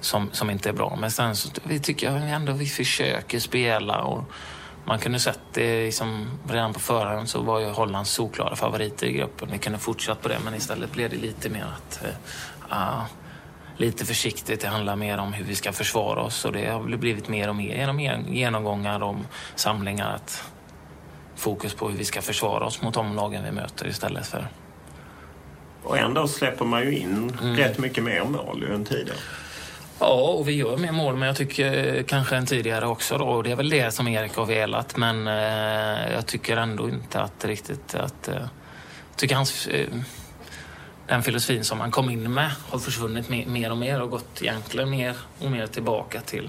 [0.00, 0.98] som, som inte är bra.
[1.00, 4.24] Men sen så vi tycker jag ändå vi försöker spela och
[4.84, 9.12] man kunde sett det liksom, redan på förhand så var ju Holland solklara favoriter i
[9.12, 9.48] gruppen.
[9.52, 12.14] Vi kunde fortsatt på det men istället blev det lite mer att eh,
[12.68, 13.02] ah,
[13.80, 14.60] lite försiktigt.
[14.60, 17.56] Det handlar mer om hur vi ska försvara oss och det har blivit mer och
[17.56, 19.16] mer genom genomgångar och
[19.54, 20.44] samlingar att
[21.36, 24.48] fokus på hur vi ska försvara oss mot de lagen vi möter istället för
[25.82, 27.56] och ändå släpper man ju in mm.
[27.56, 29.18] rätt mycket mer mål än tidigare.
[29.98, 33.18] Ja, och vi gör mer mål, men jag tycker kanske än tidigare också.
[33.18, 33.24] Då.
[33.24, 37.20] Och det är väl det som Erik har velat, men eh, jag tycker ändå inte
[37.20, 38.28] att riktigt att...
[38.28, 38.46] Eh,
[39.16, 39.66] tycker hans...
[39.66, 39.86] Eh,
[41.10, 44.90] den filosofin som han kom in med har försvunnit mer, och mer och gått egentligen
[44.90, 46.48] mer och mer tillbaka till,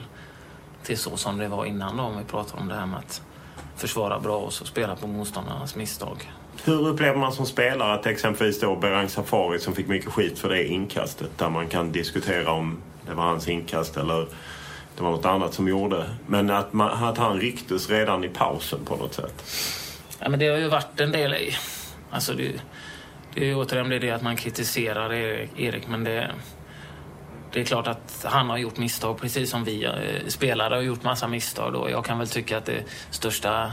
[0.83, 3.21] till så som det var innan då, om vi pratar om det här med att
[3.75, 6.31] försvara bra och så spela på motståndarnas misstag.
[6.63, 10.49] Hur upplever man som spelare att exempelvis då Berang Safari som fick mycket skit för
[10.49, 14.27] det inkastet där man kan diskutera om det var hans inkast eller
[14.97, 16.09] det var något annat som gjorde.
[16.27, 19.43] Men att, man, att han rycktes redan i pausen på något sätt.
[20.19, 21.55] Ja, men det har ju varit en del i...
[22.11, 22.61] Alltså det,
[23.33, 26.31] det är återigen det, det att man kritiserar Erik, men det,
[27.53, 31.03] det är klart att han har gjort misstag precis som vi eh, spelare har gjort
[31.03, 31.73] massa misstag.
[31.73, 31.89] Då.
[31.89, 33.71] Jag kan väl tycka att det största,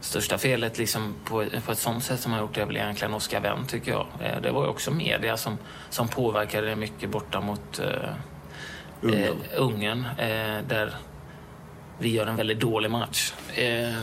[0.00, 3.14] största felet liksom på, på ett sånt sätt som har gjort det är väl egentligen
[3.14, 4.06] Oscar Wendt tycker jag.
[4.20, 5.58] Eh, det var ju också media som,
[5.90, 8.10] som påverkade det mycket borta mot eh,
[9.00, 10.94] Ungern, eh, Ungern eh, där
[11.98, 13.32] vi gör en väldigt dålig match.
[13.54, 13.94] Eh,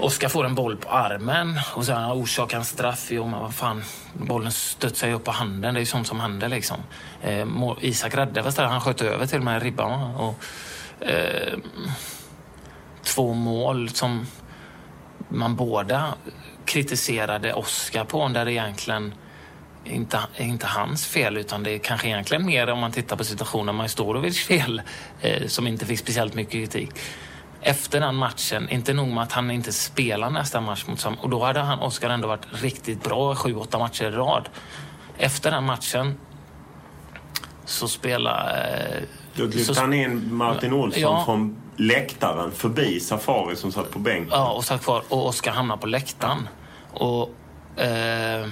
[0.00, 3.08] Oskar får en boll på armen och sen orsakar han straff.
[3.10, 5.74] Jo, men vad fan, bollen studsar ju upp på handen.
[5.74, 6.76] Det är ju sånt som händer liksom.
[7.22, 7.46] Eh,
[7.80, 10.14] Isak räddade väl Han sköt över till och med ribban.
[10.14, 10.44] Och,
[11.00, 11.58] eh,
[13.02, 14.26] två mål som
[15.28, 16.14] man båda
[16.64, 19.14] kritiserade Oskar på, där det egentligen
[19.84, 23.74] inte, inte hans fel utan det är kanske egentligen mer om man tittar på situationen
[23.74, 24.82] Majstorovics fel
[25.20, 26.90] eh, som inte fick speciellt mycket kritik
[27.62, 31.30] efter den matchen, inte nog med att han inte spelar nästa match mot Sam, och
[31.30, 34.48] då hade han, Oskar ändå varit riktigt bra sju, åtta matcher i rad.
[35.18, 36.14] Efter den matchen
[37.64, 38.66] så spelar...
[38.68, 39.02] Eh,
[39.34, 44.28] då lyfte han in Martin Olsson ja, från läktaren förbi Safari som satt på bänken.
[44.30, 45.02] Ja, och satt kvar.
[45.08, 46.48] Och Oskar hamnar på läktaren.
[46.92, 47.34] Och...
[47.80, 48.46] Eh,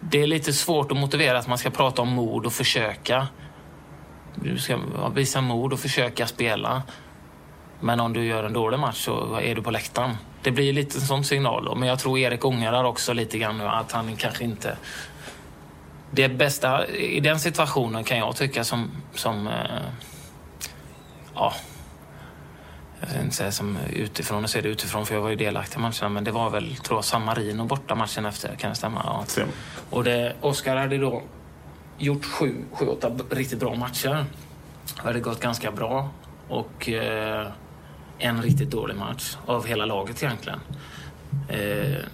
[0.00, 3.28] det är lite svårt att motivera att man ska prata om mod och försöka.
[4.34, 4.78] Du ska
[5.14, 6.82] visa mod och försöka spela.
[7.80, 10.16] Men om du gör en dålig match så är du på läktaren.
[10.42, 11.64] Det blir lite en sån signal.
[11.64, 11.74] Då.
[11.74, 14.76] Men jag tror Erik ångrar också lite grann nu att han kanske inte...
[16.10, 18.90] Det bästa i den situationen kan jag tycka som...
[19.14, 19.52] som eh,
[21.34, 21.52] ja,
[23.00, 25.78] jag ska inte säga som utifrån och ser det utifrån för jag var ju delaktig
[25.78, 28.76] i matcherna men det var väl, tror jag, San Marino borta matchen efter, kan det
[28.76, 29.24] stämma?
[29.36, 29.44] Ja.
[29.90, 31.22] Och det, Oskar hade då
[31.98, 34.24] gjort sju, sju, åtta riktigt bra matcher.
[34.96, 36.10] Det hade gått ganska bra
[36.48, 37.46] och eh,
[38.18, 40.60] en riktigt dålig match av hela laget egentligen.
[41.48, 42.04] Eh,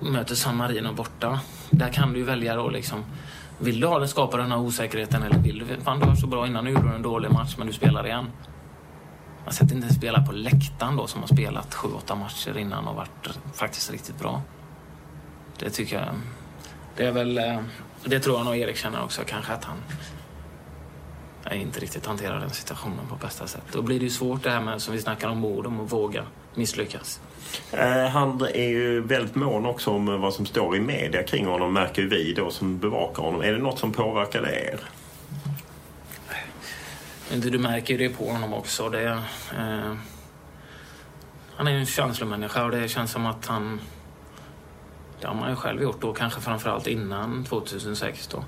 [0.00, 1.40] möter San Marino borta.
[1.70, 3.04] Där kan du ju välja då liksom
[3.58, 6.26] vill du ha den, skapa den här osäkerheten eller vill du, fan du var så
[6.26, 8.26] bra innan, nu gjorde du en dålig match men du spelar igen.
[9.44, 12.88] Man sätter inte en spelare på läktaren då som har spelat sju, åtta matcher innan
[12.88, 14.42] och varit faktiskt riktigt bra.
[15.58, 16.08] Det tycker jag,
[16.96, 17.60] det är väl, eh,
[18.04, 19.76] det tror jag nog Erik känner också kanske att han
[21.44, 23.62] jag inte riktigt hanterar den situationen på bästa sätt.
[23.72, 25.92] Då blir det ju svårt det här med, som vi snackar om, mod om att
[25.92, 27.20] våga misslyckas.
[27.72, 31.72] Eh, Han är ju väldigt mån också om vad som står i media kring honom,
[31.72, 33.40] märker vi då som bevakar honom.
[33.40, 34.80] Är det något som påverkar er?
[37.34, 38.88] Du märker ju det på honom också.
[38.88, 39.08] Det,
[39.58, 39.94] eh,
[41.56, 43.80] han är ju en känslomänniska och det känns som att han...
[45.20, 48.44] Det har man ju själv gjort då, kanske framförallt innan 2006 då.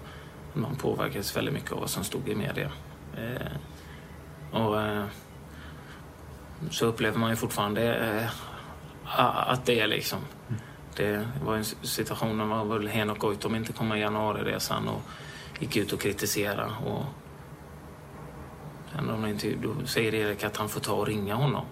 [0.53, 2.71] Man påverkades väldigt mycket av vad som stod i media.
[3.17, 5.05] Eh, och eh,
[6.71, 8.31] så upplever man ju fortfarande eh,
[9.51, 10.19] att det är liksom...
[10.97, 15.03] Det var en situation när man väl Henok Goitom inte kom med i januariresan och
[15.61, 16.71] gick ut och kritiserade.
[16.87, 17.05] Och
[18.93, 21.65] Sen om inte, då säger Erik att han får ta och ringa honom.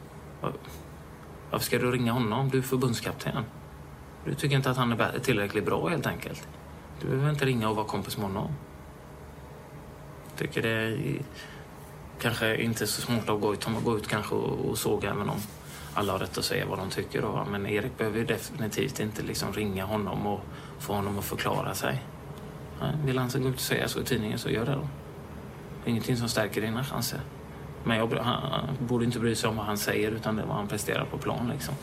[1.51, 2.49] Varför ska du ringa honom?
[2.49, 3.45] Du är förbundskapten.
[4.25, 6.49] Du tycker inte att han är tillräckligt bra helt enkelt.
[7.01, 8.53] Du behöver inte ringa och vara kompis med honom.
[10.37, 11.23] Tycker det är
[12.21, 15.39] kanske inte så smart att gå att gå ut kanske och, och såga även om
[15.95, 17.23] alla har rätt att säga vad de tycker.
[17.23, 17.47] Då.
[17.51, 20.41] Men Erik behöver ju definitivt inte liksom ringa honom och
[20.79, 22.03] få honom att förklara sig.
[23.05, 24.89] Vill han så gå ut och säga så i tidningen så gör det då.
[25.85, 27.21] Ingenting som stärker dina chanser.
[27.85, 30.57] Men jag, han, borde inte bry sig om vad han säger utan det är vad
[30.57, 31.51] han presterar på plan.
[31.53, 31.75] Liksom.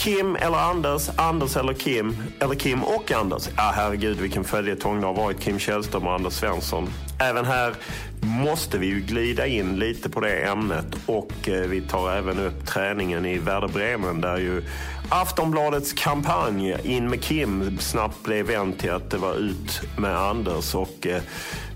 [0.00, 3.48] Kim eller Anders, Anders eller Kim, eller Kim och Anders.
[3.56, 5.40] Ja, herregud vilken följetong det har varit.
[5.40, 6.88] Kim Källström och Anders Svensson.
[7.18, 7.74] Även här
[8.20, 12.66] måste vi ju glida in lite på det ämnet och eh, vi tar även upp
[12.66, 14.62] träningen i Werder Bremen där ju
[15.10, 20.74] Aftonbladets kampanj In med Kim snabbt blev vänd till att det var ut med Anders
[20.74, 21.22] och eh,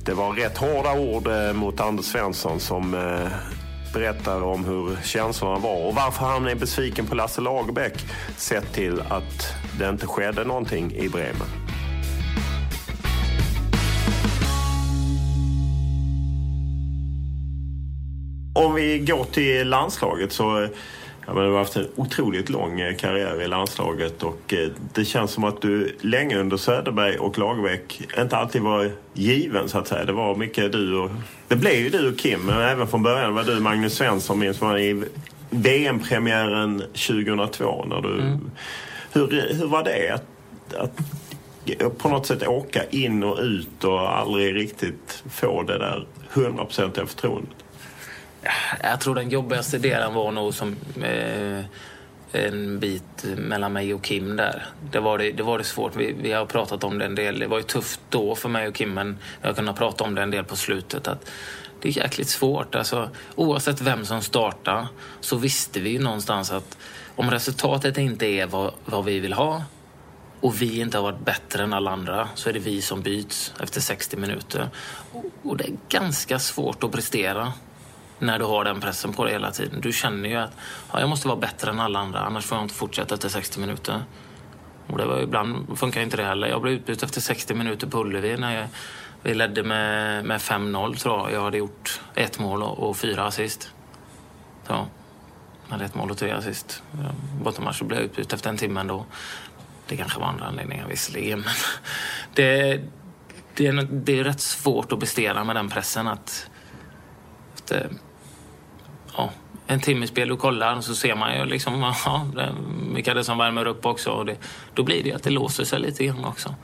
[0.05, 3.29] det var rätt hårda ord eh, mot Anders Svensson som eh,
[3.95, 8.05] berättar om hur känslorna var och varför han är besviken på Lasse Lagerbäck
[8.37, 11.49] sett till att det inte skedde någonting i Bremen.
[18.55, 20.69] Om vi går till landslaget så
[21.27, 25.05] Ja, men du har haft en otroligt lång eh, karriär i landslaget och eh, det
[25.05, 29.89] känns som att du länge under Söderberg och Lagerbäck inte alltid var given så att
[29.89, 30.05] säga.
[30.05, 31.11] Det var mycket du och...
[31.49, 34.61] Det blev ju du och Kim, men även från början var du Magnus Svensson minns
[34.61, 35.05] man i
[35.51, 38.39] VM-premiären 2002 när du...
[39.13, 40.25] Hur, hur var det att,
[40.75, 47.07] att på något sätt åka in och ut och aldrig riktigt få det där hundraprocentiga
[47.07, 47.64] förtroendet?
[48.83, 51.65] Jag tror den jobbigaste delen var nog som eh,
[52.33, 54.67] en bit mellan mig och Kim där.
[54.91, 55.97] Det var det, det, var det svårt.
[55.97, 57.39] Vi, vi har pratat om det en del.
[57.39, 60.15] Det var ju tufft då för mig och Kim men jag har kunnat prata om
[60.15, 61.09] det en del på slutet.
[61.09, 61.31] Att
[61.81, 62.75] det är jäkligt svårt.
[62.75, 64.87] Alltså, oavsett vem som startar
[65.21, 66.79] så visste vi ju någonstans att
[67.17, 69.63] om resultatet inte är vad, vad vi vill ha
[70.41, 73.53] och vi inte har varit bättre än alla andra så är det vi som byts
[73.61, 74.69] efter 60 minuter.
[75.13, 77.53] Och, och det är ganska svårt att prestera
[78.19, 79.81] när du har den pressen på dig hela tiden.
[79.81, 80.53] Du känner ju att
[80.93, 83.61] ja, jag måste vara bättre än alla andra annars får jag inte fortsätta efter 60
[83.61, 84.05] minuter.
[84.87, 86.49] Och det var, ibland funkar inte det heller.
[86.49, 88.67] Jag blev utbytt efter 60 minuter på Ullevi när jag,
[89.23, 91.33] vi ledde med, med 5-0 tror jag.
[91.33, 93.73] Jag hade gjort ett mål och, och fyra assist.
[94.67, 94.87] Så,
[95.67, 96.83] jag hade ett mål och tre assist.
[97.43, 99.05] Bortamatch blev jag utbytt efter en timme ändå.
[99.87, 101.55] Det kanske var andra anledningar visserligen men
[102.35, 102.81] det,
[103.55, 106.51] det, är, det är rätt svårt att prestera med den pressen att
[107.65, 107.91] efter,
[109.17, 109.31] ja,
[109.67, 112.27] en timme spel och kollar så ser man ju liksom, ja,
[112.95, 114.11] vilka det är som värmer upp också.
[114.11, 114.37] Och det,
[114.75, 116.55] då blir det ju att det låser sig lite grann också.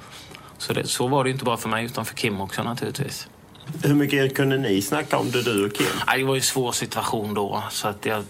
[0.59, 3.29] Så, det, så var det ju inte bara för mig utan för Kim också naturligtvis.
[3.83, 5.87] Hur mycket kunde ni snacka om det, du och Kim?
[6.07, 7.63] Ja, Det var ju en svår situation då.
[7.71, 8.25] Så att jag,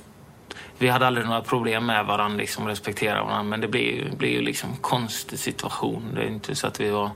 [0.79, 3.43] vi hade aldrig några problem med varandra, liksom, respektera varandra.
[3.43, 6.13] Men det blev ju, blev ju liksom en konstig situation.
[6.15, 7.11] Det är inte så att vi var...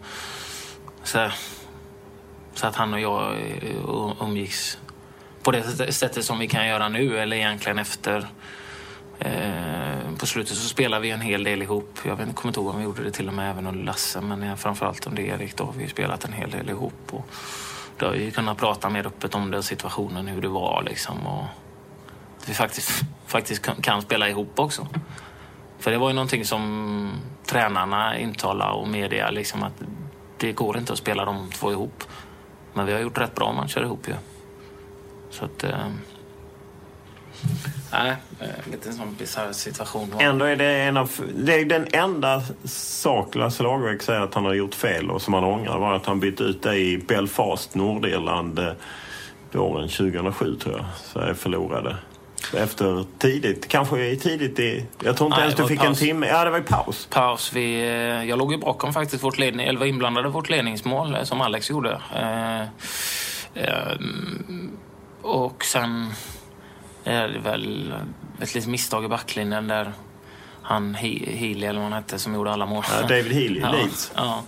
[1.05, 1.35] Så, här,
[2.55, 4.79] så att han och jag eh, umgicks
[5.45, 8.27] på det sättet som vi kan göra nu, eller egentligen efter.
[9.19, 11.99] Eh, på slutet så spelade vi en hel del ihop.
[12.05, 14.21] Jag vet, kommer inte ihåg om vi gjorde det till och med även under Lasse,
[14.21, 15.65] men eh, framförallt under Erik då.
[15.65, 17.11] har Vi spelat en hel del ihop.
[17.11, 17.29] Och
[17.99, 21.27] då har vi kunnat prata mer öppet om den situationen, hur det var liksom.
[21.27, 21.45] Och
[22.39, 22.91] att vi faktiskt,
[23.27, 24.89] faktiskt kan, spela ihop också.
[25.79, 27.11] För det var ju någonting som
[27.47, 29.83] tränarna intalade och media liksom att
[30.39, 32.05] det går inte att spela de två ihop.
[32.73, 34.15] Men vi har gjort rätt bra matcher ihop ju.
[35.35, 35.65] Så att...
[35.65, 35.89] Eh,
[37.93, 40.13] nej, eh, lite en sån bisarr situation.
[40.19, 41.11] Ändå är det en av...
[41.37, 45.35] Det är den enda sak Lasse Lagerbäck säger att han har gjort fel och som
[45.35, 48.73] han ångrar var att han bytte ut det i Belfast, Nordirland, eh,
[49.53, 50.85] våren 2007 tror jag.
[51.05, 51.97] Sverige förlorade.
[52.57, 54.87] Efter tidigt, kanske tidigt i...
[55.05, 55.89] Jag tror inte Nej, ens du fick paus.
[55.89, 56.27] en timme.
[56.27, 57.09] Ja, det var i paus.
[57.11, 57.53] paus.
[57.53, 61.15] Vi, eh, jag låg ju bakom faktiskt vårt ledning, eller var inblandad i vårt ledningsmål
[61.15, 62.01] eh, som Alex gjorde.
[62.15, 62.61] Eh,
[63.55, 63.97] eh,
[65.25, 66.13] och sen
[67.05, 67.95] är det väl
[68.41, 69.93] ett litet misstag i backlinjen där
[70.63, 72.85] han He- Healy, eller vad han hette, som gjorde alla mål.
[72.91, 74.13] Ja, David Healy, ja, Leeds.
[74.17, 74.43] Ja.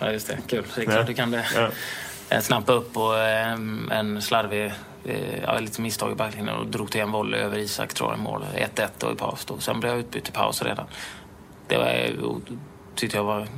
[0.00, 0.38] ja, just det.
[0.48, 0.64] Kul.
[0.74, 1.02] Rickard, Ja.
[1.02, 1.46] du kan det.
[1.54, 1.68] Ja.
[2.28, 3.52] Eh, Snappa upp och eh,
[3.90, 4.72] en slarvig,
[5.04, 8.18] eh, ja, lite misstag i backlinjen och drog till en volley över Isak tror jag
[8.18, 8.44] i mål.
[8.74, 9.58] 1-1 och i paus då.
[9.58, 10.86] Sen blev jag utbytt i paus redan.
[11.68, 12.36] Det var, eh,
[12.94, 13.48] tyckte jag var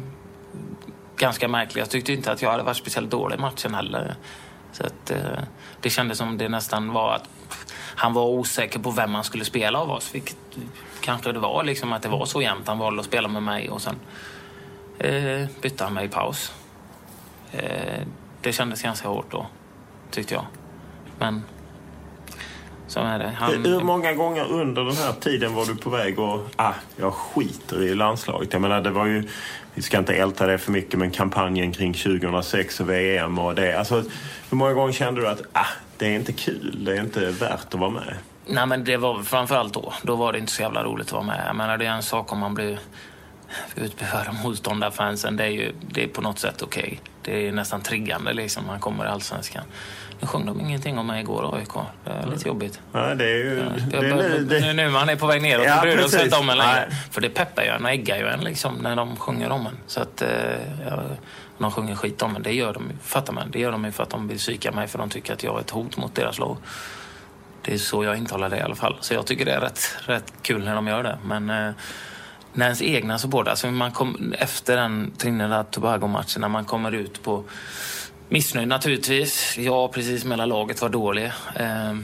[1.16, 1.76] ganska märkligt.
[1.76, 4.14] Jag tyckte inte att jag hade varit speciellt dålig i matchen heller.
[4.72, 5.12] Så att,
[5.82, 7.28] det kändes som det nästan var att
[7.94, 10.14] han var osäker på vem han skulle spela av oss.
[10.14, 10.36] Vilket
[11.00, 12.68] kanske det var, liksom att det var så jämnt.
[12.68, 13.96] Han valde att spela med mig och sen
[14.98, 16.52] eh, bytte han mig i paus.
[17.52, 18.06] Eh,
[18.40, 19.46] det kändes ganska hårt då,
[20.10, 20.44] tyckte jag.
[21.18, 21.42] Men
[22.86, 23.30] så är det.
[23.38, 26.40] Han, Hur många gånger under den här tiden var du på väg att...
[26.56, 28.52] ah, jag skiter i landslaget?
[28.52, 29.28] Jag menar, det var ju,
[29.74, 33.78] vi ska inte älta det för mycket, men kampanjen kring 2006 och VM och det.
[33.78, 34.04] Alltså,
[34.50, 35.66] hur många gånger kände du att ah,
[35.96, 38.14] det är inte kul, det är inte värt att vara med?
[38.46, 39.92] Nej, men det var framförallt då.
[40.02, 41.44] Då var det inte så jävla roligt att vara med.
[41.46, 42.78] Jag menar, det är en sak om man blir
[43.76, 45.36] utbehörd av motståndarfansen.
[45.36, 47.00] Det är ju det är på något sätt okej.
[47.22, 48.66] Det är nästan triggande liksom.
[48.66, 49.64] Man kommer i Allsvenskan.
[50.22, 51.68] Nu sjöng de ingenting om mig igår, AIK.
[52.04, 52.80] Det är lite jobbigt.
[52.92, 53.64] Ja, det är ju...
[53.90, 55.66] Det är nu, det, nu man är på väg neråt.
[55.66, 56.86] Ja, bryr de sig inte om en längre.
[56.88, 56.98] Nej.
[57.10, 59.76] För det peppar ju en och äggar ju en liksom, när de sjunger om en.
[59.86, 60.28] Så att, eh,
[60.88, 61.02] ja,
[61.58, 62.42] de sjunger skit om en.
[62.42, 63.50] Det gör de fattar man.
[63.50, 65.56] Det gör de ju för att de vill psyka mig för de tycker att jag
[65.56, 66.56] är ett hot mot deras lag.
[67.62, 68.96] Det är så jag intalar det i alla fall.
[69.00, 71.18] Så jag tycker det är rätt, rätt kul när de gör det.
[71.24, 71.72] Men eh,
[72.52, 77.22] när ens egna supportrar, alltså man kom, efter den Trinidad Tobago-matchen, när man kommer ut
[77.22, 77.44] på
[78.32, 79.58] Missnöjd naturligtvis.
[79.58, 81.32] Jag, precis som hela laget, var dålig.
[81.56, 81.96] Eh,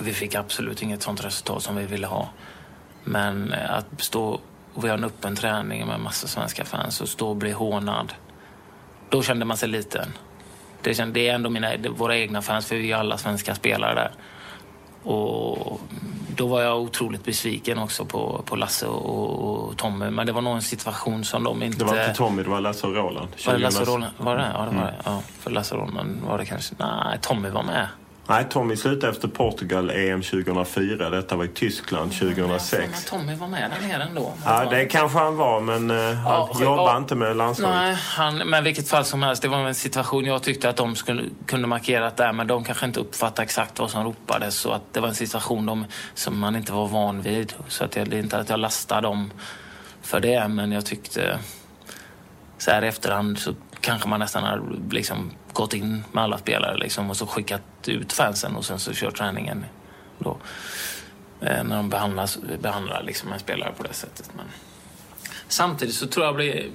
[0.00, 2.28] vi fick absolut inget sånt resultat som vi ville ha.
[3.04, 4.40] Men eh, att stå
[4.74, 8.12] och vi har en öppen träning med massa svenska fans och stå och bli hånad.
[9.08, 10.08] Då kände man sig liten.
[10.82, 13.54] Det, kände, det är ändå mina, det, våra egna fans, för vi är alla svenska
[13.54, 14.12] spelare där.
[15.12, 15.80] Och
[16.40, 20.10] då var jag otroligt besviken också på, på Lasse och, och Tommy.
[20.10, 21.78] Men det var nog en situation som de inte...
[21.78, 23.28] det var inte Tommy, det var Lasse och Roland.
[23.46, 23.94] Var det Lasse och 2000.
[23.94, 24.12] Roland?
[24.18, 24.50] Var det?
[24.54, 24.94] Ja, det var det.
[25.04, 26.74] Ja, för Lasse och Roland var det kanske...
[26.78, 27.88] Nej, Tommy var med.
[28.30, 31.10] Nej, Tommy slutade efter Portugal EM 2004.
[31.10, 33.04] Detta var i Tyskland Men 2006.
[33.04, 34.32] Tommy var med där nere ändå.
[34.44, 36.96] Ja, det kanske han var, men eh, han Ja, jobbar ja.
[36.96, 37.76] inte med landslaget.
[37.76, 40.96] Nej, han, men vilket fall som helst, det var en situation jag tyckte att de
[40.96, 44.54] skulle, kunde markerat där, men de kanske inte uppfattade exakt vad som ropades.
[44.54, 45.84] Så att det var en situation de,
[46.14, 47.52] som man inte var van vid.
[47.68, 49.30] Så att jag, det är inte att jag lastar dem
[50.02, 51.38] för det, men jag tyckte
[52.58, 56.76] så här i efterhand så kanske man nästan har liksom gått in med alla spelare
[56.76, 59.64] liksom, och så skickat ut fansen och sen så kört träningen
[60.18, 60.36] då.
[61.40, 64.30] Eh, när de behandlas, behandlar liksom en spelare på det sättet.
[64.36, 64.46] Men
[65.48, 66.70] samtidigt så tror jag blir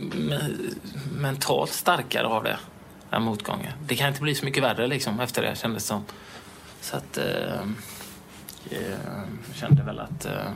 [1.15, 2.57] mentalt starkare av det,
[3.09, 3.73] den motgången.
[3.87, 6.05] Det kan inte bli så mycket värre liksom efter det kändes det som.
[6.81, 7.61] Så att eh,
[8.69, 8.97] eh
[9.47, 10.51] jag kände väl att eh,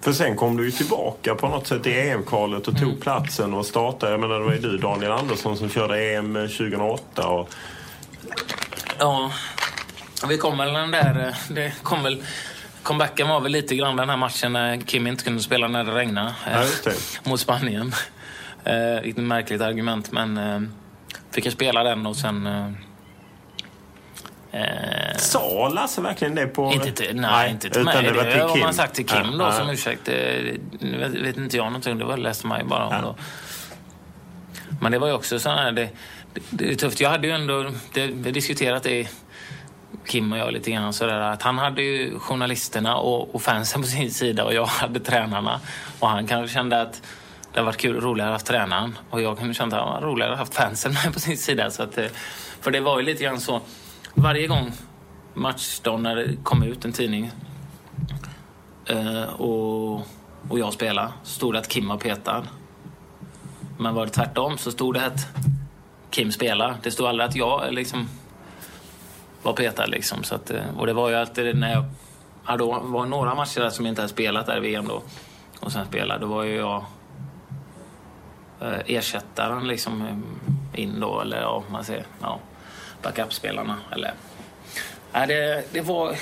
[0.00, 3.00] för sen kom du ju tillbaka på något sätt i EM-kvalet och tog Mm.
[3.00, 4.12] platsen och startade.
[4.12, 7.28] Jag menar, det var ju du, Daniel Andersson, som körde EM 2008.
[7.28, 7.48] Och,
[8.98, 9.32] Ja,
[10.28, 11.26] vi kom väl den där...
[11.28, 12.22] eh, Det kom väl,
[12.82, 15.92] comebacken var väl lite grann den här matchen när Kim inte kunde spela när det
[15.94, 16.34] regnade.
[16.46, 16.94] eh, Ja, just det.
[17.30, 17.92] Mot Spanien.
[18.64, 20.60] Eh, ett märkligt argument, men eh,
[21.30, 22.46] fick jag spela den och sen...
[24.52, 26.72] Eh, sa Lasse verkligen det på...
[26.72, 28.02] inte till, nej, inte till mig.
[28.02, 28.60] Det var till har Kim.
[28.60, 29.52] man sagt till Kim Ja, då ja.
[29.52, 30.06] som ursäkt.
[30.80, 31.98] Nu vet, vet inte jag någonting.
[31.98, 33.00] Det var läste man ju bara om Ja.
[33.00, 33.16] då.
[34.80, 35.88] Men det var ju också så här, det,
[36.34, 37.00] det, det är tufft.
[37.00, 39.08] Jag hade ju ändå, det, vi har diskuterat det,
[40.06, 43.88] Kim och jag lite grann sådär, att han hade ju journalisterna och, och fansen på
[43.88, 45.60] sin sida och jag hade tränarna.
[45.98, 47.02] Och han kanske kände att
[47.52, 48.98] det hade varit kul, roligare att haft tränaren.
[49.10, 51.70] Och jag kunde känna att det var roligare att haft fansen med på sin sida.
[51.70, 52.06] Så att, eh,
[52.60, 53.60] för det var ju lite grann så,
[54.14, 54.72] varje gång
[55.34, 57.30] matchdagen när det kom ut en tidning
[58.86, 59.94] eh, och,
[60.48, 62.46] och jag spelade, så stod det att Kim var petad.
[63.78, 65.26] Men var det tvärtom så stod det att
[66.10, 66.74] Kim spelade.
[66.82, 68.08] Det stod aldrig att jag liksom
[69.42, 70.22] var petad liksom.
[70.22, 71.84] Så att, eh, och det var ju alltid när jag...
[72.46, 75.02] Ja, då var några matcher där som jag inte hade spelat där i VM då.
[75.60, 76.20] Och sen spelade.
[76.20, 76.84] Då var ju jag
[78.60, 80.22] eh, ersättaren liksom
[80.74, 81.20] in då.
[81.20, 82.06] Eller ja, man säger.
[82.20, 82.38] Ja,
[83.02, 83.76] backup-spelarna.
[83.92, 84.12] Eller...
[85.12, 86.16] Ja, det, det var,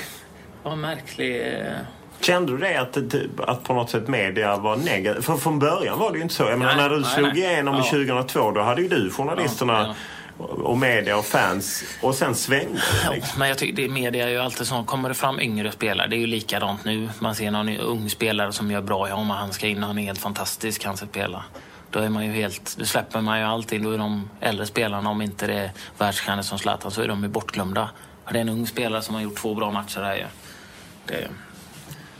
[0.63, 1.55] var en märklig...
[2.19, 2.97] Kände du det att,
[3.49, 5.21] att på något sätt media var negativa?
[5.21, 6.43] För från början var det ju inte så.
[6.43, 7.37] Jag menar, när du nej, slog nej.
[7.37, 7.83] igenom ja.
[7.83, 9.95] 2002 då hade ju du journalisterna
[10.39, 12.81] ja, och media och fans och sen svängde.
[13.11, 13.39] Liksom.
[13.39, 14.83] Men jag tycker det, media är ju alltid så.
[14.83, 17.09] Kommer det fram yngre spelare, det är ju likadant nu.
[17.19, 20.03] Man ser någon ung spelare som gör bra, ja men han ska in, han är
[20.03, 21.43] helt fantastisk, han ska spela.
[21.97, 23.83] Då är man ju helt, då släpper man ju allting.
[23.83, 27.23] Då är de äldre spelarna, om inte det är världsstjärnor som Zlatan, så är de
[27.23, 27.89] ju bortglömda.
[28.31, 30.25] Det är en ung spelare som har gjort två bra matcher här ju.
[31.05, 31.27] det,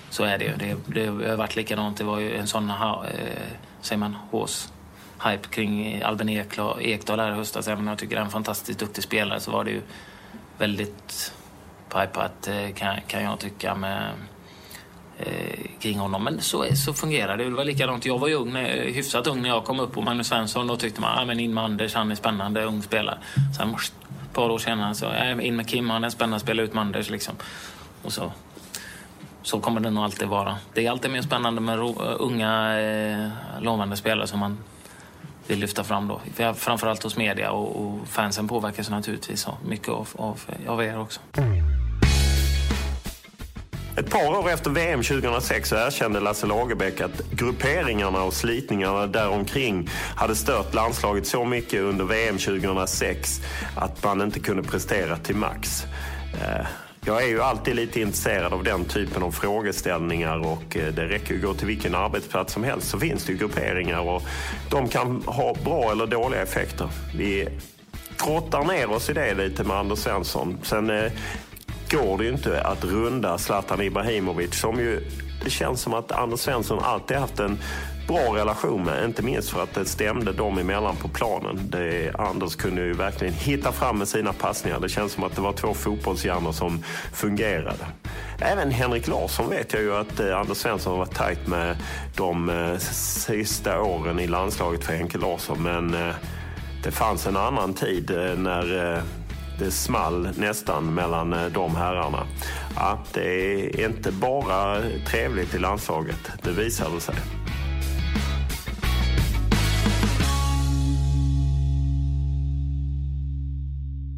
[0.09, 0.55] Så är det ju.
[0.55, 1.97] Det, det har varit likadant.
[1.97, 2.75] Det var ju en sån, eh,
[3.81, 4.73] säger man, hås
[5.25, 7.67] hype kring Albin Ekdal här i höstas.
[7.67, 9.81] Även om jag tycker han är en fantastiskt duktig spelare så var det ju
[10.57, 11.33] väldigt
[11.89, 14.11] pipat eh, kan, kan jag tycka med
[15.19, 16.23] Eh, kring honom.
[16.23, 17.43] Men så, så fungerar det.
[17.43, 18.05] Det var likadant.
[18.05, 20.67] Jag var ju ung, hyfsat ung när jag kom upp och Magnus Svensson.
[20.67, 23.17] Då tyckte man, ah, men in med Anders, han är spännande, ung spelare.
[23.57, 25.11] Sen ett par år senare så,
[25.41, 27.35] in med Kim, han är spännande, spela ut med Anders liksom.
[28.03, 28.31] Och så,
[29.41, 30.57] så kommer det nog alltid vara.
[30.73, 31.79] Det är alltid mer spännande med
[32.17, 33.27] unga, eh,
[33.61, 34.57] lovande spelare som man
[35.47, 36.21] vill lyfta fram då.
[36.53, 41.19] Framförallt hos media och, och fansen påverkas naturligtvis mycket av, av, av er också.
[43.97, 49.89] Ett par år efter VM 2006 så erkände Lasse Lagerbäck att grupperingarna och slitningarna däromkring
[50.15, 53.41] hade stört landslaget så mycket under VM 2006
[53.75, 55.83] att man inte kunde prestera till max.
[56.33, 56.65] Eh,
[57.05, 61.33] jag är ju alltid lite intresserad av den typen av frågeställningar och eh, det räcker
[61.33, 64.23] ju att gå till vilken arbetsplats som helst så finns det ju grupperingar och
[64.69, 66.89] de kan ha bra eller dåliga effekter.
[67.15, 67.47] Vi
[68.25, 70.57] grottar ner oss i det lite med Anders Svensson.
[70.63, 71.11] Sen eh,
[71.91, 75.01] går det ju inte att runda Zlatan Ibrahimovic som ju
[75.43, 77.57] det känns som att Anders Svensson alltid haft en
[78.07, 79.05] bra relation med.
[79.05, 81.59] Inte minst för att det stämde dem emellan på planen.
[81.63, 84.79] Det, Anders kunde ju verkligen hitta fram med sina passningar.
[84.79, 86.83] Det känns som att det var två fotbollshjärnor som
[87.13, 87.85] fungerade.
[88.39, 91.77] Även Henrik Larsson vet jag ju att eh, Anders Svensson har varit tajt med
[92.15, 95.63] de eh, sista åren i landslaget för Henke Larsson.
[95.63, 96.15] Men eh,
[96.83, 99.01] det fanns en annan tid när
[99.59, 102.27] det small nästan mellan eh, de herrarna.
[102.75, 107.15] Ja, det är inte bara trevligt i landslaget, det visar det sig.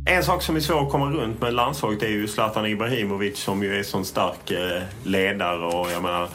[0.06, 3.64] En sak som är svår att komma runt med landslaget är ju Zlatan Ibrahimovic som
[3.64, 6.30] ju är sån stark eh, ledare och jag menar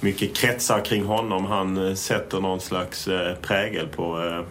[0.00, 1.44] mycket kretsar kring honom.
[1.44, 3.08] Han eh, sätter någon slags
[3.42, 4.42] prägel på,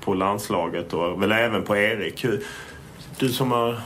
[0.00, 2.24] på landslaget och väl även på Erik.
[3.18, 3.80] Du som har...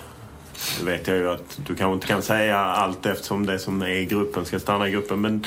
[0.78, 3.88] Nu vet jag ju att du kanske inte kan säga allt eftersom det som är
[3.88, 5.20] i gruppen ska stanna i gruppen.
[5.20, 5.46] Men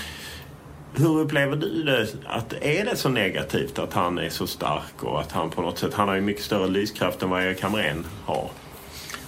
[0.96, 2.08] hur upplever du det?
[2.26, 5.78] Att är det så negativt att han är så stark och att han på något
[5.78, 5.94] sätt...
[5.94, 8.50] Han har ju mycket större lyskraft än vad Erik Hamrén har.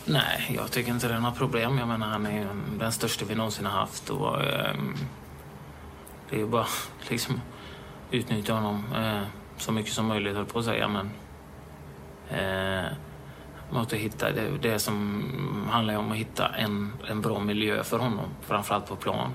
[0.05, 1.77] Nej, jag tycker inte det är några problem.
[1.77, 2.47] Jag menar, han är
[2.80, 4.09] den största vi någonsin har haft.
[4.09, 4.75] Och, eh,
[6.30, 6.65] det är ju bara
[7.09, 7.41] liksom
[8.11, 9.21] utnyttja honom eh,
[9.57, 10.88] så mycket som möjligt, höll på att säga.
[10.88, 11.11] Men,
[12.30, 12.91] eh,
[13.74, 15.24] måste hitta det, det som
[15.70, 19.30] handlar om att hitta en, en bra miljö för honom, framförallt på plan.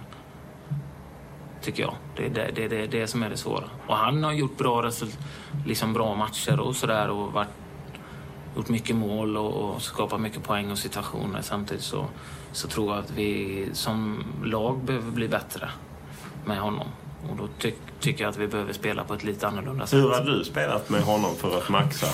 [1.62, 1.94] Tycker jag.
[2.16, 3.64] Det är det, det, det, det som är det svåra.
[3.86, 4.90] Och han har gjort bra,
[5.66, 7.48] liksom bra matcher och sådär och varit,
[8.56, 11.42] gjort mycket mål och, och skapat mycket poäng och situationer.
[11.42, 12.06] Samtidigt så,
[12.52, 15.68] så tror jag att vi som lag behöver bli bättre
[16.44, 16.88] med honom.
[17.30, 19.98] Och då ty tycker jag att vi behöver spela på ett lite annorlunda sätt.
[19.98, 22.06] Hur har du spelat med honom för att maxa?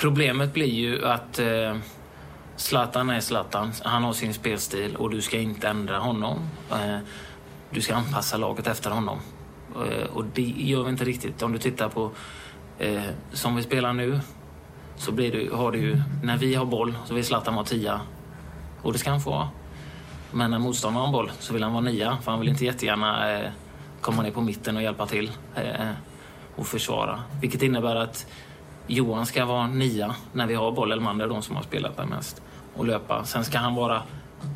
[0.00, 1.76] Problemet blir ju att eh,
[2.56, 3.72] Zlatan är Zlatan.
[3.82, 6.38] Han har sin spelstil och du ska inte ändra honom.
[6.70, 6.98] Eh,
[7.70, 9.18] du ska anpassa laget efter honom.
[9.74, 11.42] Eh, och det gör vi inte riktigt.
[11.42, 12.10] Om du tittar på
[12.78, 13.02] eh,
[13.32, 14.20] som vi spelar nu
[14.96, 18.00] så blir det, har du ju, när vi har boll så vill Zlatan vara tia.
[18.82, 19.48] Och det ska han få vara.
[20.32, 23.32] Men när motståndaren har boll så vill han vara nia för han vill inte jättegärna
[23.32, 23.50] eh,
[24.00, 25.90] komma ner på mitten och hjälpa till eh,
[26.56, 27.22] och försvara.
[27.40, 28.26] Vilket innebär att
[28.92, 30.92] Johan ska vara nia när vi har boll.
[30.92, 32.42] Elmander är de som har spelat där mest.
[32.76, 33.24] Och löpa.
[33.24, 34.02] Sen ska han vara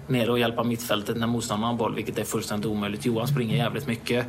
[0.07, 3.07] nere och hjälpa mittfältet när motståndaren har boll, vilket är fullständigt omöjligt.
[3.07, 4.27] Johan springer jävligt mycket,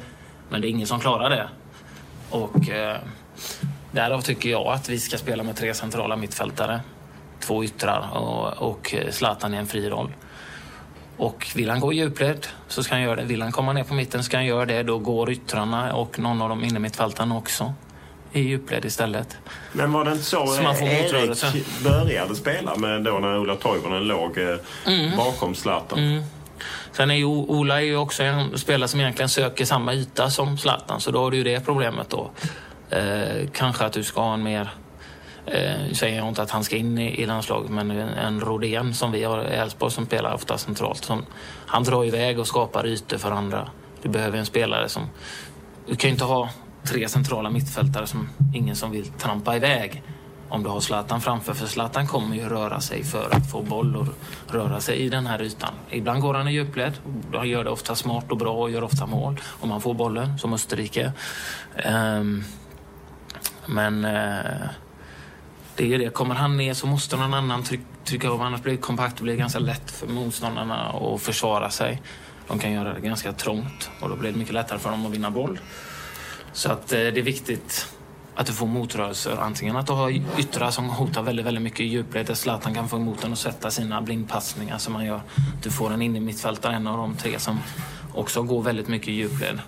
[0.49, 1.49] men det är ingen som klarar det.
[2.29, 2.97] Och eh,
[3.91, 6.79] därav tycker jag att vi ska spela med tre centrala mittfältare,
[7.39, 10.13] två yttrar och, och Zlatan i en fri roll.
[11.17, 13.23] Och vill han gå i djupled så ska han göra det.
[13.23, 14.83] Vill han komma ner på mitten ska han göra det.
[14.83, 17.73] Då går yttrarna och någon av de innermittfältarna också
[18.35, 19.37] i djupled istället.
[19.71, 21.47] Men var det inte så, Så man får motrörelse.
[21.47, 24.55] Erik började spela med då när Ola Toivonen låg eh,
[24.85, 25.17] Mm.
[25.17, 26.23] bakom Zlatan?
[26.91, 30.57] Sen är ju Ola är ju också en spelare som egentligen söker samma yta som
[30.57, 32.31] Zlatan, så då har du ju det problemet då.
[32.89, 34.69] Eh, kanske att du ska ha en mer...
[35.45, 39.11] Eh, säger jag inte att han ska in i, i landslaget, men en Rodén som
[39.11, 41.03] vi har i Elfsborg som spelar ofta centralt.
[41.05, 41.25] Som,
[41.65, 43.69] han drar iväg och skapar ytor för andra.
[44.01, 45.09] Du behöver en spelare som...
[45.87, 46.49] Du kan ju inte ha
[46.85, 50.03] tre centrala mittfältare som ingen som vill trampa iväg
[50.49, 51.53] om du har Zlatan framför.
[51.53, 54.07] För Zlatan kommer ju röra sig för att få boll och
[54.53, 55.73] röra sig i den här ytan.
[55.89, 56.93] Ibland går han i djupled.
[57.33, 60.37] Han gör det ofta smart och bra och gör ofta mål om han får bollen,
[60.37, 61.11] som Österrike.
[61.75, 62.43] Ehm,
[63.65, 64.69] men eh,
[65.75, 66.09] det är ju det.
[66.09, 67.63] Kommer han ner så måste någon annan
[68.03, 68.41] trycka av.
[68.41, 69.17] Annars blir det kompakt.
[69.17, 72.01] Det blir ganska lätt för motståndarna att försvara sig.
[72.47, 75.11] De kan göra det ganska trångt och då blir det mycket lättare för dem att
[75.11, 75.59] vinna boll.
[76.55, 77.95] Så att eh, det är viktigt
[78.35, 79.37] att du får motrörelser.
[79.39, 80.09] Antingen att du har
[80.39, 83.37] yttrar som hotar väldigt, väldigt mycket i djupled där Zlatan kan få emot den och
[83.37, 85.21] sätta sina blindpassningar som man gör.
[85.63, 87.59] Du får en inne mittfältare, en av de tre som
[88.13, 89.59] också går väldigt mycket i djupled.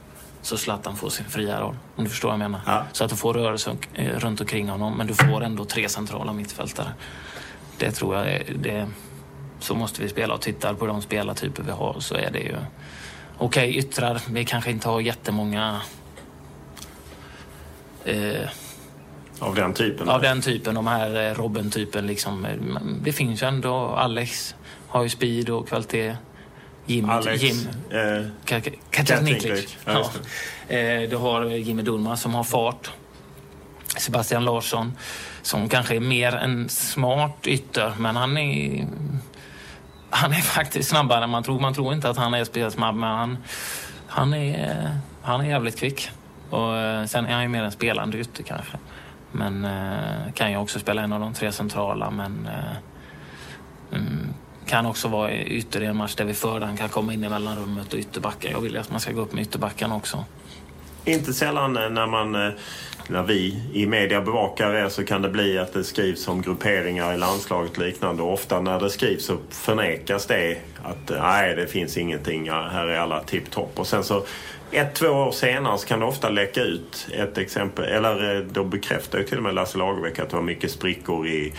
[0.41, 2.61] Så Zlatan får sin fria roll, om du förstår vad jag menar.
[2.65, 2.83] Ja.
[2.91, 6.33] Så att du får rörelse eh, runt omkring honom, men du får ändå tre centrala
[6.33, 6.89] mittfältare.
[7.77, 8.87] Det tror jag är, det,
[9.59, 12.55] så måste vi spela och tittar på de spelartyper vi har så är det ju
[13.37, 14.21] okej yttrar.
[14.29, 15.81] Vi kanske inte har jättemånga
[18.07, 18.49] eh,
[19.39, 20.09] Av den typen?
[20.09, 22.45] av den typen, de här eh, Robin-typen liksom.
[22.45, 22.51] Eh,
[23.03, 24.55] Det finns ju ändå, Alex
[24.87, 26.15] har ju speed och kvalitet.
[26.85, 29.43] Jim, Alex, Jim eh, Ka- Ka- Kacaniklic.
[29.43, 29.77] Kacaniklic.
[29.85, 30.09] Ja,
[30.69, 30.75] Ja.
[30.75, 32.91] Eh, Du har Jimmy Durmaz som har fart.
[33.97, 34.93] Sebastian Larsson
[35.41, 38.87] som kanske är mer en smart ytter, men han är
[40.09, 41.59] han är faktiskt snabbare än man tror.
[41.59, 43.37] Man tror inte att han är spelsnabb, men han,
[44.07, 46.09] han, är, han är jävligt kvick.
[46.49, 48.77] Och eh, sen är han ju mer en spelande ytter kanske.
[49.31, 54.33] Men eh, kan ju också spela en av de tre centrala, men eh, mm,
[54.67, 56.77] kan också vara ytter i en match där vi för den.
[56.77, 58.51] kan komma in i mellanrummet och ytterbacken.
[58.51, 60.25] Jag vill ju att man ska gå upp med ytterbacken också.
[61.05, 62.53] Inte sällan eh, när man eh,
[63.09, 67.13] när vi i media bevakar er så kan det bli att det skrivs om grupperingar
[67.13, 68.23] i landslaget och liknande.
[68.23, 72.99] Och ofta när det skrivs så förnekas det att nej, det finns ingenting, här är
[72.99, 73.79] alla tipptopp.
[73.79, 74.25] Och sen så
[74.71, 78.63] ett, två år senare så kan det ofta läcka ut ett exempel, eller eh, då
[78.63, 81.53] bekräftar ju till och med Lasse Lagerbäck att det var mycket sprickor i,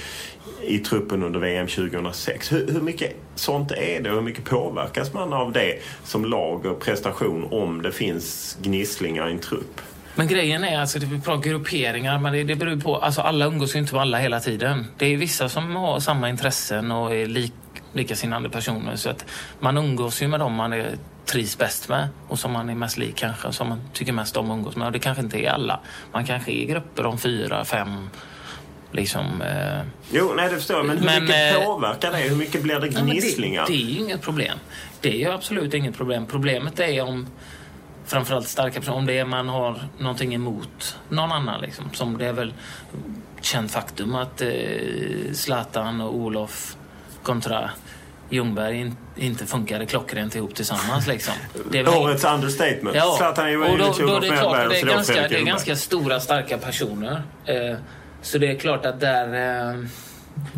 [0.62, 2.52] i truppen under VM 2006.
[2.52, 6.66] Hur, hur mycket sånt är det och hur mycket påverkas man av det som lag
[6.66, 9.80] och prestation om det finns gnisslingar i en trupp?
[10.14, 13.47] Men grejen är alltså, det är bra grupperingar, men det, det beror på, alltså alla
[13.47, 14.86] umgås ju inte med alla hela tiden.
[14.97, 17.52] Det är vissa som har samma intressen och är lik,
[17.93, 18.97] likasinnade personer.
[18.97, 19.24] Så att
[19.60, 20.98] man umgås ju med dem man är,
[21.28, 24.50] trivs bäst med och som man är mest lik kanske, som man tycker mest om
[24.50, 24.86] att umgås med.
[24.86, 25.80] Och det kanske inte är alla.
[26.12, 28.10] Man kanske är i grupper om fyra, fem,
[28.92, 29.42] liksom...
[29.42, 29.80] Eh,
[30.10, 30.86] Jo, nej det förstår jag.
[30.86, 32.18] Men hur Men, mycket eh, påverkar det?
[32.18, 33.66] Hur mycket blir det gnisslingar?
[33.66, 34.59] Det, det är ju inget problem.
[35.00, 36.26] Det är ju absolut inget problem.
[36.26, 37.26] Problemet är om
[38.06, 41.60] framförallt starka personer, om det är man har någonting emot någon annan.
[41.60, 41.84] Liksom.
[41.92, 42.55] Som det är väl
[43.40, 44.48] känt faktum att eh,
[45.32, 46.76] Zlatan och Olof
[47.22, 47.70] kontra
[48.30, 51.06] Ljungberg in, inte funkade klockrent ihop tillsammans.
[51.06, 51.34] Liksom.
[51.70, 52.96] Det är väl Årets understatement.
[53.16, 55.44] Zlatan är ju och då, det är klart, det är, ganska, det är Ljungberg.
[55.44, 57.22] ganska stora, starka personer.
[57.44, 57.76] Eh,
[58.22, 59.24] så det är klart att där...
[59.74, 59.84] Eh,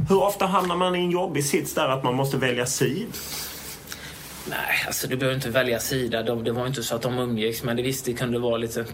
[0.08, 3.06] Hur ofta hamnar man i en jobbig sits där att man måste välja sid?
[4.48, 6.22] Nej, alltså du behöver inte välja sida.
[6.22, 8.84] De, det var inte så att de umgicks, men det visst, det kunde vara lite,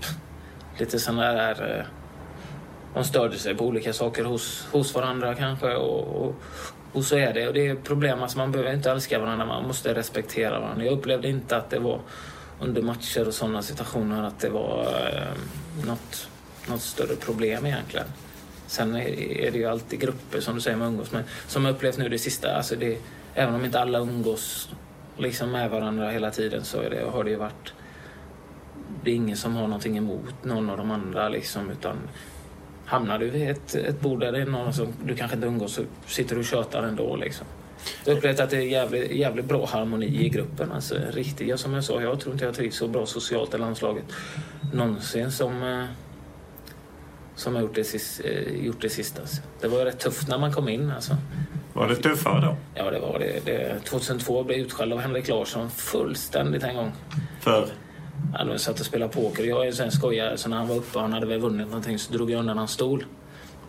[0.78, 1.78] lite sådana där...
[1.78, 1.84] Eh,
[2.94, 5.74] de störde sig på olika saker hos, hos varandra kanske.
[5.74, 6.34] Och, och,
[6.96, 7.48] och så är det.
[7.48, 8.22] Och det är problem.
[8.22, 10.84] Alltså, man behöver inte älska varandra, man måste respektera varandra.
[10.84, 12.00] Jag upplevde inte att det var
[12.60, 16.28] under matcher och sådana situationer att det var eh, något,
[16.68, 18.06] något större problem egentligen.
[18.66, 21.24] Sen är, är det ju alltid grupper som du säger man umgås med.
[21.46, 22.98] Som jag upplevt nu det sista, alltså det,
[23.34, 24.68] även om inte alla umgås
[25.16, 27.72] liksom med varandra hela tiden så är det, har det ju varit...
[29.04, 31.96] Det är ingen som har någonting emot någon av de andra liksom utan
[32.86, 35.72] hamnar du vid ett, ett bord där det är någon som du kanske inte umgås
[35.72, 37.46] så sitter du och tjötar ändå liksom.
[38.04, 40.72] Jag har upplevt att det är jävligt, jävligt bra harmoni i gruppen.
[40.72, 43.58] Alltså, riktigt, ja, som jag sa, jag tror inte jag trivs så bra socialt i
[43.58, 44.04] landslaget
[44.72, 45.84] någonsin som, eh,
[47.34, 47.94] som jag gjort det,
[48.24, 49.20] eh, gjort det sista.
[49.20, 49.42] Alltså.
[49.60, 50.90] Det var rätt tufft när man kom in.
[50.90, 51.16] Alltså.
[51.72, 52.56] Var det tuffare då?
[52.74, 53.44] Ja, det var det.
[53.44, 56.92] det 2002 blev jag utskälld av Henrik Larsson fullständigt en gång.
[57.40, 57.68] För?
[58.38, 59.44] Ja, satt och spelade poker.
[59.44, 61.66] Jag är en sån skojare, så när han var uppe och han hade väl vunnit
[61.66, 63.04] någonting så drog jag undan hans stol.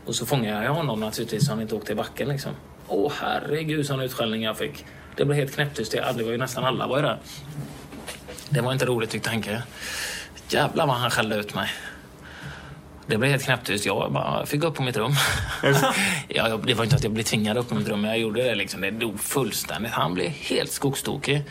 [0.05, 2.51] Och så fångade jag honom naturligtvis så han inte åkte i backen liksom.
[2.87, 4.85] Åh herregud sån utskällning jag fick.
[5.15, 5.91] Det blev helt knäpptyst.
[5.91, 7.17] Det var ju nästan alla var ju där.
[8.49, 9.61] Det var inte roligt tyckte Henke.
[10.49, 11.69] Jävlar vad han skällde ut mig.
[13.07, 13.85] Det blev helt knäpptyst.
[13.85, 15.11] Jag bara fick gå upp på mitt rum.
[15.63, 18.19] ja, jag- det var inte att jag blev tvingad upp på mitt rum, men jag
[18.19, 18.55] gjorde det.
[18.55, 18.81] Liksom.
[18.81, 19.91] Det dog fullständigt.
[19.91, 21.43] Han blev helt skogstokig.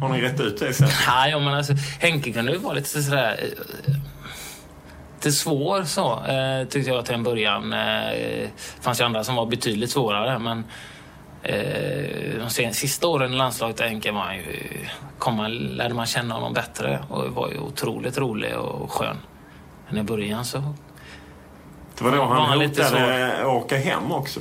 [0.00, 0.88] Har ni rätt ut det sen?
[1.08, 3.40] Nej, ja, men alltså, Henke kunde ju vara lite sådär...
[3.86, 3.94] eh,
[5.14, 7.72] Lite svår så, eh, tyckte jag till en början.
[7.72, 8.50] Eh, Det
[8.80, 10.64] fanns ju andra som var betydligt svårare, men
[11.42, 14.68] eh, de sista åren i landslaget där Henke var ju...
[15.18, 19.16] Kom man, lärde man känna honom bättre och var ju otroligt rolig och skön.
[19.88, 20.74] Men i början så
[21.98, 24.40] Det var då han han lite hotade åka hem också.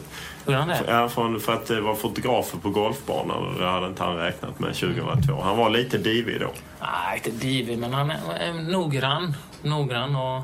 [0.52, 0.84] Gjorde han det.
[0.88, 4.60] Ja, för, för att det var fotografer på golfbanan och det hade inte han räknat
[4.60, 5.42] med 2002.
[5.42, 6.52] Han var lite divig då.
[6.82, 9.34] Nej, inte divig, men han är, noggrann.
[9.62, 10.42] Noggrann och,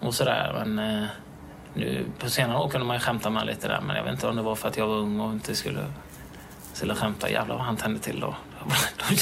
[0.00, 0.64] och sådär.
[0.64, 1.08] Men eh,
[1.74, 3.80] nu, på senare år kunde man ju skämta med lite där.
[3.80, 5.84] Men jag vet inte om det var för att jag var ung och inte skulle,
[6.72, 7.30] skulle skämta.
[7.30, 8.34] Jävlar vad han tände till då.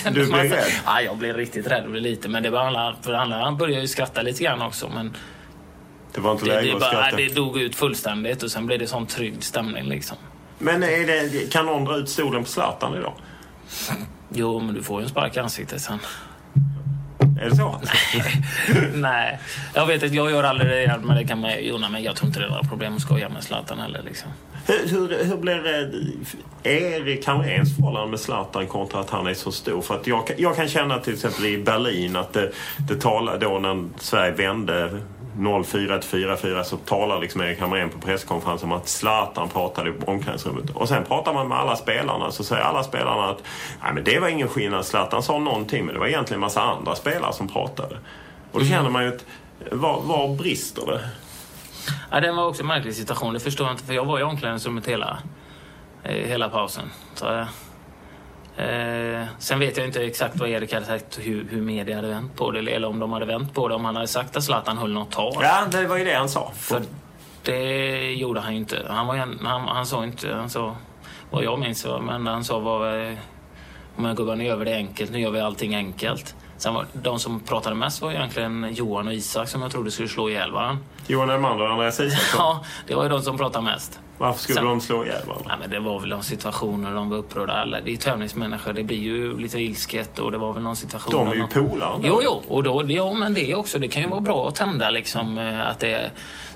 [0.04, 0.72] då Du blev rädd?
[0.86, 2.28] Ja, jag blev riktigt rädd och lite.
[2.28, 4.88] Men det var alla, för alla han började ju skratta lite grann också.
[4.94, 5.16] Men
[6.14, 8.78] Det var inte det, läge det, att bara, det dog ut fullständigt och sen blev
[8.78, 10.16] det sån trygg stämning liksom.
[10.58, 13.12] Men är det, kan någon dra ut stolen på Zlatan idag?
[14.32, 15.98] Jo, men du får ju en spark i ansiktet sen.
[17.40, 17.80] Är det så?
[18.94, 19.38] Nej,
[19.74, 21.88] jag vet att jag gör aldrig det, men det kan man göra.
[21.88, 24.02] Men jag tror inte det är några problem att skoja med Zlatan heller.
[24.02, 24.30] Liksom.
[24.66, 25.90] Hur, hur, hur blir det
[26.70, 29.82] Erik Hamréns förhållande med Zlatan kontra att han är så stor?
[29.82, 32.52] För att jag, jag kan känna till exempel i Berlin att det,
[32.88, 35.00] det talar då när Sverige vände
[35.36, 39.92] 0-4 till 4-4 så talar liksom Erik Hamrén på presskonferensen om att Zlatan pratade i
[40.06, 40.70] omklädningsrummet.
[40.70, 43.42] Och sen pratar man med alla spelarna så säger alla spelarna att
[43.82, 44.86] Nej, men det var ingen skillnad.
[44.86, 47.98] Zlatan sa någonting men det var egentligen en massa andra spelare som pratade.
[48.52, 49.24] Och då känner man ju att
[49.72, 51.00] var, var brister det?
[52.10, 53.34] Ja, det var också en märklig situation.
[53.34, 55.18] Det förstår jag inte, för jag var i omklädningsrummet hela,
[56.02, 56.90] eh, hela pausen.
[57.14, 57.46] Så,
[58.64, 62.36] eh, sen vet jag inte exakt vad Erik hade sagt, hur, hur media hade vänt
[62.36, 64.78] på det, eller om de hade vänt på det, om han hade sagt att Zlatan
[64.78, 65.34] höll något tal.
[65.42, 66.52] Ja, det var ju det han sa.
[66.56, 66.82] För
[67.42, 68.86] det gjorde han ju inte.
[68.88, 70.76] Han, var, han, han sa inte, han sa,
[71.30, 73.16] vad jag minns, var- men han sa var,
[73.96, 76.34] men gubbar nu gör vi det enkelt, nu gör vi allting enkelt.
[76.56, 80.08] Sen var, de som pratade mest var egentligen Johan och Isak som jag trodde skulle
[80.08, 80.82] slå ihjäl varandra.
[81.06, 82.38] Johan Elmander och Andreas Isaksson.
[82.40, 84.00] Ja, det var ju de som pratade mest.
[84.20, 85.46] Varför skulle Sen- de slå ihjäl varandra?
[85.50, 87.52] Ja, men det var väl de situationer de var upprörda.
[87.52, 91.12] Alla, det är tävlingsmänniskor, det blir ju lite ilsket och det var väl någon situation...
[91.12, 92.00] De är ju någon- polare.
[92.02, 93.78] Jo, jo, och då, ja, men det också.
[93.78, 96.10] Det kan ju vara bra att tända liksom eh, att det är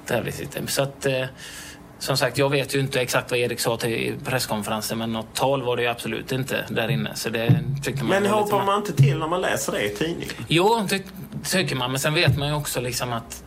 [0.06, 0.66] tävlingssystem.
[0.66, 1.24] Så att, eh,
[1.98, 5.62] som sagt, jag vet ju inte exakt vad Erik sa till presskonferensen, men något tal
[5.62, 7.14] var det ju absolut inte där inne.
[7.14, 10.34] Så det tycker man Men hoppar man inte till när man läser det i tidningen?
[10.48, 11.02] Jo, det
[11.50, 11.90] tycker man.
[11.90, 13.42] Men sen vet man ju också liksom att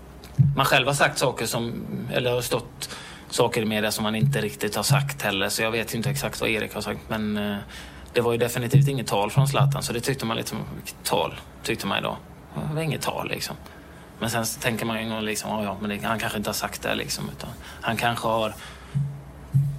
[0.56, 1.74] man själv har sagt saker som,
[2.14, 2.90] eller har stått
[3.30, 5.50] saker i media som man inte riktigt har sagt heller.
[5.50, 7.00] Så jag vet inte exakt vad Erik har sagt.
[7.08, 7.58] Men eh,
[8.14, 9.84] det var ju definitivt inget tal från Zlatan.
[9.84, 12.18] Så det tyckte man liksom, vilket tal tyckte man då.
[12.70, 13.56] Det var inget tal liksom.
[14.20, 16.82] Men sen tänker man ju liksom, ja, ja men det, han kanske inte har sagt
[16.82, 17.30] det liksom.
[17.38, 17.50] Utan
[17.82, 18.54] han kanske har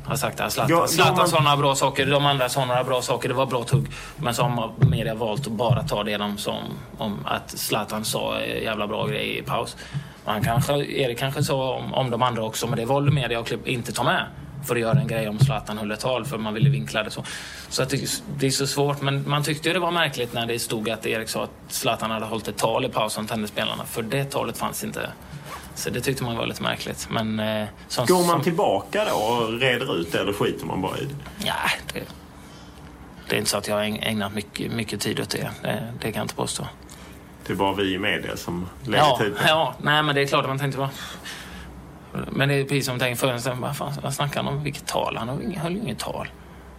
[0.05, 2.85] har sagt att Zlatan, Ja, Zlatan men- sa några bra saker, de andra sa några
[2.85, 3.87] bra saker, det var bra tugg.
[4.17, 6.65] Men så har media valt att bara ta det de sa om,
[6.99, 9.77] om att Zlatan sa eh, jävla bra grejer i paus.
[10.29, 13.53] Han kanske, Erik kanske sa om, om de andra också, men det valde media att
[13.67, 14.27] inte ta med.
[14.67, 17.11] För att göra en grej om Zlatan höll ett tal, för man ville vinkla det
[17.11, 17.25] så.
[17.69, 20.47] Så att det, det är så svårt, men man tyckte ju det var märkligt när
[20.47, 23.85] det stod att Erik sa att Zlatan hade hållit ett tal i pausen, tennisspelarna.
[23.85, 25.11] För det talet fanns inte.
[25.75, 27.09] Så det tyckte man var lite märkligt.
[27.11, 30.83] Men, eh, som, Går man som- tillbaka då och reder ut det eller skiter man
[30.83, 31.15] bara i det?
[31.47, 31.55] Ja,
[31.95, 32.01] det,
[33.29, 35.51] det är inte så att jag har äg- ägnat mycket, mycket tid åt det.
[35.63, 35.93] det.
[36.01, 36.67] Det kan jag inte påstå.
[37.49, 40.23] Det är bara vi i media som lägger Ja, tid på ja, nej men det
[40.23, 40.91] är klart att man tänkte bara...
[42.31, 43.39] Men det är precis som man tänker förr.
[43.39, 44.63] Sen, vad, fan, vad snackar han om?
[44.63, 45.17] Vilket tal?
[45.17, 46.29] Han höll ju inget tal.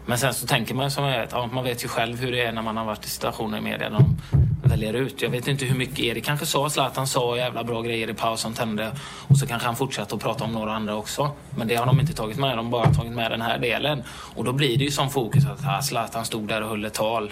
[0.06, 2.52] Men sen så tänker man som jag vet, man vet ju själv hur det är
[2.52, 4.18] när man har varit i situationer i media de
[4.64, 5.22] väljer ut.
[5.22, 6.70] Jag vet inte hur mycket Erik kanske sa.
[6.70, 8.92] Zlatan sa jävla bra grejer i pausen, tände.
[9.28, 11.32] Och så kanske han fortsatte att prata om några andra också.
[11.56, 12.58] Men det har de inte tagit med.
[12.58, 14.04] De har bara tagit med den här delen.
[14.36, 16.94] Och då blir det ju som fokus att ah, Zlatan stod där och höll ett
[16.94, 17.32] tal.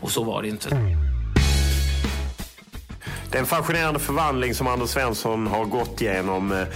[0.00, 0.68] Och så var det inte.
[3.30, 6.66] Det är en fascinerande förvandling som Anders Svensson har gått igenom eh,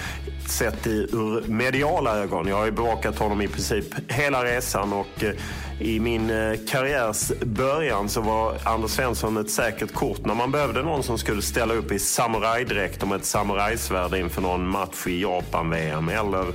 [0.49, 2.49] sett i, ur mediala ögon.
[2.49, 5.33] Jag har ju bevakat honom i princip hela resan och eh,
[5.81, 10.83] i min eh, karriärs början så var Anders Svensson ett säkert kort när man behövde
[10.83, 15.23] någon som skulle ställa upp i samurajdräkt och med ett samurajsvärd inför någon match i
[15.23, 16.09] Japan-VM.
[16.09, 16.47] Eller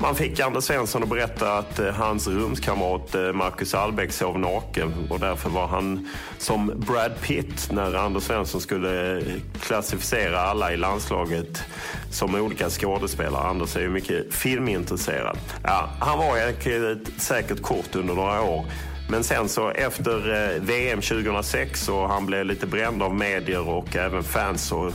[0.00, 4.94] man fick Anders Svensson att berätta att eh, hans rumskamrat eh, Marcus Albeck sov naken
[5.10, 6.08] och därför var han
[6.38, 9.24] som Brad Pitt när Anders Svensson skulle eh,
[9.60, 11.62] klassificera alla i landslaget
[12.10, 13.42] som olika skådespelare.
[13.42, 15.38] Anders är ju mycket filmintresserad.
[15.62, 18.66] Ja, han var säkert kort under några år.
[19.08, 24.22] Men sen så efter VM 2006 och han blev lite bränd av medier och även
[24.22, 24.92] fans så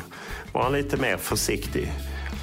[0.54, 1.92] var han lite mer försiktig.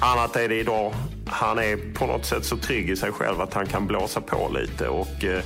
[0.03, 0.93] Annat är det idag.
[1.27, 4.51] Han är på något sätt så trygg i sig själv att han kan blåsa på
[4.53, 5.43] lite och eh,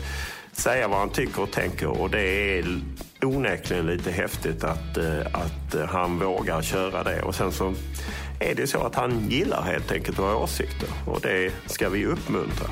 [0.52, 1.88] säga vad han tycker och tänker.
[1.88, 2.22] Och det
[2.60, 2.66] är
[3.22, 7.22] onekligen lite häftigt att, eh, att eh, han vågar köra det.
[7.22, 7.74] Och sen så
[8.40, 12.06] är det så att han gillar helt enkelt att ha åsikter och det ska vi
[12.06, 12.68] uppmuntra.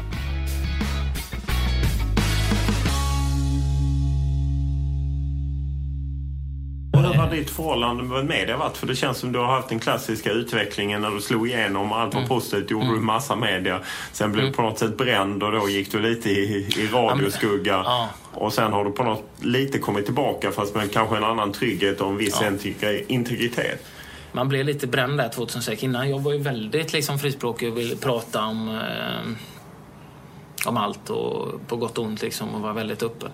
[7.25, 8.77] Har ditt förhållande med media varit?
[8.77, 11.91] För det känns som du har haft den klassiska utvecklingen när du slog igenom.
[11.91, 12.29] Allt var mm.
[12.29, 12.97] positivt, gjorde mm.
[12.97, 13.79] du massa media.
[14.11, 14.55] Sen blev du mm.
[14.55, 17.81] på något sätt bränd och då gick du lite i, i radioskugga.
[17.85, 18.09] Ja.
[18.33, 22.01] Och sen har du på något lite kommit tillbaka fast med kanske en annan trygghet
[22.01, 22.91] och en viss ja.
[23.07, 23.85] integritet.
[24.31, 25.83] Man blev lite bränd där 2006.
[25.83, 31.67] Innan jag var ju väldigt liksom frispråkig och ville prata om, eh, om allt och
[31.67, 33.29] på gott och ont liksom och var väldigt öppen.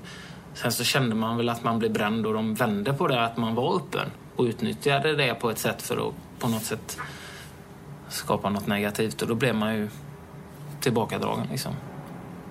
[0.53, 3.37] Sen så kände man väl att man blev bränd och de vände på det att
[3.37, 6.97] man var öppen och utnyttjade det på ett sätt för att på något sätt
[8.09, 9.89] skapa något negativt och då blev man ju
[10.79, 11.73] tillbakadragen liksom.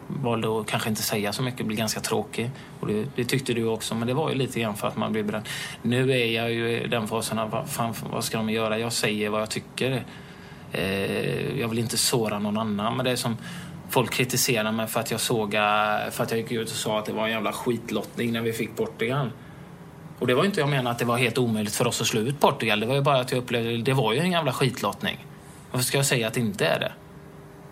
[0.06, 2.50] Valde att kanske inte säga så mycket, blev ganska tråkig.
[2.80, 5.12] Och det, det, tyckte du också, men det var ju lite grann för att man
[5.12, 5.48] blev bränd.
[5.82, 8.78] Nu är jag ju i den fasen av vad, fan, vad ska de göra?
[8.78, 10.04] Jag säger vad jag tycker.
[10.72, 13.36] Eh, jag vill inte såra någon annan, men det är som
[13.90, 15.52] Folk kritiserade mig för att jag såg
[16.10, 18.52] för att jag gick ut och sa att det var en jävla skitlottning när vi
[18.52, 19.30] fick Portugal.
[20.18, 22.20] Och det var inte jag menar att det var helt omöjligt för oss att slå
[22.20, 22.80] ut Portugal.
[22.80, 25.26] Det var ju bara att jag upplevde det var ju en jävla skitlottning.
[25.70, 26.92] Varför ska jag säga att det inte är det?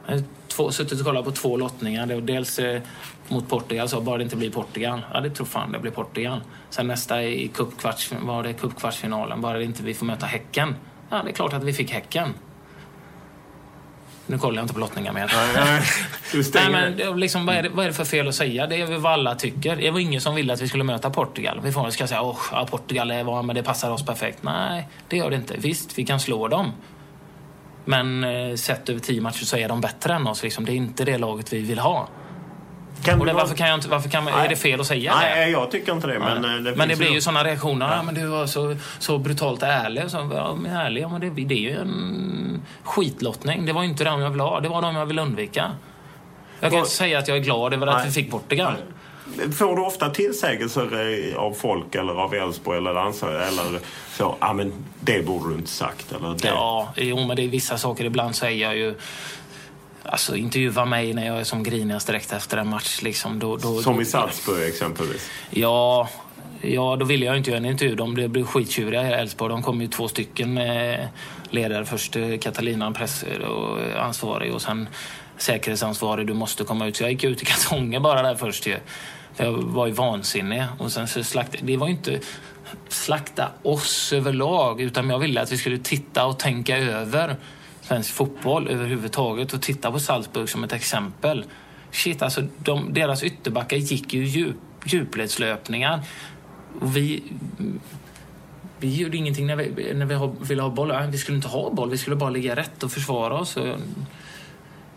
[0.07, 2.07] Jag har två, suttit och kollat på två lottningar.
[2.07, 2.83] Dels eh,
[3.29, 5.01] mot Portugal, så bara det inte blir Portugal.
[5.13, 6.41] Ja, det tror fan det blir Portugal.
[6.71, 10.75] Sen nästa i cupkvarts, var det cupkvartsfinalen, bara det inte vi får möta Häcken.
[11.11, 12.29] Ja, det är klart att vi fick Häcken.
[14.31, 15.33] Nu kollar jag inte på lottningar mer.
[15.55, 15.83] Nej,
[16.55, 18.67] nej, men liksom, vad, är det, vad är det för fel att säga?
[18.67, 19.77] Det är vad alla tycker.
[19.77, 21.61] Det var ingen som ville att vi skulle möta Portugal.
[21.63, 24.39] Vi får ska säga att ja, Portugal är vad, men det passar oss perfekt.
[24.43, 25.55] Nej, det gör det inte.
[25.59, 26.73] Visst, vi kan slå dem.
[27.85, 30.43] Men eh, sett över tio matcher så är de bättre än oss.
[30.43, 30.65] Liksom.
[30.65, 32.09] Det är inte det laget vi vill ha.
[33.03, 35.35] Kan det, varför kan jag inte, varför kan, nej, är det fel att säga nej,
[35.35, 35.41] det?
[35.41, 36.19] Nej, jag tycker inte det.
[36.19, 37.97] Men, det, men det blir ju sådana reaktioner.
[37.97, 38.03] Ja.
[38.03, 40.11] men du var så, så brutalt ärlig.
[40.11, 43.67] Så, ja, men ärlig, ja, men det, det är ju en skitlottning.
[43.67, 44.61] Det var ju inte de jag ville ha.
[44.61, 45.73] Det var de jag ville undvika.
[46.61, 48.75] Jag kan inte säga att jag är glad över att vi fick Portugal.
[49.59, 50.89] Får du ofta tillsägelser
[51.33, 53.81] eh, av folk eller av Elfsborg eller dansare eller
[54.13, 54.37] så?
[54.41, 56.13] Ja, men det borde du inte sagt.
[56.13, 56.49] Eller det.
[56.49, 58.05] Ja, jo, men det är vissa saker.
[58.05, 58.95] Ibland säger jag ju
[60.09, 63.03] Alltså intervjua mig när jag är som grinigast direkt efter en match.
[63.03, 63.39] Liksom.
[63.39, 65.31] Då, då, som i Salzburg exempelvis?
[65.51, 66.09] Ja,
[66.61, 67.95] ja, då ville jag inte göra en intervju.
[67.95, 69.51] De blev skittjuriga i Elfsborg.
[69.53, 71.07] De kom ju två stycken eh,
[71.51, 71.85] ledare.
[71.85, 74.89] Först eh, Catalina, pressansvarig och sen
[75.37, 76.27] säkerhetsansvarig.
[76.27, 76.97] Du måste komma ut.
[76.97, 78.77] Så jag gick ut i kartonger bara där först ju.
[79.37, 80.65] Jag var ju vansinnig.
[80.79, 82.21] Och sen så slakt, det var ju inte
[82.89, 87.37] slakta oss överlag utan jag ville att vi skulle titta och tänka över
[87.89, 91.45] svensk fotboll överhuvudtaget och titta på Salzburg som ett exempel.
[91.91, 96.01] Shit, alltså de, deras ytterbackar gick ju djup, djupledslöpningar.
[96.81, 97.23] Och vi,
[98.79, 100.93] vi gjorde ingenting när vi, när vi ville ha boll.
[101.11, 103.59] Vi skulle inte ha boll, vi skulle bara ligga rätt och försvara oss.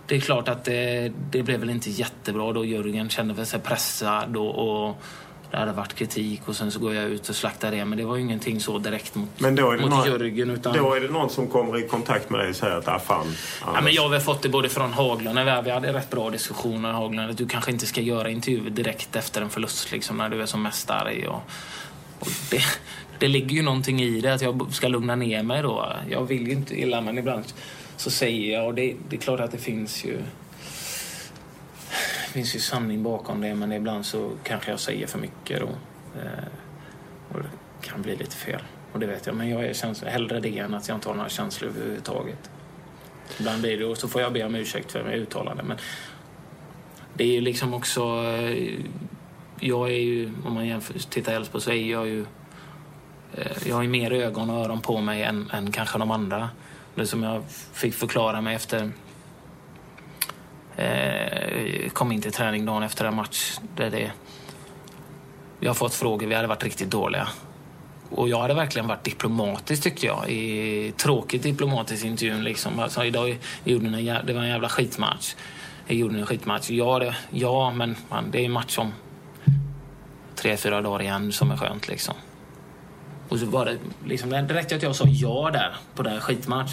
[0.07, 2.65] Det är klart att det, det blev väl inte jättebra då.
[2.65, 5.01] Jörgen kände sig pressad och, och
[5.51, 7.85] det hade varit kritik och sen så går jag ut och slaktar det.
[7.85, 10.49] Men det var ju ingenting så direkt mot, men då är det mot någon, Jörgen.
[10.49, 10.77] Utan...
[10.77, 13.35] Då är det någon som kommer i kontakt med dig och säger att ah, fan.
[13.65, 17.31] Ja, men jag har fått det både från Haglund, vi hade rätt bra diskussioner Haglund,
[17.31, 20.45] att du kanske inte ska göra intervjuer direkt efter en förlust liksom, när du är
[20.45, 21.27] som mest arg.
[21.27, 21.41] Och,
[22.19, 22.61] och det,
[23.19, 25.93] det ligger ju någonting i det, att jag ska lugna ner mig då.
[26.09, 27.43] Jag vill ju inte illa, men ibland
[27.97, 30.17] så säger jag, och det, det är klart att det finns ju
[32.31, 35.69] finns ju sanning bakom det men ibland så kanske jag säger för mycket då.
[36.19, 36.47] Eh,
[37.29, 38.61] och det kan bli lite fel.
[38.93, 39.35] Och det vet jag.
[39.35, 40.09] Men jag är känslig.
[40.09, 42.49] hellre det än att jag inte har några känslor överhuvudtaget.
[43.39, 45.63] Ibland blir det och så får jag be om ursäkt för mitt uttalande.
[45.63, 45.77] Men
[47.13, 48.01] det är ju liksom också...
[48.01, 48.79] Eh,
[49.59, 52.25] jag är ju, om man jämför, tittar Elfsborg så är jag ju...
[53.33, 56.49] Eh, jag har ju mer ögon och öron på mig än, än kanske de andra.
[56.95, 57.43] Det som jag
[57.73, 58.91] fick förklara mig efter
[60.75, 64.11] Eh, kom in till träning dagen efter en match där det...
[65.59, 67.27] Vi har fått frågor, vi hade varit riktigt dåliga.
[68.09, 70.29] Och jag hade verkligen varit diplomatisk tyckte jag.
[70.29, 72.79] I, tråkigt diplomatisk i intervjun liksom.
[72.79, 75.35] Alltså, idag gjorde en, det var en jävla skitmatch.
[75.87, 76.69] Jag gjorde en skitmatch.
[76.69, 78.93] Ja, det, ja men man, det är en match om
[80.35, 82.15] tre, fyra dagar igen som är skönt liksom.
[83.29, 86.71] Och så var det liksom, det räckte att jag sa ja där på den skitmatch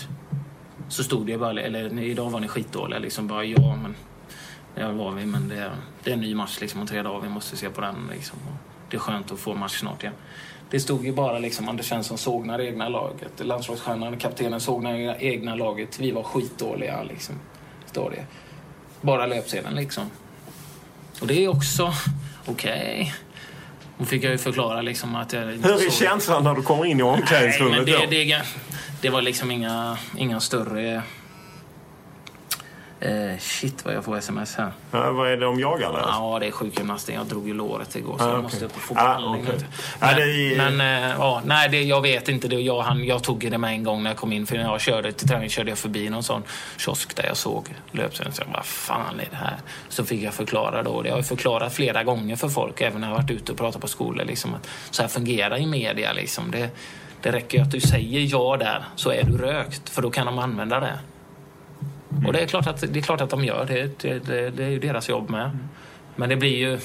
[0.89, 2.99] så stod det bara, eller idag var ni skitdåliga.
[2.99, 3.95] Liksom bara, ja, men
[4.81, 5.71] Ja, var vi, men det,
[6.05, 7.21] det är en ny match liksom om tre dagar.
[7.21, 7.95] Vi måste se på den.
[8.13, 8.39] Liksom.
[8.91, 10.15] Det är skönt att få match snart igen.
[10.71, 13.33] Det stod ju bara liksom Anders Svensson sågnar egna laget.
[13.47, 16.01] Landslagsstjärnan, kaptenen sågnar egna laget.
[16.01, 17.35] Vi var skitdåliga liksom.
[17.87, 18.27] Står det.
[19.01, 20.05] Bara löpsedeln liksom.
[21.21, 21.93] Och det är också
[22.47, 23.01] okej.
[23.01, 23.13] Okay.
[23.99, 27.01] Då fick jag ju förklara liksom att jag Hur är känslan när du kommer in
[27.01, 28.43] i omklädningsrummet Nej, men det, det,
[29.01, 31.03] det, var liksom inga, inga större
[33.01, 34.73] Eh, shit vad jag får sms här.
[34.91, 35.99] Ja, vad är det de jagar där?
[35.99, 37.15] Ja, det är sjukgymnasten.
[37.15, 38.43] Jag drog ju låret igår så ah, jag okay.
[38.43, 39.47] måste upp och få behandling.
[39.47, 39.59] Ah, okay.
[40.01, 40.57] Men, ah, är...
[40.57, 42.49] men äh, ja, nej, det, jag vet inte.
[42.49, 44.47] Det, jag, han, jag tog det med en gång när jag kom in.
[44.47, 46.43] För när jag körde till träning körde jag förbi någon sån
[46.77, 48.35] kiosk där jag såg löpsedeln.
[48.35, 49.57] Så jag vad fan är det här?
[49.89, 51.03] Så fick jag förklara då.
[51.03, 53.81] Det har jag förklarat flera gånger för folk, även när jag varit ute och pratat
[53.81, 54.25] på skolor.
[54.25, 56.13] Liksom, att så här fungerar i media.
[56.13, 56.51] Liksom.
[56.51, 56.71] Det,
[57.23, 59.89] det räcker ju att du säger ja där, så är du rökt.
[59.89, 60.99] För då kan de använda det.
[62.19, 62.27] Mm.
[62.27, 64.01] Och det är, klart att, det är klart att de gör det.
[64.03, 65.45] Det, det, det är ju deras jobb med.
[65.45, 65.69] Mm.
[66.17, 66.79] Men det blir ju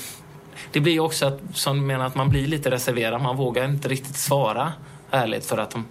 [0.72, 3.22] det blir också att, som menar att man blir lite reserverad.
[3.22, 4.74] Man vågar inte riktigt svara
[5.12, 5.86] ärligt för att de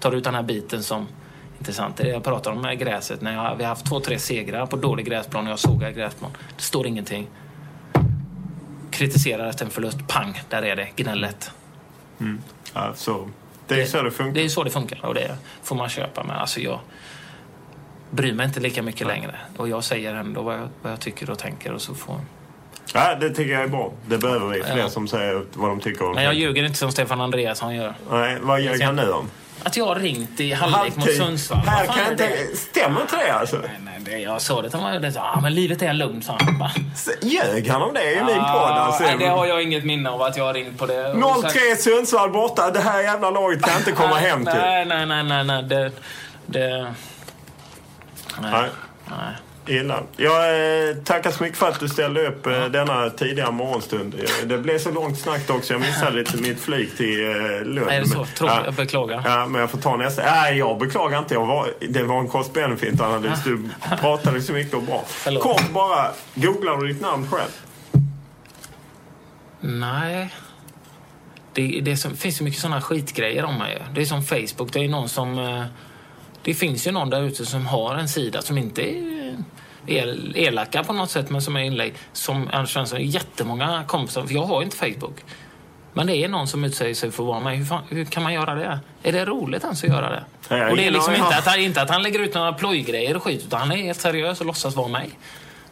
[0.00, 1.06] tar ut den här biten som
[1.58, 2.00] intressant.
[2.04, 3.20] Jag pratar om med gräset.
[3.20, 6.30] När jag, vi har haft två, tre segrar på dålig gräsplan och jag sågar gräsplan.
[6.56, 7.26] Det står ingenting.
[8.90, 9.98] Kritiserar efter en förlust.
[10.08, 10.88] Pang, där är det.
[10.96, 11.50] Gnället.
[12.20, 12.40] Mm.
[12.74, 13.28] Ja, så.
[13.66, 14.34] Det är så det funkar.
[14.34, 16.40] Det är så det funkar och det får man köpa med.
[16.40, 16.80] Alltså jag,
[18.16, 19.34] bryr mig inte lika mycket längre.
[19.56, 22.20] Och jag säger ändå vad jag, vad jag tycker och tänker och så får...
[22.94, 23.92] Ja, det tycker jag är bra.
[24.06, 24.62] Det behöver vi.
[24.62, 24.88] Fler ja.
[24.88, 26.14] som säger vad de tycker.
[26.14, 27.94] Men jag ljuger inte som Stefan Andreasson gör.
[28.10, 29.30] Nej, vad ljög han nu om?
[29.62, 31.58] Att jag har ringt i halvlek mot Sundsvall.
[31.58, 32.30] Här kan inte...
[32.54, 33.56] Stämmer inte det alltså?
[33.56, 35.02] Nej, nej, det, jag sa det till honom.
[35.02, 36.70] Det, ah, men livet är lugnt, sa han.
[37.22, 38.36] Ljög han om det i min podd?
[38.36, 39.02] Alltså.
[39.02, 41.12] Nej, det har jag inget minne av att jag har ringt på det.
[41.12, 42.70] 0-3 Sundsvall borta.
[42.70, 44.54] Det här jävla laget kan inte komma hem till.
[44.54, 45.44] Nej, nej, nej, nej.
[45.44, 45.62] nej.
[45.62, 45.92] Det,
[46.46, 46.94] det...
[48.42, 48.70] Nej.
[49.08, 49.36] Nej.
[49.68, 50.02] Illa.
[50.16, 54.14] Jag eh, tackar så mycket för att du ställde upp eh, denna tidiga morgonstund.
[54.14, 55.72] Eh, det blev så långt snack också.
[55.72, 57.90] Jag missade lite mitt flyg till eh, Lund.
[57.90, 58.24] Är det så?
[58.24, 58.64] Tror ja.
[58.64, 59.22] Jag beklagar.
[59.24, 60.22] Ja, men jag får ta nästa.
[60.22, 61.34] Nej, jag beklagar inte.
[61.34, 63.44] Jag var, det var en cost benefit analys.
[63.44, 63.68] Du
[64.00, 65.04] pratade så mycket och bra.
[65.06, 65.42] Förlåt.
[65.42, 66.10] Kort bara.
[66.34, 67.50] Googlar du ditt namn själv?
[69.60, 70.34] Nej.
[71.52, 73.82] Det, det, som, finns så mycket sådana skitgrejer om mig.
[73.94, 74.72] Det är som Facebook.
[74.72, 75.66] Det är någon som...
[76.46, 79.36] Eh, det finns ju någon där ute som har en sida som inte är
[79.86, 81.94] el, elaka på något sätt men som är inlägg.
[82.12, 85.24] Som Anders Svensson, jättemånga kompisar, för jag har inte Facebook.
[85.92, 87.56] Men det är någon som utsäger sig för att vara mig.
[87.56, 88.80] Hur, fan, hur, kan man göra det?
[89.02, 90.24] Är det roligt ens att göra det?
[90.48, 93.16] Ja, och det är liksom inte att, han, inte att han lägger ut några plojgrejer
[93.16, 95.10] och skit, utan han är helt seriös och låtsas vara mig.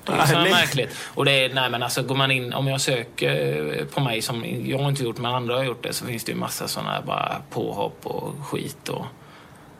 [0.04, 0.96] Det är så märkligt.
[1.14, 4.44] Och det är, nej men alltså går man in, om jag söker på mig som
[4.64, 7.02] jag har inte gjort men andra har gjort det så finns det ju massa sådana
[7.06, 9.06] bara påhopp och skit och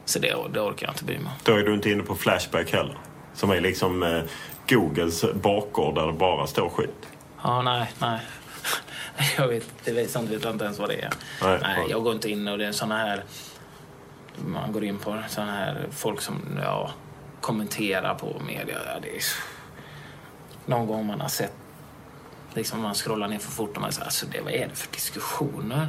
[0.05, 2.73] så det, det orkar jag inte bry mig Då är du inte inne på Flashback
[2.73, 2.99] heller?
[3.35, 4.23] Som är liksom eh,
[4.69, 7.09] Googles bakgård där det bara står skit?
[7.43, 8.21] Ja, nej, nej.
[9.39, 11.11] jag vet, det vet, sånt vet jag inte ens vad det är.
[11.43, 13.25] Nej, nej jag går inte in och det är såna här...
[14.47, 16.91] Man går in på såna här folk som ja,
[17.41, 18.79] kommenterar på media.
[18.87, 19.23] Ja, det är,
[20.67, 21.53] någon gång man har sett
[22.55, 24.93] liksom man scrollar ner för fort och man säger alltså det, vad är det för
[24.93, 25.89] diskussioner?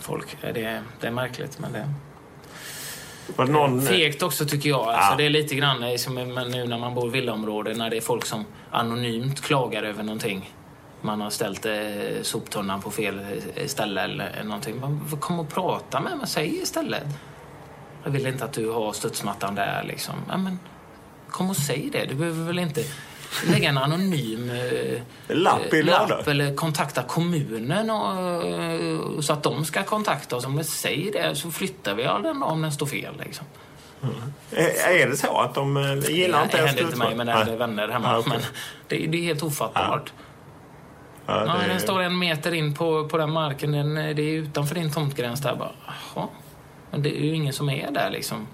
[0.00, 1.90] Folk, det, det är märkligt men det...
[3.36, 3.82] Var någon...
[3.82, 4.80] Fegt också tycker jag.
[4.80, 5.16] Alltså, ja.
[5.16, 8.26] Det är lite grann som nu när man bor i villaområde när det är folk
[8.26, 10.50] som anonymt klagar över någonting.
[11.00, 11.72] Man har ställt eh,
[12.22, 13.20] soptunnan på fel
[13.54, 14.82] eh, ställe eller någonting.
[15.20, 17.06] Kom och prata med mig, säg istället.
[18.04, 20.14] Jag vill inte att du har studsmattan där liksom.
[20.28, 20.58] Ja, men,
[21.30, 22.04] kom och säg det.
[22.08, 22.84] Du behöver väl inte
[23.44, 29.64] lägga en anonym eh, lapp, i lapp eller kontakta kommunen och, eh, så att de
[29.64, 30.46] ska kontakta oss.
[30.46, 33.14] Om de säger det så flyttar vi all den om den står fel.
[33.24, 33.46] Liksom.
[34.02, 34.14] Mm.
[35.00, 37.32] Är, det så att de eh, gillar inte ens Det händer inte mig, men det
[37.32, 38.14] är vänner hemma.
[38.14, 38.32] Ah, okay.
[38.32, 38.40] Men
[38.88, 40.12] det, det, är helt ofattbart.
[40.16, 40.22] Ja.
[41.26, 41.62] Ja, det...
[41.62, 43.72] ja, den står en meter in på, på den marken.
[43.72, 45.56] Den, det är utanför din tomtgräns där.
[45.56, 45.70] Bara,
[46.14, 46.28] Jaha.
[46.90, 48.46] Men det är ju ingen som är där liksom.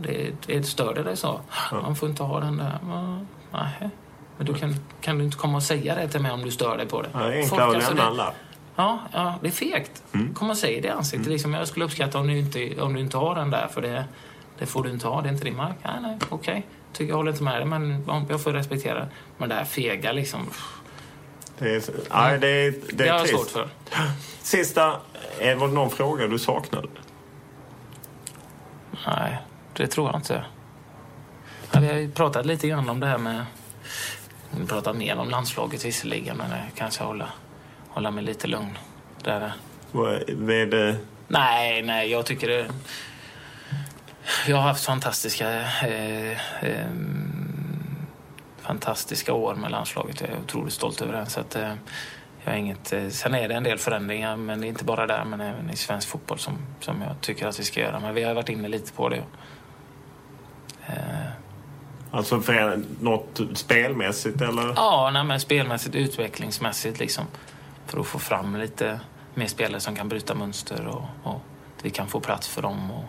[0.00, 1.40] Det, det stör det dig så?
[1.70, 1.80] Ja.
[1.80, 2.78] Man får inte ha den där.
[3.52, 3.90] Nej.
[4.42, 6.76] Men du kan, kan du inte komma och säga det till mig om du stör
[6.76, 7.08] dig på det?
[7.12, 8.34] Ja, enklare att lämna en lapp.
[8.76, 10.02] Ja, ja, det är fegt.
[10.12, 10.34] Mm.
[10.34, 11.26] Kom och säg det i ansiktet.
[11.26, 11.32] Mm.
[11.32, 14.04] Liksom, jag skulle uppskatta om du, inte, om du inte har den där, för det,
[14.58, 15.22] det får du inte ha.
[15.22, 15.76] Det är inte din mark.
[15.82, 16.66] Nej, nej, okej.
[16.92, 17.06] Okay.
[17.06, 19.08] Jag håller inte med dig, men jag får respektera det.
[19.38, 20.50] Men det här fega liksom...
[21.58, 23.68] Det är, nej, det är, det är det har jag svårt för.
[24.42, 24.90] Sista,
[25.58, 26.88] var det någon fråga du saknade?
[29.06, 29.38] Nej,
[29.76, 30.44] det tror jag inte.
[31.72, 33.44] Ja, vi har ju pratat lite grann om det här med...
[34.60, 37.28] Vi pratat mer om landslaget visserligen, men jag kanske hålla,
[37.88, 38.78] hålla mig lite lugn.
[39.22, 39.52] Där.
[39.92, 40.14] Vad
[40.50, 40.96] är det?
[41.28, 42.66] Nej, nej, jag tycker det...
[44.46, 45.60] Jag har haft fantastiska...
[45.60, 46.86] Eh, eh,
[48.62, 50.20] fantastiska år med landslaget.
[50.20, 51.26] Jag är otroligt stolt över det.
[51.26, 51.74] Så att, eh,
[52.44, 55.06] jag har inget, eh, sen är det en del förändringar, men det är inte bara
[55.06, 58.00] där, men även i svensk fotboll som, som jag tycker att vi ska göra.
[58.00, 59.22] Men vi har varit inne lite på det.
[60.86, 61.31] Eh.
[62.14, 64.72] Alltså för något spelmässigt eller?
[64.76, 67.24] Ja, nej, men spelmässigt, utvecklingsmässigt liksom.
[67.86, 69.00] För att få fram lite
[69.34, 71.40] mer spelare som kan bryta mönster och, och
[71.82, 72.90] vi kan få plats för dem.
[72.90, 73.04] Och,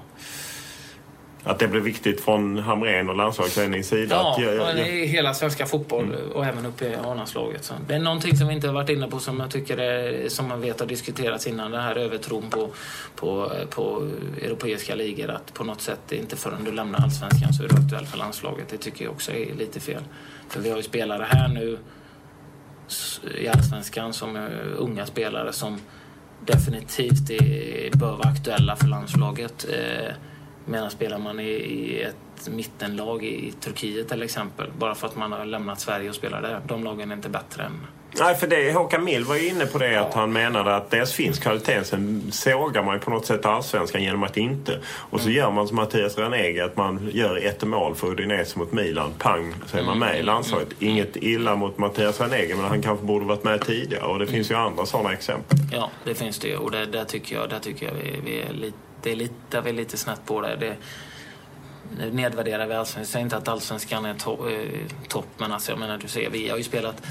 [1.43, 4.15] att det blir viktigt från Hamrén och landslagsledningens sida?
[4.15, 4.83] Ja, att, ja, ja, ja.
[4.85, 6.31] hela svenska fotboll mm.
[6.31, 7.73] och även uppe i A-landslaget.
[7.87, 10.47] Det är någonting som vi inte har varit inne på som jag tycker är, som
[10.47, 11.71] man vet har diskuterats innan.
[11.71, 12.69] Den här övertron på,
[13.15, 14.09] på, på
[14.41, 15.29] europeiska ligor.
[15.29, 18.69] Att på något sätt, inte förrän du lämnar allsvenskan så är du aktuell för landslaget.
[18.69, 20.01] Det tycker jag också är lite fel.
[20.49, 21.77] För vi har ju spelare här nu
[23.37, 25.79] i allsvenskan som är unga spelare som
[26.45, 29.65] definitivt är, bör vara aktuella för landslaget.
[29.69, 30.13] Eh,
[30.65, 35.15] Medan spelar man i, i ett mittenlag i, i Turkiet till exempel, bara för att
[35.15, 37.88] man har lämnat Sverige och spelar där, de lagen är inte bättre än
[38.19, 40.02] Nej, för det, Håkan Mild var ju inne på det ja.
[40.02, 44.03] att han menade att dels finns kvaliteten, sen sågar man ju på något sätt allsvenskan
[44.03, 44.80] genom att inte.
[45.10, 45.38] Och så mm.
[45.38, 49.53] gör man som Mattias Ranege, att man gör ett mål för Udinese mot Milan, pang,
[49.65, 50.26] så är man med i mm.
[50.26, 50.68] landslaget.
[50.81, 50.91] Mm.
[50.91, 54.06] Inget illa mot Mattias Ranege, men han kanske borde varit med tidigare.
[54.06, 55.57] Och det finns ju andra sådana exempel.
[55.72, 58.53] Ja, det finns det och det, där tycker jag, där tycker jag vi, vi är
[58.53, 60.55] lite det är lite, vi är lite snett på det.
[60.55, 60.75] det
[62.11, 63.01] nedvärderar vi allsvenskan.
[63.01, 66.30] Jag säger inte att allsvenskan är to eh, topp, men alltså, jag menar, du ser,
[66.30, 67.03] vi har ju spelat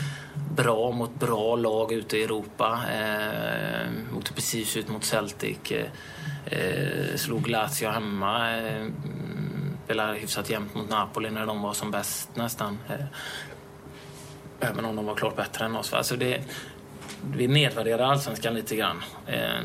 [0.56, 2.80] bra mot bra lag ute i Europa.
[2.92, 5.70] Eh, åkte precis ut mot Celtic.
[5.70, 5.86] Eh,
[6.44, 8.56] eh slog Lazio hemma.
[8.56, 8.86] Eh,
[9.84, 12.78] spelade hyfsat jämnt mot Napoli när de var som bäst nästan.
[12.88, 13.06] Eh,
[14.60, 15.92] även om de var klart bättre än oss.
[15.92, 16.42] Alltså det,
[17.36, 19.02] vi nedvärderar allsvenskan lite grann.
[19.26, 19.60] Eh,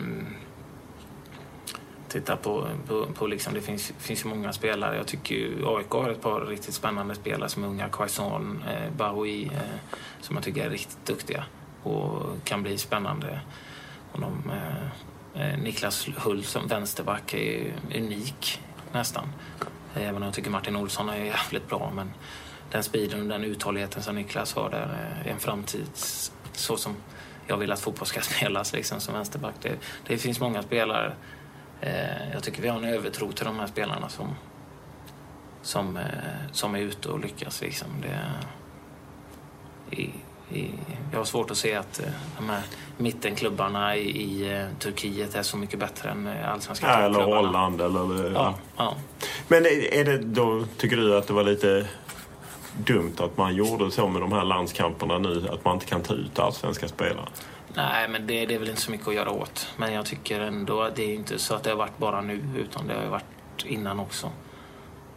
[2.10, 4.98] titta på, på, på liksom, det finns, finns ju många spelare.
[4.98, 7.90] Jag tycker ju AIK har ett par riktigt spännande spelare som är unga.
[7.90, 9.62] Quaison, eh, Bahoui, eh,
[10.22, 11.46] som jag tycker är riktigt duktiga
[11.84, 13.40] och kan bli spännande.
[14.12, 18.62] Och de, eh, eh Niklas Hull som vänsterback är unik
[18.92, 19.28] nästan.
[19.96, 21.92] Även om jag tycker Martin Olsson är jävligt bra.
[21.96, 22.12] Men
[22.72, 25.88] den speeden och den uthålligheten som Niklas har där eh, är en framtid
[26.54, 26.96] så som
[27.48, 29.56] jag vill att fotboll ska spelas liksom, som vänsterback.
[29.62, 29.76] Det,
[30.08, 31.14] det finns många spelare
[32.34, 34.36] jag tycker vi har en övertro till de här spelarna som,
[35.62, 36.04] som, eh,
[36.52, 37.62] som är ute och lyckas.
[37.62, 37.88] Liksom.
[38.02, 38.20] Det,
[40.02, 40.10] i,
[40.58, 40.72] i,
[41.12, 42.62] jag har svårt att se att eh, de här
[42.98, 48.34] mittenklubbarna i, i Turkiet är så mycket bättre än allsvenska ja, Eller Holland eller...
[48.34, 48.56] Ja.
[48.78, 48.96] ja.
[49.48, 51.88] Men är det då, tycker du att det var lite
[52.78, 55.48] dumt att man gjorde så med de här landskamperna nu?
[55.52, 57.28] Att man inte kan ta ut allsvenska spelare?
[57.78, 59.74] Nej, men det, det, är väl inte så mycket att göra åt.
[59.78, 62.44] Men jag tycker ändå att det är inte så att det har varit bara nu,
[62.58, 64.32] utan det har varit innan också.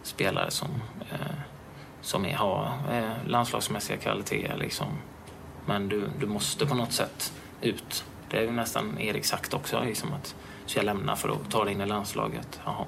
[0.03, 0.69] Spelare som,
[1.11, 1.37] eh,
[2.01, 4.87] som är, har eh, landslagsmässiga kvaliteter liksom.
[5.67, 8.05] Men du, du måste på något sätt ut.
[8.31, 10.35] Det är ju nästan Erik sagt också, liksom att
[10.67, 12.61] så jag lämnar för att ta dig in i landslaget.
[12.65, 12.85] Jaha.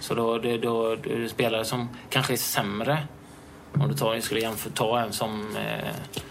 [0.00, 3.06] Så då, det, då, det är spelare som kanske är sämre.
[3.72, 6.22] Om du tar, skulle jämföra, ta en som eh,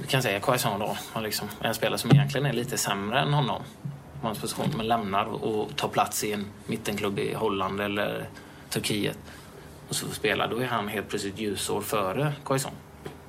[0.00, 3.62] vi kan säga Quaison då, liksom, en spelare som egentligen är lite sämre än honom
[4.20, 8.28] på hans position, men lämnar och tar plats i en mittenklubb i Holland eller
[8.70, 9.18] Turkiet
[9.88, 12.72] och så spelar, då är han helt plötsligt ljusår före Quaison.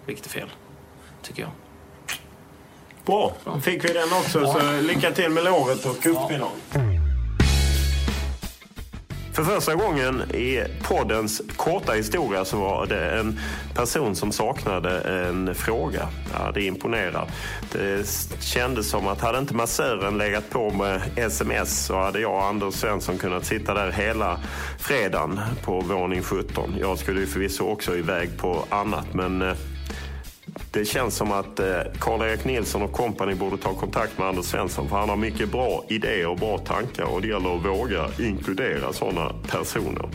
[0.06, 0.50] Vilket är fel,
[1.22, 1.52] tycker jag.
[3.06, 4.42] Bra, då fick vi den också.
[4.42, 4.54] Ja.
[4.54, 6.50] Så lycka till med låret och cupfinal.
[6.74, 6.80] Ja.
[9.38, 13.40] För första gången i poddens korta historia så var det en
[13.76, 16.10] person som saknade en fråga.
[16.34, 17.28] Ja, det imponerar.
[17.72, 18.10] Det
[18.40, 22.74] kändes som att hade inte massören legat på med sms så hade jag och Anders
[22.74, 24.40] Svensson kunnat sitta där hela
[24.80, 26.76] fredagen på våning 17.
[26.80, 29.54] Jag skulle ju förvisso också iväg på annat men eh,
[30.72, 34.90] det känns som att eh, Karl-Erik Nilsson och kompani borde ta kontakt med Anders Svensson
[34.90, 38.94] för han har mycket bra idéer och bra tankar och det gäller att våga inkludera
[38.94, 40.10] sådana personer.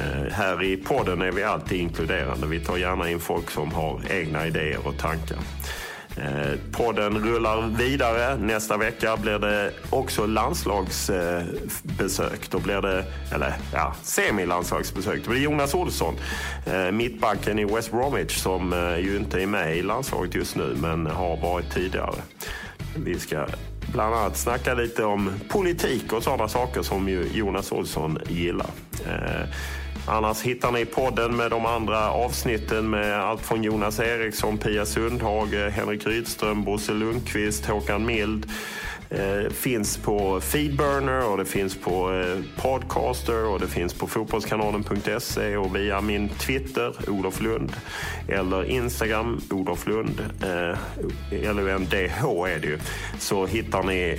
[0.00, 2.46] Eh, här i podden är vi alltid inkluderande.
[2.46, 5.38] Vi tar gärna in folk som har egna idéer och tankar.
[6.16, 8.36] Eh, podden rullar vidare.
[8.36, 12.50] Nästa vecka blir det också landslagsbesök.
[12.50, 15.24] Då blir det, eller ja, semilandslagsbesök.
[15.24, 16.14] Då blir det Jonas Olsson,
[16.66, 20.76] eh, mittbacken i West Bromwich som eh, ju inte är med i landslaget just nu
[20.80, 22.14] men har varit tidigare.
[22.96, 23.46] Vi ska
[23.92, 28.70] bland annat snacka lite om politik och sådana saker som ju Jonas Olsson gillar.
[30.06, 35.70] Annars hittar ni podden med de andra avsnitten med allt från Jonas Eriksson, Pia Sundhage,
[35.70, 38.46] Henrik Rydström, Bosse Lundqvist, Håkan Mild,
[39.14, 45.56] Eh, finns på Feedburner och det finns på eh, Podcaster och det finns på fotbollskanalen.se
[45.56, 47.72] och via min Twitter, Olof Lund,
[48.28, 50.78] eller Instagram, Olof Lund, eh,
[51.54, 52.78] LUNDH är det ju,
[53.18, 54.18] så hittar ni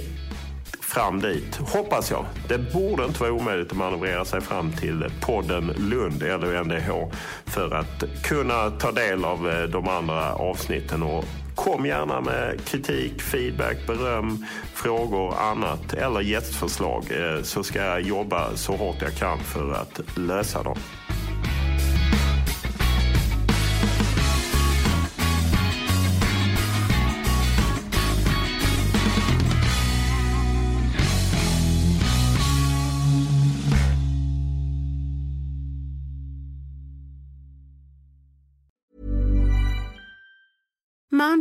[0.94, 2.26] fram dit, hoppas jag.
[2.48, 7.15] Det borde inte vara omöjligt att manövrera sig fram till podden Lund, eller NDH,
[7.45, 11.03] för att kunna ta del av eh, de andra avsnitten.
[11.03, 11.26] Och
[11.56, 18.56] kom gärna med kritik, feedback, beröm, frågor, annat eller gästförslag eh, så ska jag jobba
[18.56, 20.78] så hårt jag kan för att lösa dem.